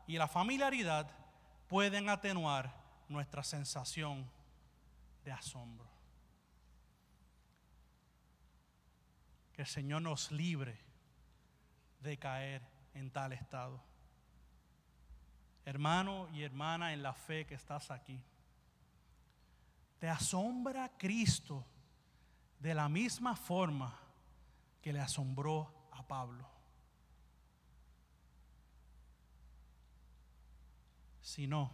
y 0.08 0.18
la 0.18 0.28
familiaridad 0.28 1.10
pueden 1.68 2.10
atenuar 2.10 2.76
nuestra 3.08 3.43
sensación 3.43 4.30
de 5.24 5.32
asombro. 5.32 5.88
Que 9.53 9.62
el 9.62 9.68
Señor 9.68 10.01
nos 10.01 10.32
libre 10.32 10.78
de 12.01 12.18
caer 12.18 12.62
en 12.93 13.10
tal 13.10 13.32
estado. 13.32 13.82
Hermano 15.66 16.30
y 16.30 16.43
hermana 16.43 16.93
en 16.93 17.01
la 17.01 17.13
fe 17.13 17.47
que 17.47 17.55
estás 17.55 17.89
aquí, 17.89 18.22
te 19.99 20.07
asombra 20.07 20.91
Cristo 20.97 21.66
de 22.59 22.76
la 22.76 22.88
misma 22.88 23.36
forma 23.36 23.97
que 24.82 24.93
le 24.93 24.99
asombró 24.99 25.89
a 25.91 26.03
Pablo. 26.07 26.47
Si 31.22 31.47
no, 31.47 31.72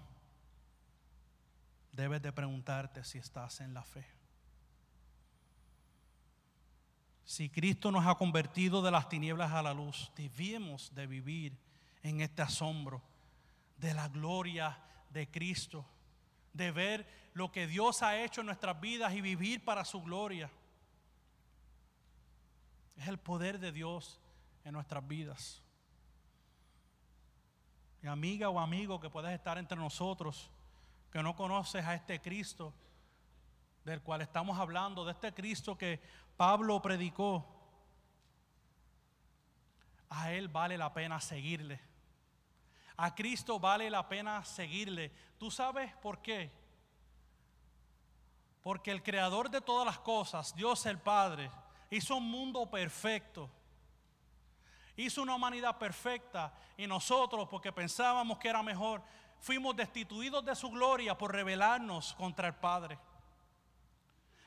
debes 1.91 2.21
de 2.21 2.31
preguntarte 2.31 3.03
si 3.03 3.17
estás 3.17 3.59
en 3.59 3.73
la 3.73 3.83
fe. 3.83 4.05
Si 7.25 7.49
Cristo 7.49 7.91
nos 7.91 8.05
ha 8.05 8.15
convertido 8.15 8.81
de 8.81 8.91
las 8.91 9.09
tinieblas 9.09 9.51
a 9.51 9.61
la 9.61 9.73
luz, 9.73 10.11
debemos 10.15 10.95
de 10.95 11.07
vivir 11.07 11.57
en 12.03 12.21
este 12.21 12.41
asombro 12.41 13.01
de 13.81 13.95
la 13.95 14.07
gloria 14.07 14.77
de 15.09 15.29
Cristo, 15.29 15.83
de 16.53 16.71
ver 16.71 17.31
lo 17.33 17.51
que 17.51 17.65
Dios 17.65 18.03
ha 18.03 18.21
hecho 18.21 18.41
en 18.41 18.45
nuestras 18.45 18.79
vidas 18.79 19.13
y 19.13 19.21
vivir 19.21 19.65
para 19.65 19.83
su 19.83 20.01
gloria. 20.03 20.49
Es 22.95 23.07
el 23.07 23.17
poder 23.17 23.59
de 23.59 23.71
Dios 23.71 24.21
en 24.63 24.73
nuestras 24.73 25.05
vidas. 25.07 25.63
Mi 28.03 28.09
amiga 28.09 28.49
o 28.49 28.59
amigo 28.59 28.99
que 28.99 29.09
puedes 29.09 29.33
estar 29.33 29.57
entre 29.57 29.77
nosotros, 29.77 30.51
que 31.11 31.23
no 31.23 31.35
conoces 31.35 31.83
a 31.83 31.95
este 31.95 32.21
Cristo 32.21 32.73
del 33.83 34.01
cual 34.03 34.21
estamos 34.21 34.59
hablando, 34.59 35.03
de 35.05 35.13
este 35.13 35.33
Cristo 35.33 35.75
que 35.75 35.99
Pablo 36.37 36.79
predicó, 36.83 37.47
a 40.09 40.31
Él 40.33 40.49
vale 40.49 40.77
la 40.77 40.93
pena 40.93 41.19
seguirle. 41.19 41.90
A 43.03 43.15
Cristo 43.15 43.59
vale 43.59 43.89
la 43.89 44.07
pena 44.07 44.45
seguirle. 44.45 45.11
¿Tú 45.39 45.49
sabes 45.49 45.91
por 46.03 46.21
qué? 46.21 46.51
Porque 48.61 48.91
el 48.91 49.01
creador 49.01 49.49
de 49.49 49.59
todas 49.59 49.87
las 49.87 49.97
cosas, 49.97 50.53
Dios 50.53 50.85
el 50.85 50.99
Padre, 50.99 51.49
hizo 51.89 52.17
un 52.17 52.29
mundo 52.29 52.69
perfecto. 52.69 53.49
Hizo 54.95 55.23
una 55.23 55.33
humanidad 55.33 55.79
perfecta 55.79 56.53
y 56.77 56.85
nosotros, 56.85 57.47
porque 57.49 57.71
pensábamos 57.71 58.37
que 58.37 58.49
era 58.49 58.61
mejor, 58.61 59.01
fuimos 59.39 59.75
destituidos 59.75 60.45
de 60.45 60.55
su 60.55 60.69
gloria 60.69 61.17
por 61.17 61.33
rebelarnos 61.33 62.13
contra 62.13 62.49
el 62.49 62.53
Padre. 62.53 62.99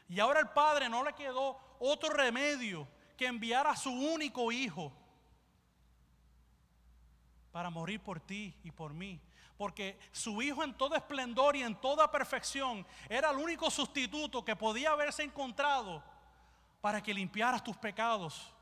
Y 0.08 0.20
ahora 0.20 0.38
el 0.38 0.50
Padre 0.50 0.88
no 0.88 1.02
le 1.02 1.12
quedó 1.14 1.58
otro 1.80 2.10
remedio 2.10 2.86
que 3.16 3.26
enviar 3.26 3.66
a 3.66 3.74
su 3.74 3.90
único 3.90 4.52
hijo 4.52 4.92
para 7.54 7.70
morir 7.70 8.00
por 8.00 8.18
ti 8.18 8.52
y 8.64 8.72
por 8.72 8.92
mí. 8.92 9.20
Porque 9.56 9.96
su 10.10 10.42
hijo 10.42 10.64
en 10.64 10.74
todo 10.74 10.96
esplendor 10.96 11.54
y 11.54 11.62
en 11.62 11.76
toda 11.76 12.10
perfección 12.10 12.84
era 13.08 13.30
el 13.30 13.36
único 13.36 13.70
sustituto 13.70 14.44
que 14.44 14.56
podía 14.56 14.90
haberse 14.90 15.22
encontrado 15.22 16.02
para 16.80 17.00
que 17.00 17.14
limpiaras 17.14 17.62
tus 17.62 17.76
pecados 17.76 18.52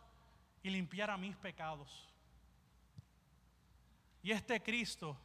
y 0.62 0.68
limpiara 0.68 1.16
mis 1.16 1.34
pecados. 1.36 2.06
Y 4.22 4.30
este 4.30 4.62
Cristo 4.62 5.16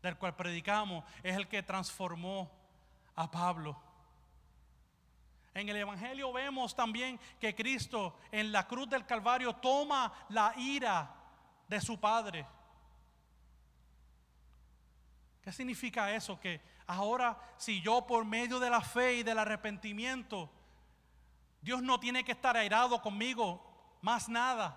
del 0.00 0.16
cual 0.16 0.36
predicamos 0.36 1.02
es 1.24 1.36
el 1.36 1.48
que 1.48 1.64
transformó 1.64 2.48
a 3.16 3.28
Pablo. 3.28 3.76
En 5.54 5.68
el 5.68 5.76
Evangelio 5.76 6.32
vemos 6.32 6.72
también 6.76 7.18
que 7.40 7.52
Cristo 7.52 8.14
en 8.30 8.52
la 8.52 8.68
cruz 8.68 8.88
del 8.88 9.04
Calvario 9.04 9.56
toma 9.56 10.12
la 10.28 10.54
ira 10.56 11.12
de 11.66 11.80
su 11.80 11.98
Padre. 11.98 12.46
¿Qué 15.48 15.52
significa 15.52 16.12
eso? 16.12 16.38
Que 16.38 16.60
ahora 16.86 17.40
si 17.56 17.80
yo 17.80 18.06
por 18.06 18.22
medio 18.26 18.60
de 18.60 18.68
la 18.68 18.82
fe 18.82 19.14
y 19.14 19.22
del 19.22 19.38
arrepentimiento, 19.38 20.50
Dios 21.62 21.80
no 21.80 21.98
tiene 21.98 22.22
que 22.22 22.32
estar 22.32 22.54
airado 22.54 23.00
conmigo 23.00 23.64
más 24.02 24.28
nada. 24.28 24.76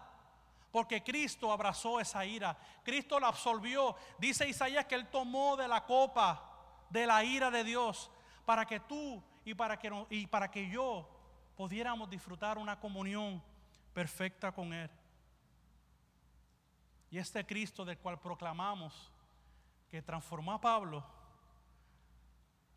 Porque 0.72 1.04
Cristo 1.04 1.52
abrazó 1.52 2.00
esa 2.00 2.26
ira. 2.26 2.58
Cristo 2.86 3.20
la 3.20 3.28
absolvió. 3.28 3.98
Dice 4.18 4.48
Isaías 4.48 4.86
que 4.86 4.96
Él 4.96 5.10
tomó 5.10 5.58
de 5.58 5.68
la 5.68 5.86
copa 5.86 6.42
de 6.90 7.06
la 7.06 7.22
ira 7.22 7.52
de 7.52 7.66
Dios 7.66 8.10
para 8.46 8.66
que 8.66 8.80
tú 8.80 9.22
y 9.44 9.54
para 9.54 9.78
que, 9.78 9.92
y 10.10 10.26
para 10.26 10.50
que 10.50 10.70
yo 10.70 11.06
pudiéramos 11.58 12.10
disfrutar 12.10 12.58
una 12.58 12.80
comunión 12.80 13.44
perfecta 13.94 14.54
con 14.54 14.72
Él. 14.72 14.90
Y 17.10 17.18
este 17.18 17.46
Cristo 17.46 17.84
del 17.84 17.98
cual 17.98 18.22
proclamamos 18.22 19.12
que 19.92 20.02
transformó 20.02 20.54
a 20.54 20.62
Pablo, 20.62 21.06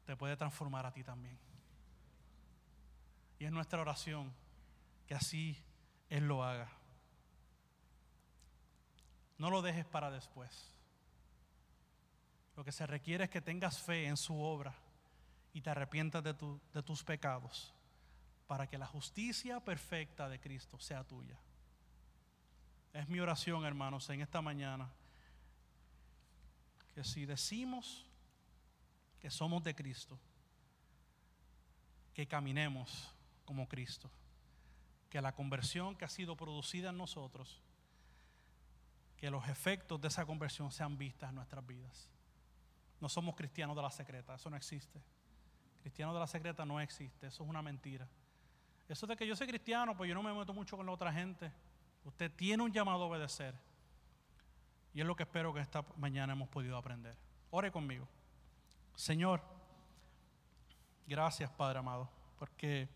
te 0.05 0.17
puede 0.17 0.37
transformar 0.37 0.85
a 0.85 0.93
ti 0.93 1.05
también. 1.05 1.39
Y 3.39 3.45
es 3.45 3.53
nuestra 3.53 3.81
oración 3.81 4.35
que 5.07 5.15
así 5.15 5.57
Él 6.09 6.27
lo 6.27 6.43
haga. 6.43 6.69
No 9.39 9.49
lo 9.49 9.63
dejes 9.63 9.87
para 9.87 10.11
después. 10.11 10.75
Lo 12.57 12.65
que 12.65 12.73
se 12.73 12.85
requiere 12.85 13.25
es 13.25 13.31
que 13.31 13.41
tengas 13.41 13.81
fe 13.81 14.07
en 14.07 14.17
su 14.17 14.41
obra 14.41 14.75
y 15.53 15.61
te 15.61 15.71
arrepientas 15.71 16.23
de, 16.25 16.35
de 16.73 16.83
tus 16.83 17.05
pecados 17.05 17.73
para 18.49 18.67
que 18.67 18.77
la 18.77 18.87
justicia 18.87 19.61
perfecta 19.61 20.29
de 20.29 20.41
Cristo 20.41 20.81
sea 20.81 21.05
tuya. 21.05 21.39
Es 22.93 23.09
mi 23.09 23.21
oración, 23.21 23.65
hermanos, 23.65 24.11
en 24.11 24.21
esta 24.21 24.43
mañana, 24.43 24.91
que 26.95 27.03
si 27.03 27.27
decimos 27.27 28.07
que 29.19 29.31
somos 29.31 29.63
de 29.65 29.75
Cristo, 29.75 30.19
que 32.15 32.29
caminemos 32.29 33.13
como 33.45 33.69
Cristo, 33.69 34.11
que 35.11 35.21
la 35.21 35.35
conversión 35.35 35.97
que 35.97 36.05
ha 36.05 36.09
sido 36.09 36.37
producida 36.37 36.91
en 36.91 36.99
nosotros, 36.99 37.61
que 39.17 39.31
los 39.31 39.49
efectos 39.49 40.01
de 40.01 40.09
esa 40.09 40.25
conversión 40.25 40.71
sean 40.71 40.97
vistas 40.97 41.31
en 41.31 41.37
nuestras 41.37 41.67
vidas. 41.67 42.09
No 43.01 43.09
somos 43.09 43.35
cristianos 43.35 43.75
de 43.75 43.83
la 43.83 43.91
secreta, 43.91 44.35
eso 44.37 44.49
no 44.49 44.57
existe. 44.57 45.03
Cristiano 45.81 46.15
de 46.15 46.21
la 46.21 46.27
secreta 46.27 46.65
no 46.65 46.81
existe, 46.81 47.27
eso 47.27 47.43
es 47.43 47.51
una 47.51 47.63
mentira. 47.63 48.09
Eso 48.89 49.07
de 49.07 49.17
que 49.17 49.27
yo 49.27 49.35
soy 49.35 49.47
cristiano, 49.47 49.97
pues 49.97 50.09
yo 50.09 50.15
no 50.15 50.23
me 50.23 50.33
meto 50.33 50.53
mucho 50.53 50.77
con 50.77 50.87
la 50.87 50.93
otra 50.93 51.13
gente. 51.13 51.51
Usted 52.05 52.31
tiene 52.33 52.63
un 52.63 52.73
llamado 52.73 53.03
a 53.05 53.07
obedecer. 53.07 53.55
Y 54.95 55.01
es 55.01 55.07
lo 55.07 55.17
que 55.17 55.25
espero 55.25 55.53
que 55.53 55.61
esta 55.61 55.85
mañana 55.97 56.33
hemos 56.35 56.49
podido 56.49 56.77
aprender. 56.77 57.17
Ore 57.51 57.73
conmigo. 57.73 58.09
Señor, 58.95 59.43
gracias 61.07 61.51
Padre 61.51 61.81
amado, 61.81 62.09
porque 62.39 62.89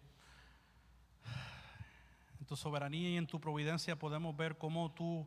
en 2.39 2.47
tu 2.47 2.57
soberanía 2.57 3.11
y 3.11 3.17
en 3.17 3.27
tu 3.27 3.41
providencia 3.41 3.99
podemos 3.99 4.37
ver 4.37 4.57
cómo 4.57 4.93
tú 4.93 5.27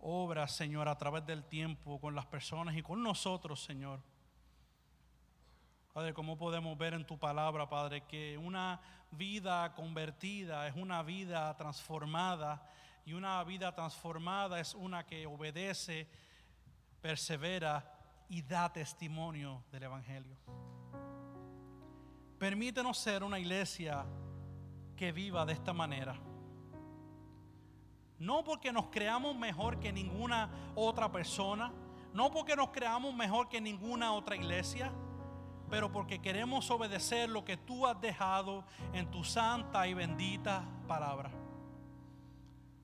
obra, 0.00 0.48
Señor, 0.48 0.88
a 0.88 0.98
través 0.98 1.24
del 1.24 1.44
tiempo 1.44 2.00
con 2.00 2.16
las 2.16 2.26
personas 2.26 2.76
y 2.76 2.82
con 2.82 3.00
nosotros, 3.00 3.62
Señor. 3.62 4.00
Padre, 5.92 6.12
¿cómo 6.14 6.36
podemos 6.36 6.76
ver 6.76 6.94
en 6.94 7.06
tu 7.06 7.16
palabra, 7.16 7.68
Padre, 7.68 8.00
que 8.06 8.36
una 8.38 8.80
vida 9.12 9.72
convertida 9.74 10.66
es 10.66 10.74
una 10.74 11.02
vida 11.04 11.56
transformada 11.56 12.68
y 13.04 13.12
una 13.12 13.42
vida 13.44 13.74
transformada 13.74 14.60
es 14.60 14.74
una 14.74 15.04
que 15.04 15.26
obedece, 15.26 16.08
persevera 17.00 17.98
y 18.28 18.42
da 18.42 18.72
testimonio 18.72 19.64
del 19.70 19.84
Evangelio? 19.84 20.36
Permítenos 22.38 22.98
ser 22.98 23.22
una 23.22 23.38
iglesia 23.38 24.04
que 24.96 25.12
viva 25.12 25.44
de 25.46 25.52
esta 25.52 25.72
manera 25.72 26.18
no 28.22 28.44
porque 28.44 28.72
nos 28.72 28.86
creamos 28.86 29.34
mejor 29.34 29.80
que 29.80 29.92
ninguna 29.92 30.48
otra 30.76 31.10
persona, 31.10 31.72
No 32.14 32.30
porque 32.30 32.54
nos 32.54 32.68
creamos 32.68 33.14
mejor 33.14 33.48
que 33.48 33.58
ninguna 33.58 34.12
otra 34.12 34.36
iglesia, 34.36 34.92
pero 35.70 35.90
porque 35.90 36.20
queremos 36.20 36.70
obedecer 36.70 37.30
lo 37.30 37.42
que 37.42 37.56
tú 37.56 37.86
has 37.86 37.98
dejado 38.02 38.64
en 38.92 39.10
tu 39.10 39.24
santa 39.24 39.88
y 39.88 39.94
bendita 39.94 40.62
palabra. 40.86 41.41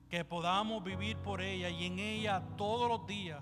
Que 0.09 0.25
podamos 0.25 0.83
vivir 0.83 1.17
por 1.17 1.41
ella 1.41 1.69
y 1.69 1.85
en 1.85 1.99
ella 1.99 2.41
todos 2.57 2.89
los 2.89 3.05
días, 3.05 3.41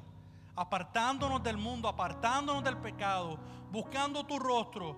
apartándonos 0.55 1.41
del 1.41 1.57
mundo, 1.57 1.87
apartándonos 1.87 2.63
del 2.63 2.77
pecado, 2.77 3.39
buscando 3.71 4.25
tu 4.25 4.37
rostro, 4.37 4.97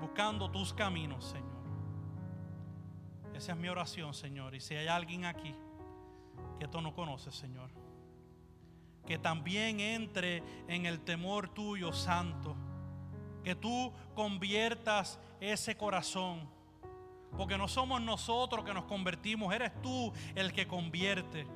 buscando 0.00 0.50
tus 0.50 0.74
caminos, 0.74 1.24
Señor. 1.24 1.56
Esa 3.34 3.52
es 3.52 3.58
mi 3.58 3.68
oración, 3.68 4.14
Señor. 4.14 4.54
Y 4.54 4.60
si 4.60 4.74
hay 4.74 4.88
alguien 4.88 5.24
aquí 5.24 5.54
que 6.58 6.68
tú 6.68 6.80
no 6.80 6.94
conoces, 6.94 7.34
Señor, 7.34 7.70
que 9.06 9.18
también 9.18 9.80
entre 9.80 10.42
en 10.68 10.86
el 10.86 11.00
temor 11.00 11.48
tuyo, 11.48 11.92
santo 11.92 12.56
que 13.46 13.54
tú 13.54 13.92
conviertas 14.16 15.20
ese 15.38 15.76
corazón. 15.76 16.50
Porque 17.36 17.56
no 17.56 17.68
somos 17.68 18.00
nosotros 18.00 18.64
que 18.64 18.74
nos 18.74 18.84
convertimos, 18.84 19.54
eres 19.54 19.80
tú 19.82 20.12
el 20.34 20.52
que 20.52 20.66
convierte. 20.66 21.46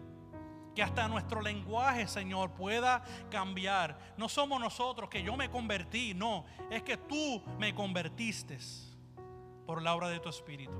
Que 0.74 0.82
hasta 0.82 1.08
nuestro 1.08 1.42
lenguaje, 1.42 2.06
Señor, 2.06 2.52
pueda 2.52 3.02
cambiar. 3.30 3.98
No 4.16 4.28
somos 4.28 4.60
nosotros 4.60 5.10
que 5.10 5.22
yo 5.22 5.36
me 5.36 5.50
convertí, 5.50 6.14
no, 6.14 6.44
es 6.70 6.82
que 6.82 6.96
tú 6.96 7.42
me 7.58 7.74
convertiste 7.74 8.58
por 9.66 9.82
la 9.82 9.94
obra 9.94 10.08
de 10.08 10.20
tu 10.20 10.28
Espíritu. 10.28 10.72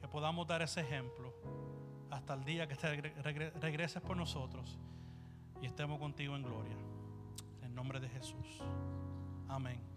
Que 0.00 0.08
podamos 0.08 0.46
dar 0.46 0.62
ese 0.62 0.80
ejemplo 0.80 1.34
hasta 2.10 2.34
el 2.34 2.44
día 2.44 2.66
que 2.66 2.76
te 2.76 2.88
regreses 3.60 4.00
por 4.00 4.16
nosotros 4.16 4.78
y 5.60 5.66
estemos 5.66 5.98
contigo 5.98 6.36
en 6.36 6.42
gloria. 6.42 6.76
En 7.62 7.74
nombre 7.74 7.98
de 7.98 8.08
Jesús. 8.08 8.62
Amén. 9.48 9.93